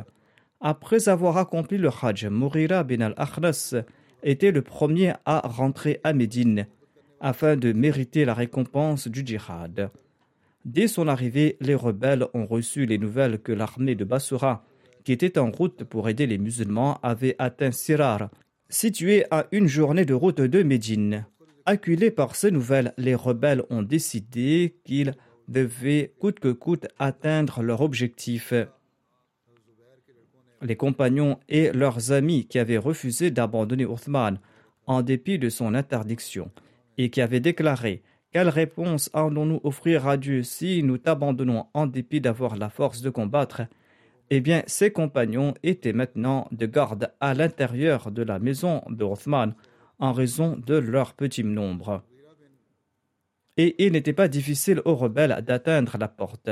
Après 0.59 1.07
avoir 1.07 1.37
accompli 1.37 1.77
le 1.77 1.89
Hajj, 1.89 2.25
Mourira 2.25 2.83
bin 2.83 3.01
al-Akhnas 3.01 3.75
était 4.23 4.51
le 4.51 4.63
premier 4.63 5.13
à 5.25 5.47
rentrer 5.47 5.99
à 6.03 6.13
Médine 6.13 6.65
afin 7.19 7.55
de 7.55 7.73
mériter 7.73 8.25
la 8.25 8.33
récompense 8.33 9.07
du 9.07 9.25
djihad. 9.25 9.91
Dès 10.65 10.87
son 10.87 11.07
arrivée, 11.07 11.57
les 11.61 11.75
rebelles 11.75 12.25
ont 12.33 12.45
reçu 12.45 12.85
les 12.85 12.97
nouvelles 12.97 13.39
que 13.39 13.51
l'armée 13.51 13.95
de 13.95 14.03
Basura, 14.03 14.65
qui 15.03 15.11
était 15.11 15.39
en 15.39 15.51
route 15.51 15.83
pour 15.83 16.09
aider 16.09 16.27
les 16.27 16.37
musulmans, 16.37 16.99
avait 17.03 17.35
atteint 17.39 17.71
Sirar, 17.71 18.29
situé 18.67 19.25
à 19.31 19.45
une 19.51 19.67
journée 19.67 20.05
de 20.05 20.13
route 20.13 20.41
de 20.41 20.63
Médine. 20.63 21.25
Acculés 21.65 22.11
par 22.11 22.35
ces 22.35 22.51
nouvelles, 22.51 22.93
les 22.97 23.15
rebelles 23.15 23.63
ont 23.69 23.83
décidé 23.83 24.75
qu'ils 24.83 25.13
devaient 25.47 26.13
coûte 26.19 26.39
que 26.39 26.51
coûte 26.51 26.87
atteindre 26.99 27.61
leur 27.61 27.81
objectif 27.81 28.53
les 30.61 30.75
compagnons 30.75 31.39
et 31.49 31.71
leurs 31.71 32.11
amis 32.11 32.47
qui 32.47 32.59
avaient 32.59 32.77
refusé 32.77 33.31
d'abandonner 33.31 33.83
Uthman 33.83 34.39
en 34.85 35.01
dépit 35.01 35.39
de 35.39 35.49
son 35.49 35.73
interdiction 35.73 36.51
et 36.97 37.09
qui 37.09 37.21
avaient 37.21 37.39
déclaré 37.39 38.03
Quelle 38.31 38.49
réponse 38.49 39.09
allons-nous 39.13 39.61
offrir 39.63 40.07
à 40.07 40.17
Dieu 40.17 40.43
si 40.43 40.83
nous 40.83 40.97
t'abandonnons 40.97 41.67
en 41.73 41.87
dépit 41.87 42.21
d'avoir 42.21 42.55
la 42.55 42.69
force 42.69 43.01
de 43.01 43.09
combattre? 43.09 43.63
Eh 44.29 44.41
bien, 44.41 44.63
ces 44.67 44.91
compagnons 44.91 45.53
étaient 45.63 45.93
maintenant 45.93 46.47
de 46.51 46.65
garde 46.65 47.13
à 47.21 47.33
l'intérieur 47.33 48.11
de 48.11 48.23
la 48.23 48.39
maison 48.39 48.83
de 48.89 49.05
Uthman 49.05 49.53
en 49.99 50.11
raison 50.11 50.57
de 50.65 50.75
leur 50.75 51.13
petit 51.13 51.43
nombre. 51.43 52.03
Et 53.55 53.85
il 53.85 53.93
n'était 53.93 54.13
pas 54.13 54.27
difficile 54.27 54.81
aux 54.85 54.95
rebelles 54.95 55.43
d'atteindre 55.45 55.97
la 55.97 56.07
porte. 56.07 56.49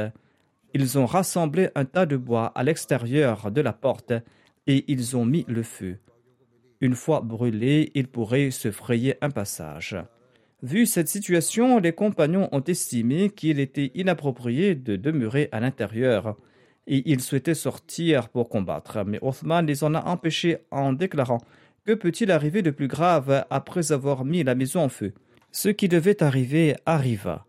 Ils 0.78 1.00
ont 1.00 1.06
rassemblé 1.06 1.70
un 1.76 1.86
tas 1.86 2.06
de 2.06 2.18
bois 2.18 2.48
à 2.48 2.62
l'extérieur 2.62 3.50
de 3.50 3.62
la 3.62 3.72
porte 3.72 4.12
et 4.68 4.84
ils 4.90 5.16
ont 5.16 5.24
mis 5.24 5.46
le 5.48 5.64
feu. 5.64 6.00
Une 6.82 6.96
fois 6.96 7.22
brûlé, 7.22 7.94
ils 7.96 8.10
pourraient 8.10 8.52
se 8.52 8.72
frayer 8.72 9.16
un 9.22 9.30
passage. 9.30 9.96
Vu 10.62 10.86
cette 10.86 11.08
situation, 11.08 11.80
les 11.80 11.94
compagnons 11.94 12.50
ont 12.52 12.62
estimé 12.62 13.30
qu'il 13.30 13.62
était 13.62 13.94
inapproprié 13.96 14.76
de 14.76 14.98
demeurer 14.98 15.48
à 15.54 15.62
l'intérieur 15.62 16.36
et 16.88 17.10
ils 17.10 17.22
souhaitaient 17.22 17.54
sortir 17.54 18.28
pour 18.28 18.50
combattre. 18.50 19.06
Mais 19.06 19.20
Othman 19.22 19.66
les 19.66 19.86
en 19.86 19.96
a 19.96 20.04
empêchés 20.04 20.58
en 20.72 20.92
déclarant 20.92 21.40
Que 21.86 21.94
peut-il 21.94 22.32
arriver 22.32 22.62
de 22.62 22.72
plus 22.72 22.90
grave 22.90 23.46
après 23.50 23.94
avoir 23.94 24.26
mis 24.26 24.44
la 24.44 24.56
maison 24.56 24.82
en 24.82 24.90
feu? 24.90 25.14
Ce 25.54 25.70
qui 25.70 25.88
devait 25.88 26.22
arriver 26.22 26.76
arriva. 26.86 27.46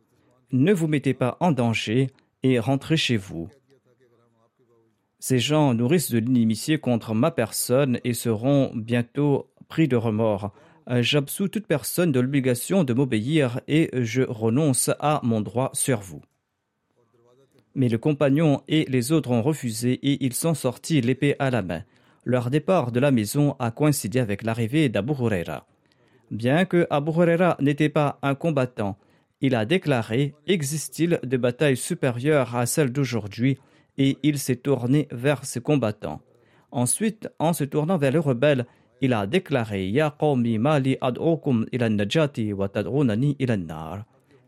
Ne 0.52 0.72
vous 0.72 0.86
mettez 0.86 1.12
pas 1.12 1.36
en 1.40 1.50
danger 1.50 2.06
et 2.42 2.58
rentrez 2.58 2.96
chez 2.96 3.16
vous. 3.16 3.48
Ces 5.18 5.38
gens 5.38 5.74
nourrissent 5.74 6.10
de 6.10 6.18
l'inimitié 6.18 6.78
contre 6.78 7.14
ma 7.14 7.30
personne 7.30 7.98
et 8.04 8.14
seront 8.14 8.70
bientôt 8.74 9.50
pris 9.68 9.88
de 9.88 9.96
remords. 9.96 10.52
J'absous 10.88 11.48
toute 11.48 11.66
personne 11.66 12.12
de 12.12 12.20
l'obligation 12.20 12.84
de 12.84 12.92
m'obéir 12.92 13.60
et 13.66 13.90
je 13.92 14.22
renonce 14.22 14.90
à 15.00 15.20
mon 15.24 15.40
droit 15.40 15.70
sur 15.72 16.00
vous. 16.00 16.22
Mais 17.74 17.88
le 17.88 17.98
compagnon 17.98 18.62
et 18.68 18.84
les 18.88 19.12
autres 19.12 19.32
ont 19.32 19.42
refusé 19.42 19.94
et 19.94 20.24
ils 20.24 20.32
sont 20.32 20.54
sortis 20.54 21.00
l'épée 21.00 21.34
à 21.38 21.50
la 21.50 21.62
main. 21.62 21.82
Leur 22.24 22.50
départ 22.50 22.92
de 22.92 23.00
la 23.00 23.10
maison 23.10 23.56
a 23.58 23.70
coïncidé 23.70 24.18
avec 24.18 24.42
l'arrivée 24.42 24.88
d'Abu 24.88 25.12
Huraira. 25.12 25.66
Bien 26.30 26.64
que 26.64 26.86
Abu 26.90 27.10
Huraira 27.10 27.56
n'était 27.60 27.88
pas 27.88 28.18
un 28.22 28.34
combattant, 28.34 28.96
il 29.46 29.54
a 29.54 29.64
déclaré 29.64 30.34
Existe-t-il 30.48 31.20
des 31.22 31.38
batailles 31.38 31.76
supérieures 31.76 32.56
à 32.56 32.66
celles 32.66 32.90
d'aujourd'hui? 32.92 33.58
Et 33.96 34.18
il 34.24 34.40
s'est 34.40 34.56
tourné 34.56 35.06
vers 35.12 35.44
ses 35.44 35.60
combattants. 35.60 36.20
Ensuite, 36.72 37.28
en 37.38 37.52
se 37.52 37.62
tournant 37.62 37.96
vers 37.96 38.10
les 38.10 38.18
rebelles, 38.18 38.66
il 39.00 39.12
a 39.12 39.24
déclaré 39.28 39.86
Ya 39.88 40.12
mali 40.58 40.98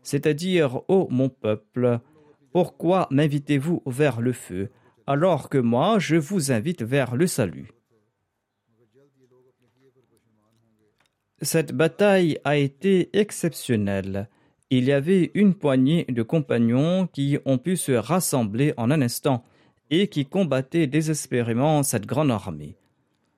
C'est-à-dire, 0.01 0.81
ô 0.89 1.07
mon 1.09 1.29
peuple, 1.29 1.99
pourquoi 2.51 3.07
m'invitez-vous 3.09 3.81
vers 3.85 4.19
le 4.19 4.33
feu 4.33 4.69
alors 5.07 5.47
que 5.47 5.57
moi 5.57 5.97
je 5.97 6.17
vous 6.17 6.51
invite 6.51 6.83
vers 6.83 7.15
le 7.15 7.25
salut? 7.25 7.71
Cette 11.41 11.71
bataille 11.71 12.37
a 12.43 12.57
été 12.57 13.09
exceptionnelle 13.17 14.27
il 14.69 14.85
y 14.85 14.91
avait 14.91 15.31
une 15.33 15.55
poignée 15.55 16.05
de 16.09 16.21
compagnons 16.21 17.07
qui 17.07 17.37
ont 17.45 17.57
pu 17.57 17.75
se 17.75 17.91
rassembler 17.91 18.73
en 18.77 18.91
un 18.91 19.01
instant 19.01 19.43
et 19.89 20.07
qui 20.07 20.25
combattaient 20.25 20.87
désespérément 20.87 21.81
cette 21.81 22.05
grande 22.05 22.31
armée. 22.31 22.75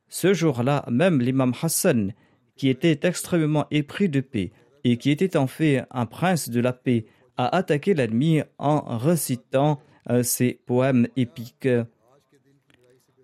Ce 0.10 0.34
jour-là, 0.34 0.84
même 0.90 1.22
l'imam 1.22 1.54
Hassan, 1.62 2.14
qui 2.58 2.68
était 2.68 3.00
extrêmement 3.04 3.66
épris 3.72 4.10
de 4.10 4.20
paix 4.20 4.52
et 4.84 4.98
qui 4.98 5.10
était 5.10 5.38
en 5.38 5.48
fait 5.48 5.84
un 5.90 6.06
prince 6.06 6.50
de 6.50 6.60
la 6.60 6.74
paix, 6.74 7.06
a 7.38 7.56
attaqué 7.56 7.94
l'ennemi 7.94 8.42
en 8.58 8.98
récitant 8.98 9.80
euh, 10.10 10.24
ses 10.24 10.60
poèmes 10.66 11.08
épiques. 11.16 11.70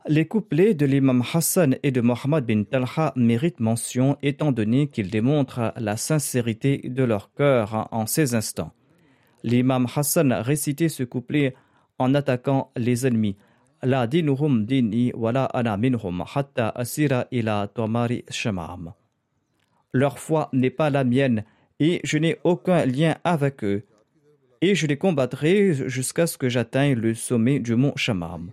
Les 0.09 0.25
couplets 0.25 0.73
de 0.73 0.85
l'imam 0.85 1.21
Hassan 1.33 1.75
et 1.83 1.91
de 1.91 1.99
Mohammed 1.99 2.45
bin 2.45 2.63
Talha 2.63 3.11
méritent 3.17 3.59
mention 3.59 4.17
étant 4.21 4.53
donné 4.53 4.87
qu'ils 4.87 5.09
démontrent 5.09 5.73
la 5.75 5.97
sincérité 5.97 6.77
de 6.85 7.03
leur 7.03 7.33
cœur 7.33 7.89
en 7.91 8.05
ces 8.05 8.33
instants. 8.33 8.71
L'imam 9.43 9.85
Hassan 9.93 10.31
récitait 10.31 10.87
ce 10.87 11.03
couplet 11.03 11.55
en 11.99 12.15
attaquant 12.15 12.71
les 12.77 13.05
ennemis. 13.05 13.35
La 13.83 14.07
dinuhum 14.07 14.65
dini 14.65 15.11
wala 15.13 15.43
ana 15.43 15.75
minhum 15.75 16.23
hatta 16.33 16.69
asira 16.69 17.27
ila 17.33 17.67
tomari 17.67 18.23
shamam. 18.29 18.93
Leur 19.91 20.19
foi 20.19 20.47
n'est 20.53 20.69
pas 20.69 20.89
la 20.89 21.03
mienne 21.03 21.43
et 21.81 21.99
je 22.05 22.17
n'ai 22.17 22.37
aucun 22.45 22.85
lien 22.85 23.17
avec 23.25 23.61
eux. 23.65 23.83
Et 24.61 24.73
je 24.73 24.87
les 24.87 24.97
combattrai 24.97 25.73
jusqu'à 25.89 26.27
ce 26.27 26.37
que 26.37 26.47
j'atteigne 26.47 26.97
le 26.97 27.13
sommet 27.13 27.59
du 27.59 27.75
mont 27.75 27.93
Shamam. 27.97 28.51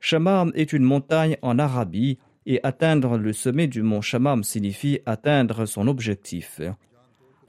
Shamam 0.00 0.50
est 0.54 0.72
une 0.72 0.82
montagne 0.82 1.36
en 1.42 1.58
Arabie 1.58 2.18
et 2.46 2.60
atteindre 2.62 3.18
le 3.18 3.32
sommet 3.32 3.68
du 3.68 3.82
mont 3.82 4.00
Shamam 4.00 4.42
signifie 4.42 5.00
atteindre 5.06 5.66
son 5.66 5.86
objectif. 5.86 6.60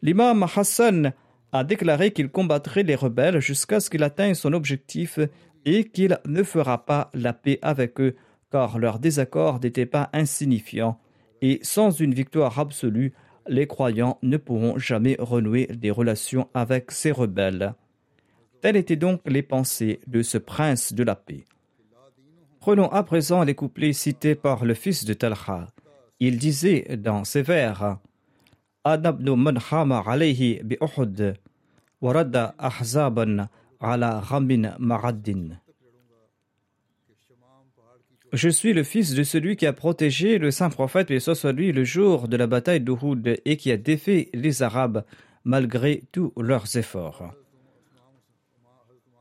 L'imam 0.02 0.46
Hassan 0.56 1.14
a 1.54 1.64
déclaré 1.64 2.12
qu'il 2.12 2.30
combattrait 2.30 2.84
les 2.84 2.96
rebelles 2.96 3.40
jusqu'à 3.40 3.80
ce 3.80 3.90
qu'il 3.90 4.04
atteigne 4.04 4.36
son 4.36 4.54
objectif 4.54 5.20
et 5.66 5.86
qu'il 5.86 6.20
ne 6.26 6.44
fera 6.44 6.86
pas 6.86 7.10
la 7.14 7.34
paix 7.34 7.60
avec 7.62 8.00
eux 8.02 8.16
car 8.52 8.80
leur 8.80 9.00
désaccord 9.00 9.60
n'était 9.62 9.86
pas 9.86 10.10
insignifiant 10.14 11.00
et 11.42 11.60
sans 11.64 11.92
une 11.92 12.14
victoire 12.14 12.60
absolue, 12.60 13.14
les 13.48 13.66
croyants 13.66 14.20
ne 14.22 14.38
pourront 14.38 14.78
jamais 14.78 15.16
renouer 15.18 15.68
des 15.68 15.90
relations 15.90 16.50
avec 16.54 16.92
ces 16.92 17.12
rebelles. 17.12 17.74
Telles 18.62 18.76
étaient 18.76 18.96
donc 18.96 19.22
les 19.26 19.42
pensées 19.42 20.00
de 20.06 20.22
ce 20.22 20.38
prince 20.38 20.94
de 20.94 21.04
la 21.04 21.16
paix. 21.16 21.46
Prenons 22.62 22.90
à 22.90 23.02
présent 23.02 23.44
les 23.44 23.56
couplets 23.56 23.92
cités 23.92 24.36
par 24.36 24.66
le 24.66 24.76
fils 24.76 25.04
de 25.04 25.16
Talha. 25.16 25.68
Il 26.20 26.38
disait 26.38 26.96
dans 26.96 27.24
ses 27.24 27.42
vers 27.42 27.98
Je 38.32 38.50
suis 38.50 38.74
le 38.74 38.84
fils 38.84 39.16
de 39.16 39.24
celui 39.24 39.56
qui 39.56 39.66
a 39.66 39.74
protégé 39.74 40.38
le 40.38 40.52
saint 40.52 40.70
prophète, 40.70 41.10
et 41.10 41.20
soit 41.20 41.52
lui, 41.54 41.72
le 41.72 41.84
jour 41.84 42.28
de 42.28 42.38
la 42.38 42.46
bataille 42.46 42.82
d'Uhud 42.82 43.42
et 43.44 43.58
qui 43.58 43.72
a 43.72 43.78
défait 43.78 44.30
les 44.36 44.62
Arabes 44.62 45.04
malgré 45.44 46.04
tous 46.12 46.32
leurs 46.38 46.78
efforts. 46.78 47.34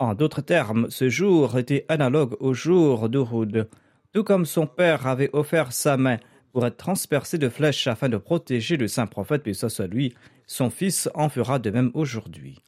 En 0.01 0.15
d'autres 0.15 0.41
termes, 0.41 0.87
ce 0.89 1.11
jour 1.11 1.59
était 1.59 1.85
analogue 1.91 2.35
au 2.41 2.55
jour 2.55 3.11
d'Uhud. 3.11 3.69
Tout 4.15 4.25
comme 4.25 4.47
son 4.47 4.67
père 4.67 5.07
avait 5.07 5.29
offert 5.35 5.75
sa 5.75 5.99
main 5.99 6.17
pour 6.55 6.67
être 6.67 6.79
transpercé 6.79 7.37
de 7.37 7.51
flèches 7.51 7.87
afin 7.87 8.09
de 8.09 8.17
protéger 8.17 8.79
le 8.79 8.89
saint 8.89 9.07
prophète, 9.07 9.43
puis 9.43 9.55
soit 9.55 9.87
lui, 9.87 10.15
son 10.47 10.71
fils 10.71 11.11
en 11.15 11.29
fera 11.29 11.59
de 11.59 11.69
même 11.69 11.91
aujourd'hui. 11.93 12.63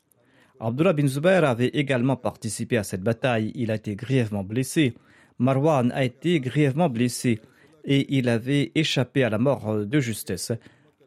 Abdullah 0.60 0.92
bin 0.92 1.06
Zubair 1.06 1.44
avait 1.44 1.68
également 1.68 2.16
participé 2.16 2.76
à 2.76 2.84
cette 2.84 3.02
bataille. 3.02 3.50
Il 3.54 3.70
a 3.70 3.76
été 3.76 3.96
grièvement 3.96 4.44
blessé. 4.44 4.92
Marwan 5.38 5.90
a 5.92 6.04
été 6.04 6.38
grièvement 6.38 6.90
blessé 6.90 7.40
et 7.86 8.14
il 8.14 8.28
avait 8.28 8.72
échappé 8.74 9.24
à 9.24 9.30
la 9.30 9.38
mort 9.38 9.86
de 9.86 10.00
justesse. 10.00 10.52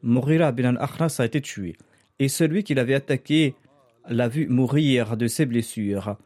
Mourira 0.01 0.51
bin 0.51 0.75
al-Akhras 0.75 1.17
a 1.19 1.25
été 1.25 1.39
tué. 1.39 1.75
Et 2.17 2.29
celui 2.29 2.63
qui 2.63 2.73
l'avait 2.73 2.95
attaqué 2.95 3.53
l'a 4.09 4.27
vu 4.27 4.47
mourir 4.47 5.17
de 5.17 5.27
ses 5.27 5.45
blessures 5.45 6.17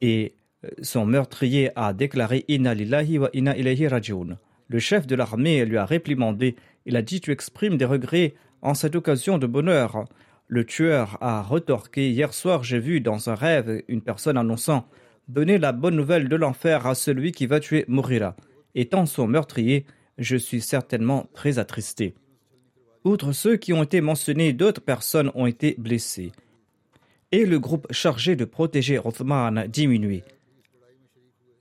et 0.00 0.34
euh, 0.64 0.68
son 0.82 1.06
meurtrier 1.06 1.70
a 1.76 1.92
déclaré 1.92 2.44
Inna 2.48 2.74
lillahi 2.74 3.18
wa 3.18 3.30
inna 3.32 3.56
ilayhi 3.56 3.88
rajiun. 3.88 4.38
Le 4.68 4.78
chef 4.78 5.06
de 5.06 5.14
l'armée 5.14 5.64
lui 5.64 5.76
a 5.76 5.84
réprimandé. 5.84 6.56
Il 6.86 6.96
a 6.96 7.02
dit 7.02 7.20
Tu 7.20 7.30
exprimes 7.30 7.76
des 7.76 7.84
regrets 7.84 8.34
en 8.62 8.74
cette 8.74 8.96
occasion 8.96 9.38
de 9.38 9.46
bonheur. 9.46 10.06
Le 10.48 10.64
tueur 10.64 11.18
a 11.20 11.42
retorqué 11.42 12.10
Hier 12.10 12.32
soir, 12.34 12.64
j'ai 12.64 12.78
vu 12.78 13.00
dans 13.00 13.30
un 13.30 13.34
rêve 13.34 13.82
une 13.88 14.02
personne 14.02 14.36
annonçant 14.36 14.88
Donnez 15.28 15.58
la 15.58 15.72
bonne 15.72 15.96
nouvelle 15.96 16.28
de 16.28 16.36
l'enfer 16.36 16.86
à 16.86 16.94
celui 16.94 17.32
qui 17.32 17.46
va 17.46 17.58
tuer 17.58 17.84
mourira. 17.88 18.36
Étant 18.76 19.06
son 19.06 19.26
meurtrier, 19.26 19.84
je 20.18 20.36
suis 20.36 20.60
certainement 20.60 21.28
très 21.34 21.58
attristé. 21.58 22.14
Outre 23.04 23.32
ceux 23.32 23.56
qui 23.56 23.72
ont 23.72 23.82
été 23.82 24.00
mentionnés, 24.00 24.52
d'autres 24.52 24.80
personnes 24.80 25.32
ont 25.34 25.46
été 25.46 25.74
blessées 25.78 26.32
et 27.32 27.44
le 27.44 27.58
groupe 27.58 27.86
chargé 27.90 28.36
de 28.36 28.44
protéger 28.44 28.98
Othman 28.98 29.66
diminué. 29.68 30.24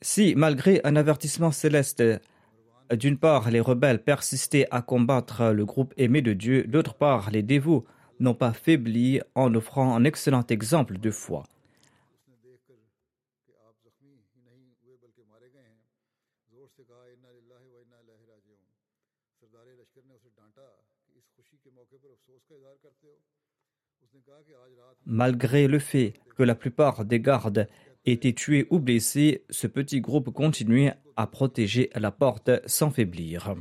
Si, 0.01 0.35
malgré 0.35 0.81
un 0.83 0.95
avertissement 0.95 1.51
céleste, 1.51 2.03
d'une 2.93 3.17
part, 3.17 3.49
les 3.49 3.59
rebelles 3.59 4.03
persistaient 4.03 4.67
à 4.69 4.81
combattre 4.81 5.51
le 5.51 5.65
groupe 5.65 5.93
aimé 5.97 6.21
de 6.21 6.33
Dieu, 6.33 6.63
d'autre 6.65 6.93
part, 6.93 7.31
les 7.31 7.41
dévots 7.41 7.85
n'ont 8.19 8.35
pas 8.35 8.53
faibli 8.53 9.19
en 9.33 9.53
offrant 9.55 9.95
un 9.95 10.03
excellent 10.03 10.45
exemple 10.49 10.99
de 10.99 11.11
foi. 11.11 11.43
Malgré 25.05 25.67
le 25.67 25.79
fait 25.79 26.13
que 26.35 26.43
la 26.43 26.55
plupart 26.55 27.05
des 27.05 27.19
gardes 27.19 27.67
étaient 28.05 28.33
tués 28.33 28.67
ou 28.69 28.79
blessés, 28.79 29.43
ce 29.49 29.67
petit 29.67 30.01
groupe 30.01 30.31
continuait 30.31 30.93
à 31.15 31.27
protéger 31.27 31.89
la 31.95 32.11
porte 32.11 32.51
sans 32.65 32.91
faiblir. 32.91 33.55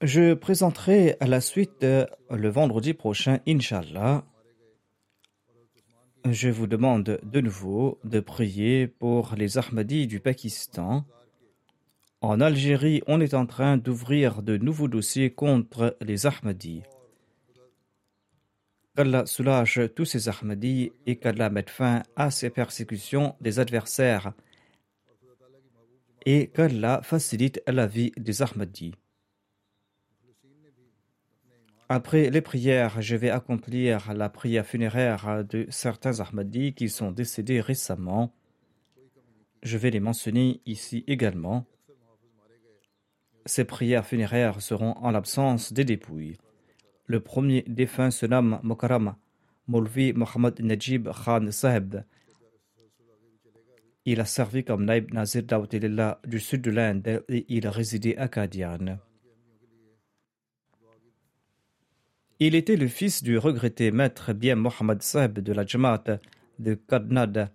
Je 0.00 0.34
présenterai 0.34 1.16
à 1.20 1.26
la 1.26 1.40
suite 1.40 1.82
le 1.82 2.48
vendredi 2.48 2.94
prochain, 2.94 3.40
Inch'Allah. 3.46 4.24
Je 6.30 6.48
vous 6.48 6.66
demande 6.66 7.18
de 7.22 7.40
nouveau 7.40 7.98
de 8.04 8.20
prier 8.20 8.86
pour 8.86 9.34
les 9.36 9.58
Ahmadis 9.58 10.06
du 10.06 10.20
Pakistan. 10.20 11.04
En 12.20 12.40
Algérie, 12.40 13.02
on 13.06 13.20
est 13.20 13.34
en 13.34 13.46
train 13.46 13.76
d'ouvrir 13.76 14.42
de 14.42 14.56
nouveaux 14.56 14.88
dossiers 14.88 15.30
contre 15.30 15.96
les 16.00 16.26
Ahmadis 16.26 16.82
qu'Allah 18.98 19.26
soulage 19.26 19.80
tous 19.94 20.06
ces 20.06 20.28
Ahmadis 20.28 20.90
et 21.06 21.14
qu'Allah 21.20 21.50
mette 21.50 21.70
fin 21.70 22.02
à 22.16 22.32
ces 22.32 22.50
persécutions 22.50 23.36
des 23.40 23.60
adversaires 23.60 24.32
et 26.26 26.48
qu'Allah 26.48 27.00
facilite 27.04 27.62
la 27.68 27.86
vie 27.86 28.10
des 28.16 28.42
Ahmadis. 28.42 28.96
Après 31.88 32.28
les 32.28 32.40
prières, 32.40 33.00
je 33.00 33.14
vais 33.14 33.30
accomplir 33.30 34.12
la 34.14 34.28
prière 34.28 34.66
funéraire 34.66 35.44
de 35.44 35.68
certains 35.70 36.18
Ahmadis 36.18 36.74
qui 36.74 36.88
sont 36.88 37.12
décédés 37.12 37.60
récemment. 37.60 38.34
Je 39.62 39.78
vais 39.78 39.90
les 39.90 40.00
mentionner 40.00 40.60
ici 40.66 41.04
également. 41.06 41.66
Ces 43.46 43.64
prières 43.64 44.04
funéraires 44.04 44.60
seront 44.60 44.96
en 44.96 45.12
l'absence 45.12 45.72
des 45.72 45.84
dépouilles. 45.84 46.36
Le 47.10 47.20
premier 47.20 47.64
défunt 47.66 48.10
se 48.10 48.26
nomme 48.26 48.60
Mokaram, 48.62 49.16
Moulvi 49.66 50.12
Mohamed 50.12 50.60
Najib 50.60 51.08
Khan 51.08 51.50
Saheb. 51.50 52.04
Il 54.04 54.20
a 54.20 54.26
servi 54.26 54.62
comme 54.62 54.84
Naib 54.84 55.14
Nazir 55.14 55.42
Dawtilillah 55.42 56.20
du 56.26 56.38
sud 56.38 56.60
de 56.60 56.70
l'Inde 56.70 57.24
et 57.30 57.46
il 57.48 57.66
a 57.66 57.70
résidé 57.70 58.14
à 58.18 58.28
Kadian. 58.28 58.98
Il 62.40 62.54
était 62.54 62.76
le 62.76 62.88
fils 62.88 63.22
du 63.22 63.38
regretté 63.38 63.90
maître 63.90 64.34
bien 64.34 64.56
Mohamed 64.56 65.00
Saheb 65.00 65.38
de 65.38 65.52
la 65.54 65.64
Jamaat 65.64 66.20
de 66.58 66.74
Kadnad 66.74 67.50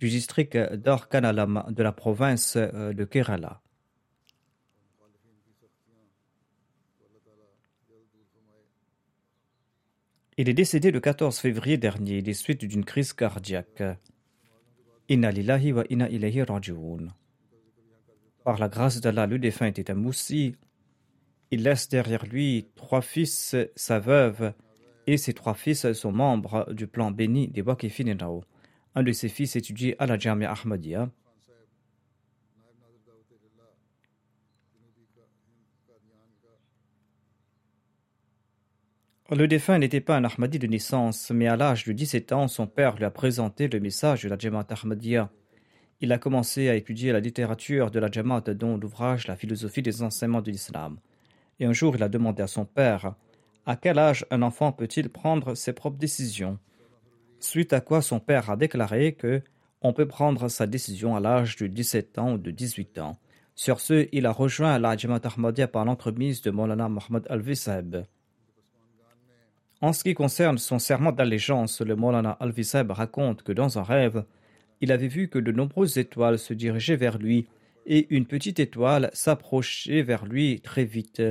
du 0.00 0.08
district 0.08 0.56
d'Orkanalam 0.74 1.66
de 1.70 1.82
la 1.84 1.92
province 1.92 2.56
de 2.56 3.04
Kerala. 3.04 3.62
Il 10.40 10.48
est 10.48 10.54
décédé 10.54 10.92
le 10.92 11.00
14 11.00 11.36
février 11.36 11.78
dernier 11.78 12.22
des 12.22 12.32
suites 12.32 12.64
d'une 12.64 12.84
crise 12.84 13.12
cardiaque. 13.12 13.82
Wa 15.10 15.32
raji'un. 16.46 17.08
Par 18.44 18.58
la 18.58 18.68
grâce 18.68 19.00
d'Allah, 19.00 19.26
le 19.26 19.40
défunt 19.40 19.66
était 19.66 19.90
un 19.90 19.94
moussi 19.94 20.54
Il 21.50 21.64
laisse 21.64 21.88
derrière 21.88 22.24
lui 22.24 22.68
trois 22.76 23.02
fils, 23.02 23.56
sa 23.74 23.98
veuve, 23.98 24.52
et 25.08 25.16
ses 25.16 25.34
trois 25.34 25.54
fils 25.54 25.92
sont 25.92 26.12
membres 26.12 26.72
du 26.72 26.86
plan 26.86 27.10
béni 27.10 27.48
des 27.48 27.62
Wakifinenao. 27.62 28.44
Un 28.94 29.02
de 29.02 29.10
ses 29.10 29.28
fils 29.28 29.56
étudie 29.56 29.96
à 29.98 30.06
la 30.06 30.20
Jamia 30.20 30.52
Ahmadiyya. 30.52 31.10
Le 39.30 39.46
défunt 39.46 39.78
n'était 39.78 40.00
pas 40.00 40.16
un 40.16 40.24
Ahmadi 40.24 40.58
de 40.58 40.66
naissance, 40.66 41.30
mais 41.30 41.48
à 41.48 41.56
l'âge 41.56 41.84
de 41.84 41.92
17 41.92 42.32
ans, 42.32 42.48
son 42.48 42.66
père 42.66 42.96
lui 42.96 43.04
a 43.04 43.10
présenté 43.10 43.68
le 43.68 43.78
message 43.78 44.22
de 44.22 44.28
la 44.30 44.38
Jamaat 44.38 44.66
Ahmadiyya. 44.70 45.30
Il 46.00 46.12
a 46.12 46.18
commencé 46.18 46.70
à 46.70 46.76
étudier 46.76 47.12
la 47.12 47.20
littérature 47.20 47.90
de 47.90 47.98
la 47.98 48.10
Jamaat, 48.10 48.40
dont 48.54 48.78
l'ouvrage 48.78 49.26
La 49.26 49.36
philosophie 49.36 49.82
des 49.82 50.02
enseignements 50.02 50.40
de 50.40 50.50
l'islam. 50.50 50.98
Et 51.60 51.66
un 51.66 51.74
jour, 51.74 51.94
il 51.94 52.02
a 52.02 52.08
demandé 52.08 52.42
à 52.42 52.46
son 52.46 52.64
père 52.64 53.16
À 53.66 53.76
quel 53.76 53.98
âge 53.98 54.24
un 54.30 54.40
enfant 54.40 54.72
peut-il 54.72 55.10
prendre 55.10 55.54
ses 55.54 55.74
propres 55.74 55.98
décisions? 55.98 56.58
Suite 57.38 57.74
à 57.74 57.82
quoi 57.82 58.00
son 58.00 58.20
père 58.20 58.48
a 58.48 58.56
déclaré 58.56 59.12
que 59.12 59.42
on 59.82 59.92
peut 59.92 60.08
prendre 60.08 60.48
sa 60.48 60.66
décision 60.66 61.16
à 61.16 61.20
l'âge 61.20 61.56
de 61.56 61.66
17 61.66 62.18
ans 62.18 62.32
ou 62.32 62.38
de 62.38 62.50
18 62.50 62.98
ans. 62.98 63.18
Sur 63.54 63.80
ce, 63.80 64.08
il 64.10 64.24
a 64.24 64.32
rejoint 64.32 64.78
la 64.78 64.96
Jamaat 64.96 65.20
Ahmadiyya 65.24 65.68
par 65.68 65.84
l'entremise 65.84 66.40
de 66.40 66.50
Maulana 66.50 66.88
Mohamed 66.88 67.26
Al-Visab. 67.28 68.06
En 69.80 69.92
ce 69.92 70.02
qui 70.02 70.14
concerne 70.14 70.58
son 70.58 70.80
serment 70.80 71.12
d'allégeance, 71.12 71.80
le 71.80 71.94
Molana 71.94 72.36
Al-Visab 72.40 72.90
raconte 72.90 73.42
que 73.42 73.52
dans 73.52 73.78
un 73.78 73.84
rêve, 73.84 74.24
il 74.80 74.90
avait 74.90 75.08
vu 75.08 75.28
que 75.28 75.38
de 75.38 75.52
nombreuses 75.52 75.98
étoiles 75.98 76.38
se 76.38 76.52
dirigeaient 76.52 76.96
vers 76.96 77.18
lui 77.18 77.46
et 77.86 78.06
une 78.14 78.26
petite 78.26 78.58
étoile 78.58 79.10
s'approchait 79.12 80.02
vers 80.02 80.26
lui 80.26 80.60
très 80.60 80.84
vite. 80.84 81.22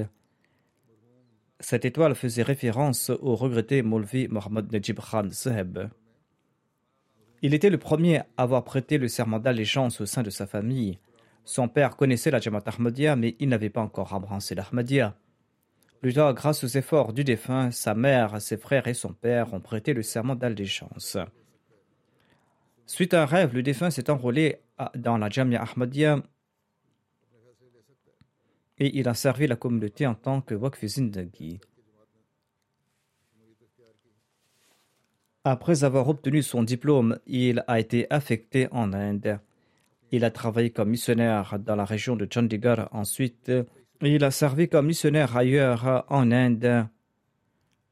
Cette 1.59 1.85
étoile 1.85 2.15
faisait 2.15 2.43
référence 2.43 3.09
au 3.09 3.35
regretté 3.35 3.81
Molvi 3.81 4.27
Mohamed 4.29 4.71
Najib 4.71 4.99
Khan. 4.99 5.29
Il 7.41 7.53
était 7.53 7.69
le 7.69 7.77
premier 7.77 8.19
à 8.19 8.43
avoir 8.43 8.63
prêté 8.63 8.97
le 8.97 9.07
serment 9.07 9.39
d'allégeance 9.39 9.99
au 9.99 10.05
sein 10.05 10.23
de 10.23 10.29
sa 10.29 10.47
famille. 10.47 10.99
Son 11.43 11.67
père 11.67 11.95
connaissait 11.95 12.31
la 12.31 12.39
Jamaat 12.39 12.63
Ahmadiyya, 12.65 13.15
mais 13.15 13.35
il 13.39 13.49
n'avait 13.49 13.69
pas 13.69 13.81
encore 13.81 14.13
embrassé 14.13 14.55
l'Ahmadiyya. 14.55 15.15
Plus 16.01 16.13
tard, 16.13 16.33
grâce 16.33 16.63
aux 16.63 16.67
efforts 16.67 17.13
du 17.13 17.23
défunt, 17.23 17.71
sa 17.71 17.95
mère, 17.95 18.39
ses 18.41 18.57
frères 18.57 18.87
et 18.87 18.93
son 18.93 19.13
père 19.13 19.53
ont 19.53 19.59
prêté 19.59 19.93
le 19.93 20.03
serment 20.03 20.35
d'allégeance. 20.35 21.17
Suite 22.85 23.13
à 23.13 23.23
un 23.23 23.25
rêve, 23.25 23.53
le 23.53 23.63
défunt 23.63 23.89
s'est 23.89 24.09
enrôlé 24.09 24.57
dans 24.95 25.17
la 25.17 25.29
Jamia 25.29 25.61
Ahmadiyya 25.61 26.21
et 28.79 28.97
il 28.99 29.07
a 29.07 29.13
servi 29.13 29.47
la 29.47 29.55
communauté 29.55 30.05
en 30.05 30.13
tant 30.13 30.41
que 30.41 30.53
Waqf 30.53 30.85
Zindagi. 30.85 31.59
Après 35.43 35.83
avoir 35.83 36.09
obtenu 36.09 36.43
son 36.43 36.61
diplôme, 36.61 37.19
il 37.25 37.63
a 37.67 37.79
été 37.79 38.05
affecté 38.11 38.67
en 38.71 38.93
Inde. 38.93 39.39
Il 40.11 40.23
a 40.23 40.31
travaillé 40.31 40.69
comme 40.69 40.89
missionnaire 40.89 41.57
dans 41.59 41.75
la 41.75 41.85
région 41.85 42.15
de 42.15 42.27
Chandigarh. 42.31 42.89
Ensuite, 42.91 43.51
il 44.01 44.23
a 44.23 44.31
servi 44.31 44.67
comme 44.67 44.87
missionnaire 44.87 45.35
ailleurs 45.35 46.05
en 46.09 46.31
Inde. 46.31 46.87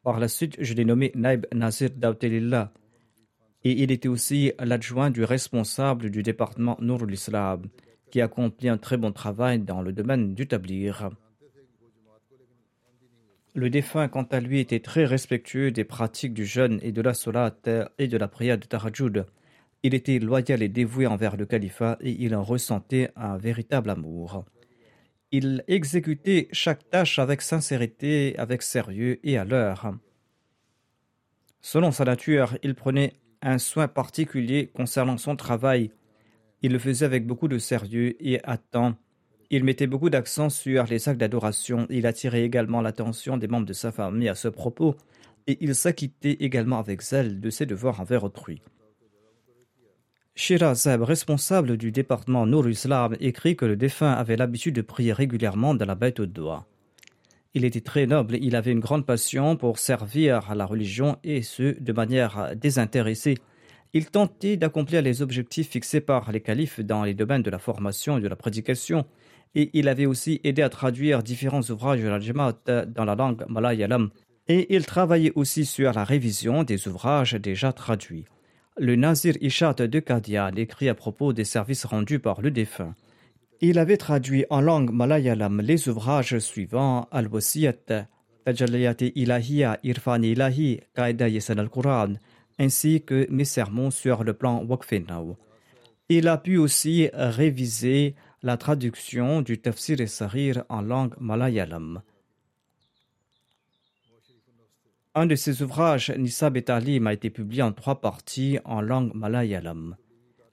Par 0.03 0.19
la 0.19 0.27
suite, 0.27 0.55
je 0.59 0.73
l'ai 0.73 0.85
nommé 0.85 1.11
Naib 1.15 1.47
Nazir 1.53 1.89
Dautelillah. 1.95 2.71
Et 3.63 3.81
il 3.81 3.91
était 3.91 4.07
aussi 4.07 4.51
l'adjoint 4.59 5.09
du 5.09 5.23
responsable 5.23 6.11
du 6.11 6.21
département 6.21 6.77
Nourul 6.79 7.11
Islam, 7.11 7.63
qui 8.11 8.21
accomplit 8.21 8.69
un 8.69 8.77
très 8.77 8.97
bon 8.97 9.11
travail 9.11 9.59
dans 9.59 9.81
le 9.81 9.91
domaine 9.93 10.35
du 10.35 10.47
tablir. 10.47 11.09
Le 13.55 13.69
défunt, 13.69 14.07
quant 14.09 14.27
à 14.31 14.39
lui, 14.41 14.59
était 14.59 14.81
très 14.81 15.05
respectueux 15.05 15.71
des 15.71 15.85
pratiques 15.85 16.33
du 16.33 16.45
jeûne 16.45 16.79
et 16.83 16.91
de 16.91 17.01
la 17.01 17.13
solat 17.13 17.55
et 17.97 18.07
de 18.07 18.17
la 18.17 18.27
prière 18.27 18.59
de 18.59 18.65
Tarajud. 18.65 19.25
Il 19.81 19.95
était 19.95 20.19
loyal 20.19 20.61
et 20.61 20.69
dévoué 20.69 21.07
envers 21.07 21.37
le 21.37 21.45
califat 21.45 21.97
et 22.01 22.11
il 22.11 22.35
en 22.35 22.43
ressentait 22.43 23.09
un 23.15 23.37
véritable 23.37 23.89
amour. 23.89 24.45
Il 25.37 25.65
exécutait 25.67 26.47
chaque 26.53 26.89
tâche 26.89 27.19
avec 27.19 27.41
sincérité, 27.41 28.35
avec 28.37 28.61
sérieux 28.61 29.19
et 29.21 29.37
à 29.37 29.43
l'heure. 29.43 29.93
Selon 31.59 31.91
sa 31.91 32.05
nature, 32.05 32.57
il 32.63 32.73
prenait 32.73 33.15
un 33.41 33.57
soin 33.57 33.89
particulier 33.89 34.67
concernant 34.73 35.17
son 35.17 35.35
travail. 35.35 35.91
Il 36.61 36.71
le 36.71 36.79
faisait 36.79 37.05
avec 37.05 37.27
beaucoup 37.27 37.49
de 37.49 37.57
sérieux 37.57 38.15
et 38.25 38.41
à 38.45 38.57
temps. 38.57 38.95
Il 39.49 39.65
mettait 39.65 39.87
beaucoup 39.87 40.09
d'accent 40.09 40.49
sur 40.49 40.85
les 40.85 41.09
actes 41.09 41.19
d'adoration. 41.19 41.85
Il 41.89 42.07
attirait 42.07 42.43
également 42.43 42.79
l'attention 42.79 43.35
des 43.35 43.49
membres 43.49 43.67
de 43.67 43.73
sa 43.73 43.91
famille 43.91 44.29
à 44.29 44.35
ce 44.35 44.47
propos 44.47 44.95
et 45.47 45.57
il 45.59 45.75
s'acquittait 45.75 46.37
également 46.39 46.79
avec 46.79 47.01
zèle 47.01 47.41
de 47.41 47.49
ses 47.49 47.65
devoirs 47.65 47.99
envers 47.99 48.23
autrui. 48.23 48.61
Shirazeb, 50.37 51.01
responsable 51.01 51.77
du 51.77 51.93
département 51.93 52.45
Nour 52.45 52.67
Islam, 52.67 53.15
écrit 53.21 53.55
que 53.55 53.63
le 53.63 53.77
défunt 53.77 54.11
avait 54.11 54.35
l'habitude 54.35 54.75
de 54.75 54.81
prier 54.81 55.13
régulièrement 55.13 55.73
dans 55.73 55.85
la 55.85 55.95
bête 55.95 56.19
au 56.19 56.25
doigt. 56.25 56.65
Il 57.53 57.63
était 57.63 57.79
très 57.79 58.05
noble, 58.05 58.35
il 58.41 58.57
avait 58.57 58.73
une 58.73 58.81
grande 58.81 59.05
passion 59.05 59.55
pour 59.55 59.79
servir 59.79 60.53
la 60.53 60.65
religion 60.65 61.17
et 61.23 61.41
ce, 61.41 61.79
de 61.79 61.93
manière 61.93 62.51
désintéressée. 62.53 63.37
Il 63.93 64.07
tentait 64.07 64.57
d'accomplir 64.57 65.01
les 65.01 65.21
objectifs 65.21 65.69
fixés 65.69 66.01
par 66.01 66.29
les 66.33 66.41
califes 66.41 66.81
dans 66.81 67.05
les 67.05 67.13
domaines 67.13 67.43
de 67.43 67.49
la 67.49 67.57
formation 67.57 68.17
et 68.17 68.21
de 68.21 68.27
la 68.27 68.35
prédication, 68.35 69.05
et 69.55 69.69
il 69.71 69.87
avait 69.87 70.05
aussi 70.05 70.41
aidé 70.43 70.63
à 70.63 70.69
traduire 70.69 71.23
différents 71.23 71.61
ouvrages 71.61 72.01
de 72.01 72.09
la 72.09 72.85
dans 72.87 73.05
la 73.05 73.15
langue 73.15 73.45
malayalam, 73.47 74.09
et 74.49 74.75
il 74.75 74.85
travaillait 74.85 75.31
aussi 75.35 75.63
sur 75.63 75.93
la 75.93 76.03
révision 76.03 76.63
des 76.63 76.89
ouvrages 76.89 77.35
déjà 77.35 77.71
traduits 77.71 78.25
le 78.77 78.95
Nazir 78.95 79.35
Ishat 79.39 79.75
de 79.75 79.99
Kadian 79.99 80.51
écrit 80.57 80.89
à 80.89 80.95
propos 80.95 81.31
des 81.31 81.45
services 81.45 81.85
rendus 81.85 82.19
par 82.19 82.41
le 82.41 82.51
défunt. 82.51 82.93
Il 83.61 83.79
avait 83.79 83.97
traduit 83.97 84.45
en 84.49 84.59
langue 84.59 84.91
malayalam 84.91 85.61
les 85.61 85.87
ouvrages 85.87 86.39
suivants 86.39 87.07
Al-Wasiyat, 87.11 88.07
Tajalliyat 88.43 88.97
Ilahiya, 89.15 89.79
Irfan 89.83 90.21
Ilahi, 90.21 90.81
Qaida 90.93 91.29
Yasan 91.29 91.57
al-Quran, 91.57 92.19
ainsi 92.59 93.01
que 93.01 93.27
mes 93.29 93.45
sermons 93.45 93.91
sur 93.91 94.25
le 94.25 94.33
plan 94.33 94.63
Waqfenau. 94.65 95.37
Il 96.09 96.27
a 96.27 96.37
pu 96.37 96.57
aussi 96.57 97.09
réviser 97.13 98.13
la 98.43 98.57
traduction 98.57 99.41
du 99.41 99.57
Tafsir 99.57 100.01
et 100.01 100.07
Sarir 100.07 100.65
en 100.69 100.81
langue 100.81 101.15
malayalam. 101.19 102.01
Un 105.17 105.27
de 105.27 105.35
ses 105.35 105.61
ouvrages, 105.61 106.11
Nisab 106.17 106.57
et 106.57 106.63
Talim, 106.63 107.07
a 107.07 107.13
été 107.13 107.29
publié 107.29 107.61
en 107.61 107.71
trois 107.71 108.01
parties 108.01 108.59
en 108.65 108.81
langue 108.81 109.13
malayalam. 109.15 109.95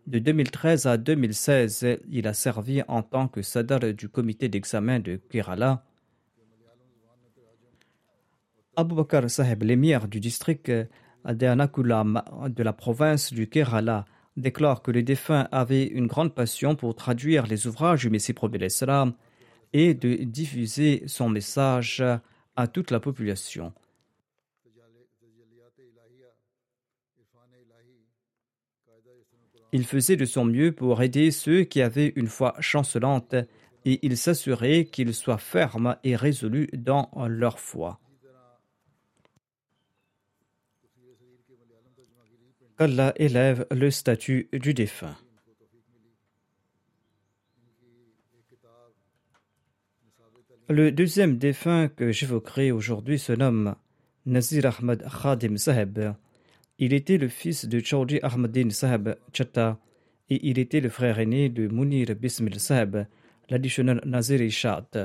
De 0.06 0.20
2013 0.20 0.86
à 0.86 0.96
2016, 0.98 1.98
il 2.08 2.28
a 2.28 2.32
servi 2.32 2.80
en 2.86 3.02
tant 3.02 3.26
que 3.26 3.42
sadar 3.42 3.80
du 3.80 4.08
comité 4.08 4.48
d'examen 4.48 5.00
de 5.00 5.16
Kerala. 5.16 5.84
Abu 8.76 8.94
Bakr 8.94 9.28
Saheb, 9.28 9.64
l'émir 9.64 10.06
du 10.06 10.20
district 10.20 10.70
d'Anakulam 11.24 12.22
de 12.46 12.62
la 12.62 12.72
province 12.72 13.32
du 13.32 13.48
Kerala, 13.48 14.04
déclare 14.36 14.80
que 14.82 14.92
le 14.92 15.02
défunt 15.02 15.48
avait 15.50 15.86
une 15.86 16.06
grande 16.06 16.36
passion 16.36 16.76
pour 16.76 16.94
traduire 16.94 17.48
les 17.48 17.66
ouvrages 17.66 18.02
du 18.02 18.10
Messie 18.10 18.32
prophète 18.32 18.84
et 19.72 19.94
de 19.94 20.22
diffuser 20.22 21.02
son 21.06 21.28
message 21.28 22.04
à 22.54 22.68
toute 22.68 22.92
la 22.92 23.00
population. 23.00 23.72
Il 29.72 29.86
faisait 29.86 30.16
de 30.16 30.24
son 30.24 30.44
mieux 30.44 30.72
pour 30.72 31.02
aider 31.02 31.30
ceux 31.30 31.64
qui 31.64 31.80
avaient 31.80 32.12
une 32.16 32.28
foi 32.28 32.54
chancelante 32.60 33.34
et 33.84 33.98
il 34.02 34.16
s'assurait 34.16 34.84
qu'ils 34.84 35.14
soient 35.14 35.38
fermes 35.38 35.96
et 36.04 36.14
résolus 36.14 36.68
dans 36.72 37.10
leur 37.26 37.58
foi. 37.58 37.98
qu'Allah 42.78 43.12
élève 43.16 43.66
le 43.70 43.90
statut 43.90 44.48
du 44.52 44.74
défunt. 44.74 45.16
Le 50.68 50.90
deuxième 50.90 51.38
défunt 51.38 51.88
que 51.88 52.12
j'évoquerai 52.12 52.72
aujourd'hui 52.72 53.18
se 53.18 53.32
nomme 53.32 53.74
Nazir 54.26 54.66
Ahmad 54.66 55.06
Khadim 55.22 55.56
Saheb. 55.56 56.14
Il 56.84 56.94
était 56.94 57.16
le 57.16 57.28
fils 57.28 57.66
de 57.66 57.78
Chaudhry 57.78 58.18
Ahmadin 58.24 58.70
Saheb 58.70 59.10
Chatta 59.32 59.78
et 60.28 60.40
il 60.48 60.58
était 60.58 60.80
le 60.80 60.88
frère 60.88 61.20
aîné 61.20 61.48
de 61.48 61.68
Munir 61.68 62.08
Bismil 62.16 62.58
Saheb, 62.58 63.06
l'additionnel 63.48 64.00
Nazir 64.04 64.50
Shat. 64.50 64.98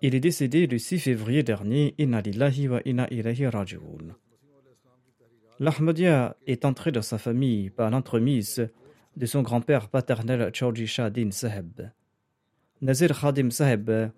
Il 0.00 0.16
est 0.16 0.20
décédé 0.20 0.66
le 0.66 0.78
6 0.78 0.98
février 0.98 1.44
dernier, 1.44 1.94
Inna 1.96 2.20
lillahi 2.20 2.66
wa 2.66 2.80
inna 2.84 3.06
ilahi 3.08 3.46
raji'un. 3.46 4.16
L'Ahmadiyya 5.60 6.36
est 6.48 6.64
entré 6.64 6.90
dans 6.90 7.02
sa 7.02 7.18
famille 7.18 7.70
par 7.70 7.88
l'entremise 7.88 8.68
de 9.16 9.26
son 9.26 9.42
grand-père 9.42 9.88
paternel 9.88 10.50
Chaudhry 10.52 10.88
Shah 10.88 11.08
Din 11.08 11.30
Saheb. 11.30 11.92
Nazir 12.80 13.16
Khadim 13.16 13.50
Saheb 13.52 14.10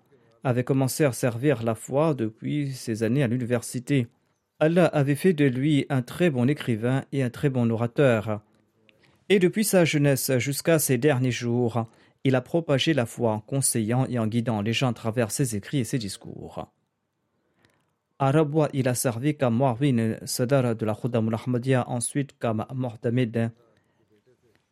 avait 0.45 0.63
commencé 0.63 1.03
à 1.03 1.11
servir 1.11 1.63
la 1.63 1.73
foi 1.73 2.13
depuis 2.13 2.71
ses 2.71 3.01
années 3.01 3.23
à 3.23 3.27
l'université. 3.27 4.07
Allah 4.59 4.85
avait 4.85 5.15
fait 5.15 5.33
de 5.33 5.45
lui 5.45 5.87
un 5.89 6.03
très 6.03 6.29
bon 6.29 6.47
écrivain 6.47 7.03
et 7.11 7.23
un 7.23 7.31
très 7.31 7.49
bon 7.49 7.69
orateur. 7.71 8.41
Et 9.27 9.39
depuis 9.39 9.63
sa 9.63 9.85
jeunesse 9.85 10.37
jusqu'à 10.37 10.77
ses 10.77 10.99
derniers 10.99 11.31
jours, 11.31 11.87
il 12.23 12.35
a 12.35 12.41
propagé 12.41 12.93
la 12.93 13.07
foi 13.07 13.31
en 13.31 13.39
conseillant 13.39 14.05
et 14.07 14.19
en 14.19 14.27
guidant 14.27 14.61
les 14.61 14.71
gens 14.71 14.89
à 14.89 14.93
travers 14.93 15.31
ses 15.31 15.55
écrits 15.55 15.79
et 15.79 15.83
ses 15.83 15.97
discours. 15.97 16.71
À 18.19 18.31
Rabwa, 18.31 18.69
il 18.71 18.87
a 18.87 18.93
servi 18.93 19.35
comme 19.35 19.57
Muawin 19.57 20.17
Sadar 20.25 20.75
de 20.75 20.85
la 20.85 20.93
Khudam 20.93 21.33
Ahmadiyya, 21.33 21.89
ensuite 21.89 22.37
comme 22.37 22.65
Muhtamid. 22.73 23.51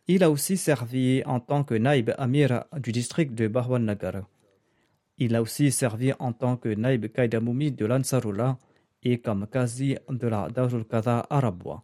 Il 0.07 0.23
a 0.23 0.29
aussi 0.29 0.55
servi 0.55 1.23
en 1.25 1.39
tant 1.39 1.63
que 1.63 1.73
Naib 1.73 2.13
Amir 2.19 2.65
du 2.77 2.91
district 2.91 3.33
de 3.33 3.47
Bahwan 3.47 3.83
Nagar. 3.83 4.23
Il 5.17 5.35
a 5.35 5.41
aussi 5.41 5.71
servi 5.71 6.11
en 6.19 6.33
tant 6.33 6.57
que 6.57 6.69
Naib 6.69 7.07
Kaidamoumi 7.07 7.71
de 7.71 7.85
l'Ansarullah 7.85 8.57
et 9.03 9.19
comme 9.19 9.47
Qazi 9.47 9.97
de 10.09 10.27
la 10.27 10.47
Darul 10.49 10.85
Qadha 10.85 11.25
Arabwa. 11.29 11.83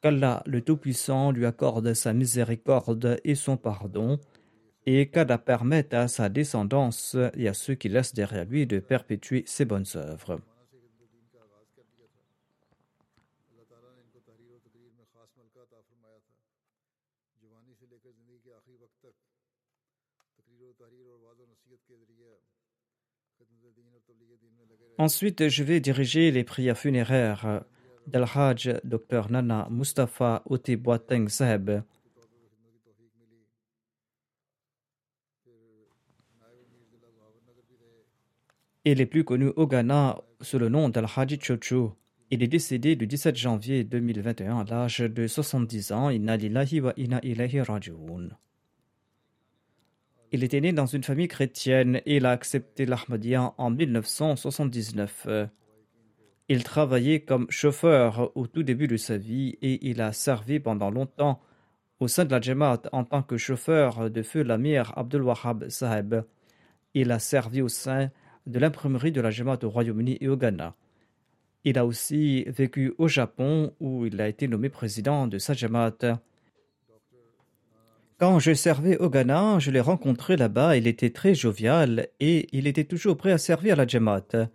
Qu'Allah 0.00 0.42
le 0.46 0.60
Tout-Puissant 0.60 1.32
lui 1.32 1.46
accorde 1.46 1.92
sa 1.94 2.12
miséricorde 2.12 3.20
et 3.24 3.34
son 3.34 3.56
pardon, 3.56 4.20
et 4.86 5.08
qu'Allah 5.08 5.38
permette 5.38 5.92
à 5.92 6.06
sa 6.06 6.28
descendance 6.28 7.16
et 7.34 7.48
à 7.48 7.54
ceux 7.54 7.74
qui 7.74 7.88
laissent 7.88 8.14
derrière 8.14 8.44
lui 8.44 8.66
de 8.66 8.78
perpétuer 8.78 9.42
ses 9.46 9.64
bonnes 9.64 9.84
œuvres. 9.96 10.38
Ensuite, 25.00 25.48
je 25.48 25.62
vais 25.62 25.78
diriger 25.78 26.32
les 26.32 26.42
prières 26.42 26.76
funéraires 26.76 27.62
d'Al-Hajj 28.08 28.80
Dr 28.82 29.30
Nana 29.30 29.68
Mustafa 29.70 30.42
Oti 30.46 30.74
Boateng 30.74 31.28
Saheb. 31.28 31.82
Il 38.84 39.00
est 39.00 39.06
plus 39.06 39.22
connu 39.22 39.52
au 39.54 39.68
Ghana 39.68 40.20
sous 40.40 40.58
le 40.58 40.68
nom 40.68 40.88
d'Al-Haji 40.88 41.38
Chochu. 41.40 41.90
Il 42.32 42.42
est 42.42 42.48
décédé 42.48 42.96
le 42.96 43.06
17 43.06 43.36
janvier 43.36 43.84
2021 43.84 44.58
à 44.58 44.64
l'âge 44.64 44.98
de 44.98 45.28
70 45.28 45.92
ans. 45.92 46.10
Inna 46.10 46.36
lillahi 46.36 46.80
wa 46.80 46.92
inna 46.96 47.20
ilayhi 47.22 47.60
raji'un. 47.60 48.30
Il 50.30 50.44
était 50.44 50.60
né 50.60 50.72
dans 50.72 50.86
une 50.86 51.02
famille 51.02 51.28
chrétienne 51.28 52.02
et 52.04 52.16
il 52.16 52.26
a 52.26 52.32
accepté 52.32 52.84
l'Ahmadiyya 52.84 53.54
en 53.56 53.70
1979. 53.70 55.26
Il 56.50 56.64
travaillait 56.64 57.20
comme 57.20 57.46
chauffeur 57.50 58.30
au 58.36 58.46
tout 58.46 58.62
début 58.62 58.88
de 58.88 58.98
sa 58.98 59.16
vie 59.16 59.56
et 59.62 59.88
il 59.88 60.02
a 60.02 60.12
servi 60.12 60.60
pendant 60.60 60.90
longtemps 60.90 61.40
au 62.00 62.08
sein 62.08 62.26
de 62.26 62.30
la 62.30 62.40
Jamaat 62.40 62.82
en 62.92 63.04
tant 63.04 63.22
que 63.22 63.38
chauffeur 63.38 64.10
de 64.10 64.22
feu 64.22 64.42
l'Amir 64.42 64.92
Abdul 64.96 65.22
Wahab 65.22 65.68
Saheb. 65.68 66.22
Il 66.92 67.10
a 67.10 67.18
servi 67.18 67.62
au 67.62 67.68
sein 67.68 68.10
de 68.46 68.58
l'imprimerie 68.58 69.12
de 69.12 69.20
la 69.22 69.30
Jamaat 69.30 69.58
au 69.62 69.70
Royaume-Uni 69.70 70.18
et 70.20 70.28
au 70.28 70.36
Ghana. 70.36 70.74
Il 71.64 71.78
a 71.78 71.86
aussi 71.86 72.44
vécu 72.44 72.94
au 72.98 73.08
Japon 73.08 73.74
où 73.80 74.04
il 74.06 74.20
a 74.20 74.28
été 74.28 74.46
nommé 74.46 74.68
président 74.68 75.26
de 75.26 75.38
sa 75.38 75.54
Jamaat. 75.54 76.20
Quand 78.18 78.40
je 78.40 78.52
servais 78.52 78.96
au 78.98 79.08
Ghana, 79.08 79.60
je 79.60 79.70
l'ai 79.70 79.78
rencontré 79.78 80.36
là-bas, 80.36 80.76
il 80.76 80.88
était 80.88 81.10
très 81.10 81.36
jovial 81.36 82.08
et 82.18 82.48
il 82.50 82.66
était 82.66 82.82
toujours 82.82 83.16
prêt 83.16 83.30
à 83.30 83.38
servir 83.38 83.76
la 83.76 83.86
Jamaat. 83.86 84.50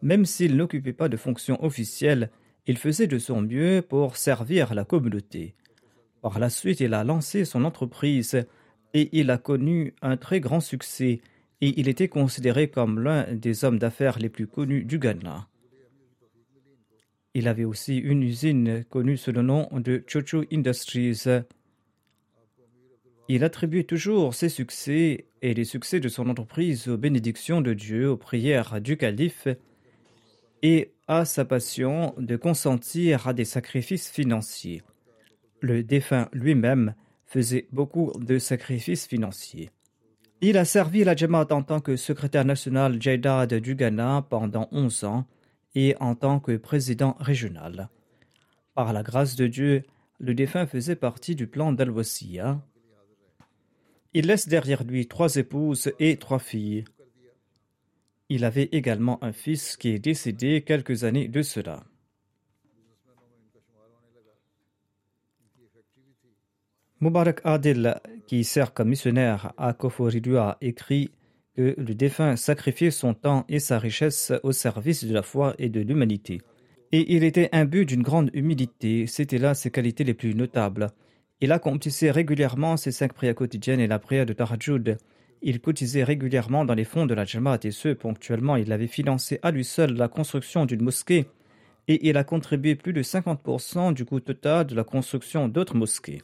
Même 0.00 0.24
s'il 0.24 0.56
n'occupait 0.56 0.94
pas 0.94 1.10
de 1.10 1.18
fonction 1.18 1.62
officielle, 1.62 2.30
il 2.66 2.78
faisait 2.78 3.06
de 3.06 3.18
son 3.18 3.42
mieux 3.42 3.84
pour 3.86 4.16
servir 4.16 4.72
la 4.72 4.86
communauté. 4.86 5.54
Par 6.22 6.38
la 6.38 6.48
suite, 6.48 6.80
il 6.80 6.94
a 6.94 7.04
lancé 7.04 7.44
son 7.44 7.64
entreprise 7.64 8.46
et 8.94 9.10
il 9.12 9.30
a 9.30 9.36
connu 9.36 9.92
un 10.00 10.16
très 10.16 10.40
grand 10.40 10.60
succès 10.60 11.20
et 11.60 11.78
il 11.78 11.88
était 11.88 12.08
considéré 12.08 12.68
comme 12.68 12.98
l'un 12.98 13.30
des 13.34 13.66
hommes 13.66 13.78
d'affaires 13.78 14.18
les 14.20 14.30
plus 14.30 14.46
connus 14.46 14.84
du 14.84 14.98
Ghana. 14.98 15.48
Il 17.34 17.46
avait 17.46 17.64
aussi 17.64 17.98
une 17.98 18.22
usine 18.22 18.84
connue 18.88 19.18
sous 19.18 19.32
le 19.32 19.42
nom 19.42 19.68
de 19.72 20.02
Chocho 20.06 20.44
Industries 20.50 21.24
il 23.34 23.44
attribue 23.44 23.86
toujours 23.86 24.34
ses 24.34 24.50
succès 24.50 25.24
et 25.40 25.54
les 25.54 25.64
succès 25.64 26.00
de 26.00 26.08
son 26.10 26.28
entreprise 26.28 26.88
aux 26.88 26.98
bénédictions 26.98 27.62
de 27.62 27.72
Dieu, 27.72 28.10
aux 28.10 28.18
prières 28.18 28.78
du 28.78 28.98
calife 28.98 29.48
et 30.60 30.92
à 31.08 31.24
sa 31.24 31.46
passion 31.46 32.14
de 32.18 32.36
consentir 32.36 33.26
à 33.26 33.32
des 33.32 33.46
sacrifices 33.46 34.10
financiers. 34.10 34.82
Le 35.60 35.82
défunt 35.82 36.28
lui-même 36.34 36.94
faisait 37.24 37.68
beaucoup 37.72 38.12
de 38.18 38.38
sacrifices 38.38 39.06
financiers. 39.06 39.70
Il 40.42 40.58
a 40.58 40.66
servi 40.66 41.02
la 41.02 41.16
Jamaat 41.16 41.46
en 41.52 41.62
tant 41.62 41.80
que 41.80 41.96
secrétaire 41.96 42.44
national 42.44 43.00
Jaidad 43.00 43.54
du 43.54 43.76
Ghana 43.76 44.26
pendant 44.28 44.68
11 44.72 45.04
ans 45.04 45.26
et 45.74 45.96
en 46.00 46.14
tant 46.16 46.38
que 46.38 46.58
président 46.58 47.16
régional. 47.18 47.88
Par 48.74 48.92
la 48.92 49.02
grâce 49.02 49.36
de 49.36 49.46
Dieu, 49.46 49.84
le 50.18 50.34
défunt 50.34 50.66
faisait 50.66 50.96
partie 50.96 51.34
du 51.34 51.46
plan 51.46 51.72
dal 51.72 51.90
il 54.14 54.26
laisse 54.26 54.48
derrière 54.48 54.84
lui 54.84 55.06
trois 55.06 55.36
épouses 55.36 55.92
et 55.98 56.16
trois 56.16 56.38
filles. 56.38 56.84
Il 58.28 58.44
avait 58.44 58.68
également 58.72 59.22
un 59.22 59.32
fils 59.32 59.76
qui 59.76 59.90
est 59.90 59.98
décédé 59.98 60.62
quelques 60.62 61.04
années 61.04 61.28
de 61.28 61.42
cela. 61.42 61.84
Mubarak 67.00 67.40
Adil, 67.44 68.00
qui 68.28 68.44
sert 68.44 68.72
comme 68.72 68.90
missionnaire 68.90 69.52
à 69.56 69.72
Koforidua, 69.72 70.56
écrit 70.60 71.10
que 71.56 71.74
le 71.76 71.94
défunt 71.94 72.36
sacrifiait 72.36 72.92
son 72.92 73.12
temps 73.12 73.44
et 73.48 73.58
sa 73.58 73.78
richesse 73.78 74.32
au 74.44 74.52
service 74.52 75.04
de 75.04 75.12
la 75.12 75.22
foi 75.22 75.54
et 75.58 75.68
de 75.68 75.80
l'humanité. 75.80 76.40
Et 76.92 77.14
il 77.14 77.24
était 77.24 77.48
imbu 77.52 77.86
d'une 77.86 78.02
grande 78.02 78.30
humilité, 78.34 79.06
c'était 79.06 79.38
là 79.38 79.54
ses 79.54 79.70
qualités 79.70 80.04
les 80.04 80.14
plus 80.14 80.34
notables. 80.34 80.88
Il 81.42 81.50
accomplissait 81.50 82.12
régulièrement 82.12 82.76
ses 82.76 82.92
cinq 82.92 83.14
prières 83.14 83.34
quotidiennes 83.34 83.80
et 83.80 83.88
la 83.88 83.98
prière 83.98 84.26
de 84.26 84.32
Tahajjud. 84.32 84.96
Il 85.42 85.60
cotisait 85.60 86.04
régulièrement 86.04 86.64
dans 86.64 86.74
les 86.74 86.84
fonds 86.84 87.04
de 87.04 87.14
la 87.14 87.24
Jamaat 87.24 87.58
et 87.64 87.72
ce, 87.72 87.88
ponctuellement, 87.88 88.54
il 88.54 88.70
avait 88.70 88.86
financé 88.86 89.40
à 89.42 89.50
lui 89.50 89.64
seul 89.64 89.94
la 89.94 90.06
construction 90.06 90.66
d'une 90.66 90.82
mosquée 90.82 91.26
et 91.88 92.08
il 92.08 92.16
a 92.16 92.22
contribué 92.22 92.76
plus 92.76 92.92
de 92.92 93.02
50% 93.02 93.92
du 93.92 94.04
coût 94.04 94.20
total 94.20 94.68
de 94.68 94.76
la 94.76 94.84
construction 94.84 95.48
d'autres 95.48 95.74
mosquées. 95.74 96.22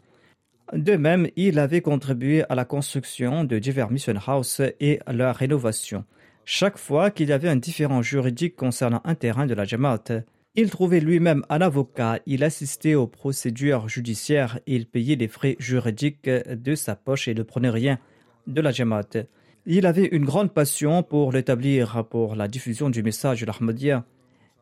De 0.73 0.95
même, 0.95 1.27
il 1.35 1.59
avait 1.59 1.81
contribué 1.81 2.45
à 2.49 2.55
la 2.55 2.65
construction 2.65 3.43
de 3.43 3.59
divers 3.59 3.91
mission 3.91 4.15
houses 4.25 4.63
et 4.79 5.01
à 5.05 5.13
leur 5.13 5.35
rénovation. 5.35 6.05
Chaque 6.45 6.79
fois 6.79 7.11
qu'il 7.11 7.31
y 7.31 7.33
avait 7.33 7.49
un 7.49 7.57
différent 7.57 8.03
juridique 8.03 8.55
concernant 8.55 9.01
un 9.05 9.17
terrain 9.17 9.47
de 9.47 9.55
la 9.55 9.65
Jamaat, 9.65 10.23
il 10.61 10.71
trouvait 10.71 10.99
lui-même 10.99 11.45
un 11.51 11.61
avocat, 11.61 12.19
il 12.27 12.43
assistait 12.43 12.97
aux 12.97 13.07
procédures 13.07 13.89
judiciaires, 13.89 14.59
il 14.67 14.87
payait 14.87 15.15
les 15.15 15.29
frais 15.29 15.55
juridiques 15.61 16.29
de 16.29 16.75
sa 16.75 16.97
poche 16.97 17.29
et 17.29 17.35
ne 17.35 17.45
prenait 17.45 17.71
rien 17.71 18.01
de 18.49 18.61
la 18.61 18.73
Jamaat. 18.73 19.27
Il 19.67 19.87
avait 19.87 20.07
une 20.07 20.25
grande 20.25 20.53
passion 20.53 21.05
pour 21.05 21.31
l'établir 21.31 22.05
pour 22.11 22.35
la 22.35 22.49
diffusion 22.49 22.91
du 22.91 23.05
message 23.05 23.41
de 23.41 23.47
l'Ahmadiyya. 23.47 24.05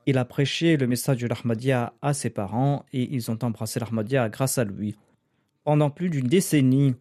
Il 0.04 0.18
a 0.18 0.26
prêché 0.26 0.76
le 0.76 0.86
message 0.86 1.22
de 1.22 1.28
l'Ahmadiyya 1.28 1.94
à 2.02 2.12
ses 2.12 2.28
parents 2.28 2.84
et 2.92 3.08
ils 3.14 3.30
ont 3.30 3.38
embrassé 3.40 3.80
l'Ahmadiyya 3.80 4.28
grâce 4.28 4.58
à 4.58 4.64
lui. 4.64 4.98
Pendant 5.64 5.88
plus 5.88 6.10
d'une 6.10 6.28
décennie, 6.28 6.94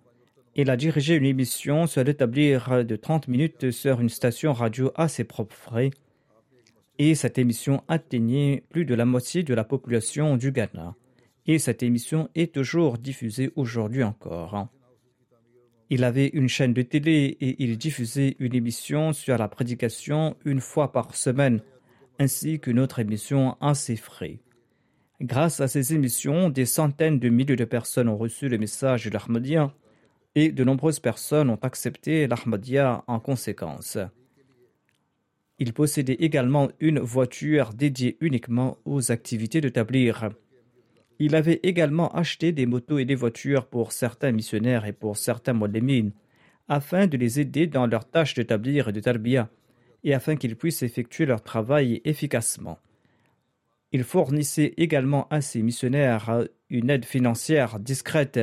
il 0.55 0.69
a 0.69 0.77
dirigé 0.77 1.15
une 1.15 1.25
émission 1.25 1.85
sur 1.85 2.01
l'établir 2.05 2.85
de 2.85 2.95
30 2.95 3.27
minutes 3.27 3.71
sur 3.71 3.99
une 3.99 4.07
station 4.07 4.53
radio 4.53 4.93
à 4.95 5.09
ses 5.09 5.25
propres 5.25 5.53
frais 5.53 5.91
et 6.99 7.15
cette 7.15 7.37
émission 7.37 7.83
atteignait 7.87 8.63
plus 8.69 8.85
de 8.85 8.95
la 8.95 9.05
moitié 9.05 9.43
de 9.43 9.53
la 9.53 9.63
population 9.63 10.37
du 10.37 10.51
Ghana. 10.51 10.95
Et 11.45 11.59
cette 11.59 11.83
émission 11.83 12.29
est 12.35 12.53
toujours 12.53 12.97
diffusée 12.97 13.51
aujourd'hui 13.55 14.03
encore. 14.03 14.67
Il 15.89 16.03
avait 16.03 16.27
une 16.27 16.49
chaîne 16.49 16.73
de 16.73 16.81
télé 16.81 17.37
et 17.39 17.63
il 17.63 17.77
diffusait 17.77 18.35
une 18.39 18.55
émission 18.55 19.13
sur 19.13 19.37
la 19.37 19.47
prédication 19.47 20.35
une 20.43 20.61
fois 20.61 20.91
par 20.91 21.15
semaine, 21.15 21.61
ainsi 22.17 22.59
qu'une 22.59 22.79
autre 22.79 22.99
émission 22.99 23.55
à 23.61 23.75
ses 23.75 23.95
frais. 23.95 24.39
Grâce 25.21 25.61
à 25.61 25.67
ces 25.67 25.93
émissions, 25.93 26.49
des 26.49 26.65
centaines 26.65 27.19
de 27.19 27.29
milliers 27.29 27.55
de 27.55 27.65
personnes 27.65 28.09
ont 28.09 28.17
reçu 28.17 28.49
le 28.49 28.57
message 28.57 29.05
de 29.05 29.11
l'Ahmadiyya 29.11 29.73
et 30.33 30.51
de 30.51 30.63
nombreuses 30.63 30.99
personnes 30.99 31.49
ont 31.49 31.59
accepté 31.61 32.27
l'Ahmadiyya 32.27 33.03
en 33.07 33.19
conséquence. 33.19 33.97
Il 35.59 35.73
possédait 35.73 36.17
également 36.19 36.69
une 36.79 36.99
voiture 36.99 37.73
dédiée 37.73 38.17
uniquement 38.19 38.77
aux 38.85 39.11
activités 39.11 39.61
de 39.61 39.69
tablir. 39.69 40.29
Il 41.19 41.35
avait 41.35 41.61
également 41.63 42.11
acheté 42.13 42.51
des 42.51 42.65
motos 42.65 42.97
et 42.99 43.05
des 43.05 43.15
voitures 43.15 43.67
pour 43.67 43.93
certains 43.93 44.31
missionnaires 44.31 44.85
et 44.85 44.93
pour 44.93 45.17
certains 45.17 45.53
molémines. 45.53 46.11
afin 46.67 47.07
de 47.07 47.17
les 47.17 47.39
aider 47.39 47.67
dans 47.67 47.85
leurs 47.85 48.09
tâches 48.09 48.33
d'établir 48.33 48.89
et 48.89 48.91
de 48.91 48.99
tarbiya 48.99 49.49
et 50.03 50.13
afin 50.13 50.35
qu'ils 50.35 50.55
puissent 50.55 50.83
effectuer 50.83 51.25
leur 51.25 51.41
travail 51.41 52.01
efficacement. 52.05 52.79
Il 53.91 54.03
fournissait 54.03 54.73
également 54.77 55.27
à 55.29 55.41
ces 55.41 55.61
missionnaires 55.61 56.45
une 56.69 56.89
aide 56.89 57.05
financière 57.05 57.79
discrète 57.79 58.39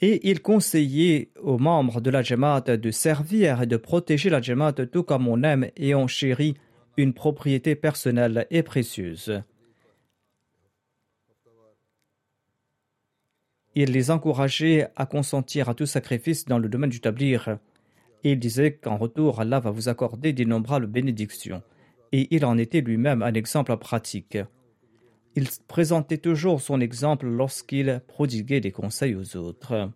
et 0.00 0.28
il 0.28 0.42
conseillait 0.42 1.30
aux 1.40 1.58
membres 1.58 2.00
de 2.00 2.10
la 2.10 2.22
Jamaat 2.22 2.76
de 2.76 2.90
servir 2.90 3.62
et 3.62 3.66
de 3.66 3.76
protéger 3.76 4.28
la 4.28 4.42
Jamaat 4.42 4.74
tout 4.86 5.02
comme 5.02 5.26
on 5.26 5.42
aime 5.42 5.70
et 5.76 5.94
on 5.94 6.06
chérit 6.06 6.54
une 6.96 7.14
propriété 7.14 7.74
personnelle 7.74 8.46
et 8.50 8.62
précieuse. 8.62 9.42
Il 13.74 13.92
les 13.92 14.10
encourageait 14.10 14.88
à 14.96 15.04
consentir 15.04 15.68
à 15.68 15.74
tout 15.74 15.84
sacrifice 15.84 16.46
dans 16.46 16.58
le 16.58 16.68
domaine 16.68 16.88
du 16.88 17.00
tablir. 17.00 17.58
Il 18.24 18.38
disait 18.38 18.72
qu'en 18.72 18.96
retour, 18.96 19.40
Allah 19.40 19.60
va 19.60 19.70
vous 19.70 19.90
accorder 19.90 20.32
d'innombrables 20.32 20.86
bénédictions. 20.86 21.62
Et 22.10 22.34
il 22.34 22.46
en 22.46 22.56
était 22.56 22.80
lui-même 22.80 23.22
un 23.22 23.34
exemple 23.34 23.76
pratique. 23.76 24.38
Il 25.36 25.48
présentait 25.68 26.16
toujours 26.16 26.62
son 26.62 26.80
exemple 26.80 27.26
lorsqu'il 27.26 28.00
prodiguait 28.08 28.62
des 28.62 28.72
conseils 28.72 29.14
aux 29.14 29.36
autres. 29.36 29.90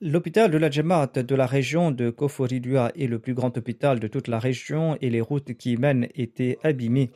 L'hôpital 0.00 0.52
de 0.52 0.58
la 0.58 0.70
Jamaat 0.70 1.08
de 1.08 1.34
la 1.34 1.46
région 1.46 1.90
de 1.90 2.10
Koforidua 2.10 2.92
est 2.94 3.08
le 3.08 3.18
plus 3.18 3.34
grand 3.34 3.56
hôpital 3.58 3.98
de 3.98 4.06
toute 4.06 4.28
la 4.28 4.38
région 4.38 4.96
et 5.00 5.10
les 5.10 5.20
routes 5.20 5.54
qui 5.54 5.72
y 5.72 5.76
mènent 5.76 6.08
étaient 6.14 6.58
abîmées. 6.62 7.10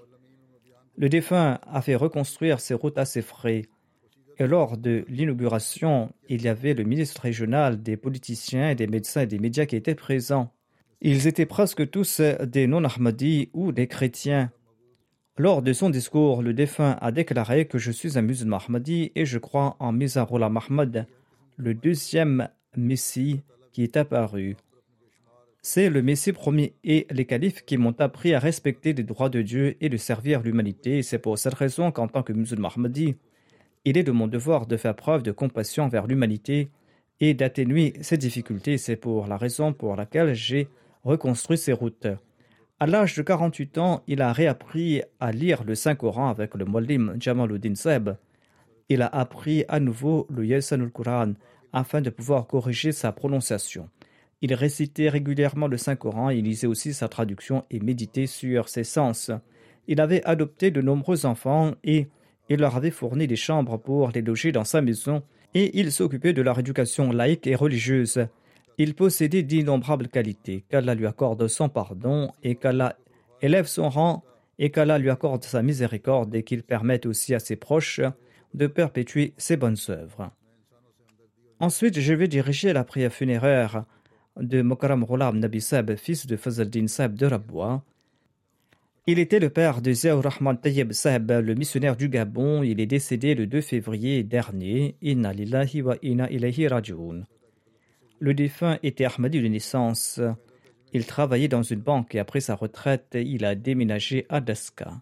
Le 0.97 1.09
défunt 1.09 1.61
a 1.63 1.83
fait 1.83 1.95
reconstruire 1.95 2.59
ces 2.59 2.75
routes 2.75 2.99
à 2.99 3.05
ses 3.05 3.23
frais. 3.23 3.67
Et 4.39 4.47
lors 4.49 4.77
de 4.77 5.05
l'inauguration, 5.09 6.13
il 6.29 6.43
y 6.43 6.49
avait 6.49 6.75
le 6.75 6.83
ministre 6.83 7.21
régional, 7.21 7.81
des 7.81 7.97
politiciens, 7.97 8.75
des 8.75 8.89
médecins 8.89 9.21
et 9.21 9.27
des 9.27 9.39
médias 9.39 9.67
qui 9.67 9.77
étaient 9.77 9.95
présents. 9.95 10.53
Ils 11.01 11.29
étaient 11.29 11.47
presque 11.47 11.89
tous 11.91 12.21
des 12.21 12.67
non-Ahmadis 12.67 13.51
ou 13.53 13.71
des 13.71 13.87
chrétiens. 13.87 14.51
Lors 15.41 15.63
de 15.63 15.73
son 15.73 15.89
discours, 15.89 16.43
le 16.43 16.53
défunt 16.53 16.99
a 17.01 17.13
déclaré 17.13 17.67
que 17.67 17.79
je 17.79 17.93
suis 17.93 18.19
un 18.19 18.23
musulman 18.23 18.59
Ahmadi 18.59 19.13
et 19.15 19.25
je 19.25 19.39
crois 19.39 19.77
en 19.79 19.93
Mizarullah 19.93 20.49
Mahmad, 20.49 21.07
le 21.57 21.75
deuxième 21.75 22.49
Messie 22.77 23.43
qui 23.73 23.85
est 23.85 23.97
apparu. 23.97 24.57
C'est 25.63 25.91
le 25.91 26.03
Messie 26.03 26.33
premier 26.33 26.75
et 26.83 27.07
les 27.13 27.25
califes 27.25 27.65
qui 27.65 27.77
m'ont 27.77 27.95
appris 28.01 28.35
à 28.35 28.41
respecter 28.41 28.93
les 28.93 29.05
droits 29.05 29.29
de 29.29 29.41
Dieu 29.41 29.77
et 29.81 29.89
de 29.89 29.97
servir 29.97 30.43
l'humanité. 30.43 31.05
C'est 31.05 31.21
pour 31.21 31.39
cette 31.39 31.55
raison 31.55 31.93
qu'en 31.93 32.09
tant 32.09 32.25
que 32.25 32.33
musulman 32.33 32.71
Ahmadi, 32.77 33.15
il 33.85 33.97
est 33.97 34.03
de 34.03 34.11
mon 34.11 34.27
devoir 34.27 34.67
de 34.67 34.77
faire 34.77 34.97
preuve 34.97 35.23
de 35.23 35.31
compassion 35.31 35.87
vers 35.87 36.09
l'humanité 36.09 36.69
et 37.21 37.35
d'atténuer 37.35 37.95
ses 38.01 38.17
difficultés. 38.17 38.77
C'est 38.77 38.97
pour 38.97 39.29
la 39.29 39.37
raison 39.37 39.73
pour 39.73 39.95
laquelle 39.95 40.35
j'ai 40.35 40.67
reconstruit 41.05 41.59
ces 41.59 41.73
routes. 41.73 42.09
À 42.81 42.87
l'âge 42.87 43.17
de 43.17 43.23
48 43.23 43.79
ans, 43.79 44.05
il 44.07 44.23
a 44.23 44.33
réappris 44.33 45.03
à 45.19 45.33
lire 45.33 45.65
le 45.65 45.75
Saint-Coran 45.75 46.29
avec 46.29 46.55
le 46.55 46.65
Mollim 46.65 47.17
Jamaluddin 47.19 47.75
Seb. 47.75 48.11
Il 48.89 49.03
a 49.03 49.09
appris 49.09 49.65
à 49.67 49.81
nouveau 49.81 50.29
le 50.31 50.47
Yasanul 50.47 50.93
Quran 50.93 51.33
afin 51.73 52.01
de 52.01 52.11
pouvoir 52.11 52.47
corriger 52.47 52.93
sa 52.93 53.11
prononciation. 53.11 53.89
Il 54.43 54.55
récitait 54.55 55.09
régulièrement 55.09 55.67
le 55.67 55.77
Saint-Coran, 55.77 56.31
il 56.31 56.45
lisait 56.45 56.69
aussi 56.69 56.95
sa 56.95 57.09
traduction 57.09 57.65
et 57.73 57.81
méditait 57.81 58.29
sur 58.29 58.69
ses 58.69 58.85
sens. 58.85 59.33
Il 59.89 60.01
avait 60.01 60.23
adopté 60.23 60.71
de 60.71 60.81
nombreux 60.81 61.27
enfants 61.27 61.75
et 61.83 62.07
il 62.49 62.61
leur 62.61 62.77
avait 62.77 62.93
fourni 62.93 63.27
des 63.27 63.35
chambres 63.35 63.77
pour 63.77 64.11
les 64.11 64.23
loger 64.23 64.53
dans 64.53 64.63
sa 64.63 64.83
maison 64.83 65.25
et 65.53 65.81
il 65.81 65.91
s'occupait 65.91 66.33
de 66.33 66.43
leur 66.43 66.61
éducation 66.61 67.11
laïque 67.11 67.49
et 67.49 67.57
religieuse. 67.57 68.29
Il 68.81 68.95
possédait 68.95 69.43
d'innombrables 69.43 70.09
qualités, 70.09 70.65
qu'Allah 70.69 70.95
lui 70.95 71.07
accorde 71.07 71.49
son 71.49 71.69
pardon 71.69 72.31
et 72.45 72.55
qu'Allah 72.55 72.97
élève 73.43 73.67
son 73.67 73.89
rang 73.89 74.23
et 74.61 74.71
qu'Allah 74.71 74.99
lui 74.99 75.11
accorde 75.11 75.43
sa 75.43 75.63
miséricorde 75.63 76.33
et 76.37 76.45
qu'il 76.45 76.63
permette 76.63 77.05
aussi 77.05 77.35
à 77.35 77.41
ses 77.41 77.57
proches 77.57 78.01
de 78.55 78.69
perpétuer 78.69 79.35
ses 79.37 79.57
bonnes 79.57 79.77
œuvres. 79.89 80.31
Ensuite, 81.59 81.99
je 81.99 82.15
vais 82.15 82.29
diriger 82.29 82.73
la 82.73 82.85
prière 82.85 83.13
funéraire 83.13 83.85
de 84.37 84.63
Mokram 84.63 85.05
Ghulam 85.05 85.41
Nabi 85.41 85.61
Sab, 85.61 85.97
fils 85.97 86.27
de 86.29 86.37
Fazaldin 86.37 86.87
Sab 86.87 87.15
de 87.15 87.27
Rabwa. 87.27 87.83
Il 89.09 89.19
était 89.19 89.41
le 89.41 89.51
père 89.51 89.83
de 89.83 89.93
Ziaur 89.93 90.23
Rahman 90.23 90.57
Tayyib 90.57 90.93
Sab, 90.93 91.33
le 91.33 91.55
missionnaire 91.55 91.97
du 91.97 92.09
Gabon. 92.09 92.63
Il 92.63 92.79
est 92.79 92.87
décédé 92.87 93.35
le 93.35 93.49
2 93.49 93.61
février 93.61 94.23
dernier. 94.23 94.97
Inna 95.03 95.33
lillahi 95.33 95.83
wa 95.83 95.97
inna. 96.03 96.29
Le 98.21 98.35
défunt 98.35 98.79
était 98.83 99.05
Ahmadi 99.05 99.41
de 99.41 99.49
naissance. 99.49 100.21
Il 100.93 101.07
travaillait 101.07 101.49
dans 101.49 101.63
une 101.63 101.81
banque 101.81 102.15
et 102.15 102.19
après 102.19 102.41
sa 102.41 102.55
retraite, 102.55 103.11
il 103.15 103.45
a 103.45 103.55
déménagé 103.55 104.27
à 104.29 104.41
Daska. 104.41 105.01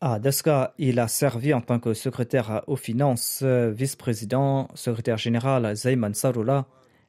À 0.00 0.18
Daska, 0.18 0.74
il 0.78 0.98
a 1.00 1.08
servi 1.08 1.52
en 1.52 1.60
tant 1.60 1.80
que 1.80 1.94
secrétaire 1.94 2.62
aux 2.66 2.76
finances, 2.76 3.42
vice-président, 3.42 4.68
secrétaire 4.74 5.18
général 5.18 5.74
Zayman 5.74 6.14
Saroula 6.14 6.66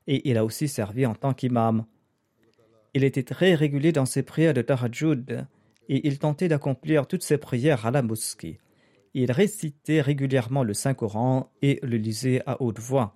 et 0.08 0.30
il 0.30 0.38
a 0.38 0.45
aussi 0.45 0.68
servi 0.68 1.05
en 1.05 1.14
tant 1.14 1.34
qu'imam. 1.34 1.86
Il 2.93 3.03
était 3.03 3.24
très 3.24 3.55
régulier 3.55 3.91
dans 3.91 4.05
ses 4.05 4.24
prières 4.24 4.53
de 4.53 4.62
Tahajjud 4.62 5.45
et 5.89 6.08
il 6.08 6.20
tentait 6.20 6.47
d'accomplir 6.47 7.08
toutes 7.08 7.24
ses 7.24 7.38
prières 7.38 7.86
à 7.86 7.91
la 7.91 8.01
mosquée. 8.01 8.60
Il 9.20 9.32
récitait 9.32 9.99
régulièrement 9.99 10.61
le 10.61 10.76
Saint-Coran 10.76 11.51
et 11.63 11.80
le 11.82 11.97
lisait 11.97 12.43
à 12.45 12.61
haute 12.61 12.78
voix. 12.78 13.15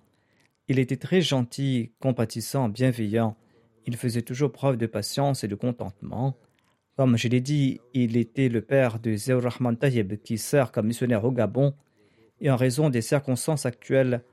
Il 0.66 0.80
était 0.80 0.96
très 0.96 1.20
gentil, 1.20 1.92
compatissant, 2.00 2.68
bienveillant. 2.68 3.36
Il 3.86 3.96
faisait 3.96 4.22
toujours 4.22 4.50
preuve 4.50 4.76
de 4.76 4.86
patience 4.86 5.44
et 5.44 5.48
de 5.48 5.54
contentement. 5.54 6.36
Comme 6.96 7.16
je 7.16 7.28
l'ai 7.28 7.40
dit, 7.40 7.80
il 7.94 8.16
était 8.16 8.48
le 8.48 8.62
père 8.62 8.98
de 8.98 9.14
Zéor 9.14 9.44
Rahman 9.44 9.76
Tayyib 9.76 10.16
qui 10.24 10.38
sert 10.38 10.72
comme 10.72 10.88
missionnaire 10.88 11.24
au 11.24 11.30
Gabon 11.30 11.72
et 12.40 12.50
en 12.50 12.56
raison 12.56 12.90
des 12.90 13.00
circonstances 13.00 13.64
actuelles, 13.64 14.24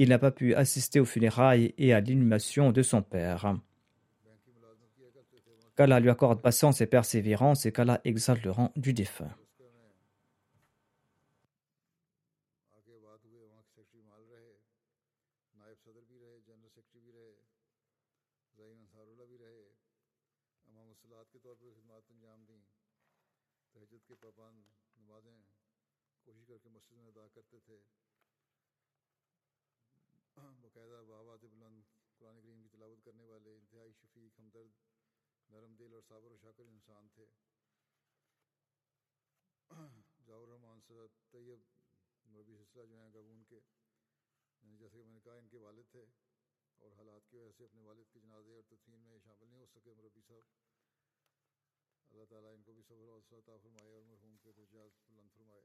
il 0.00 0.08
n'a 0.08 0.18
pas 0.18 0.32
pu 0.32 0.56
assister 0.56 0.98
aux 0.98 1.04
funérailles 1.04 1.72
et 1.78 1.92
à 1.92 2.00
l'inhumation 2.00 2.72
de 2.72 2.82
son 2.82 3.00
père. 3.00 3.54
Qu'Allah 5.76 6.00
lui 6.00 6.10
accorde 6.10 6.42
patience 6.42 6.80
et 6.80 6.86
persévérance 6.86 7.64
et 7.64 7.70
qu'Allah 7.70 8.00
exalte 8.04 8.44
le 8.44 8.50
rang 8.50 8.72
du 8.74 8.92
défunt. 8.92 9.30
सकते 27.52 27.60
थे। 27.68 27.80
बाकायदा 30.62 31.00
बाबात 31.04 31.44
बुलंद, 31.46 31.84
कुरान 32.18 32.40
करीम 32.40 32.60
की 32.62 32.68
तलावत 32.72 33.00
करने 33.04 33.24
वाले, 33.26 33.52
इंतहाई 33.56 33.92
शफीक, 33.94 34.38
हमदर्द, 34.38 34.72
नरम 35.48 35.76
दिल 35.76 35.94
और 35.94 36.02
साबर 36.02 36.36
शाकर 36.38 36.66
इंसान 36.68 37.08
थे। 37.12 37.26
जावरहमान 40.22 40.80
सरत 40.80 41.12
तैयब 41.32 41.60
नबी 42.24 42.56
सिलसिला 42.56 42.84
जो 42.86 42.96
हैं 42.96 43.12
गबून 43.14 43.44
के 43.44 43.60
जैसे 44.80 44.96
कि 44.96 45.04
मैंने 45.04 45.20
कहा 45.20 45.36
इनके 45.36 45.58
वालिद 45.58 45.86
थे 45.92 46.02
और 46.80 46.92
हालात 46.94 47.24
की 47.30 47.36
वजह 47.36 47.52
से 47.52 47.64
अपने 47.64 47.82
वालिद 47.82 48.06
के 48.12 48.20
जनाजे 48.20 48.52
और 48.52 48.66
तदफीन 48.70 49.00
में 49.02 49.18
शामिल 49.20 49.48
नहीं 49.48 49.60
हो 49.60 49.66
सके 49.72 49.94
मरबी 50.00 50.22
साहब। 50.22 50.44
अल्लाह 52.10 52.26
ताला 52.32 52.52
इनको 52.52 52.72
भी 52.72 52.82
सब्र 52.82 53.06
और 53.14 53.22
फरमाए 53.64 53.90
और 53.92 54.04
मरहूम 54.04 54.36
के 54.44 54.52
दर्जात 54.54 55.00
बुलंद 55.08 55.30
फरमाए। 55.36 55.64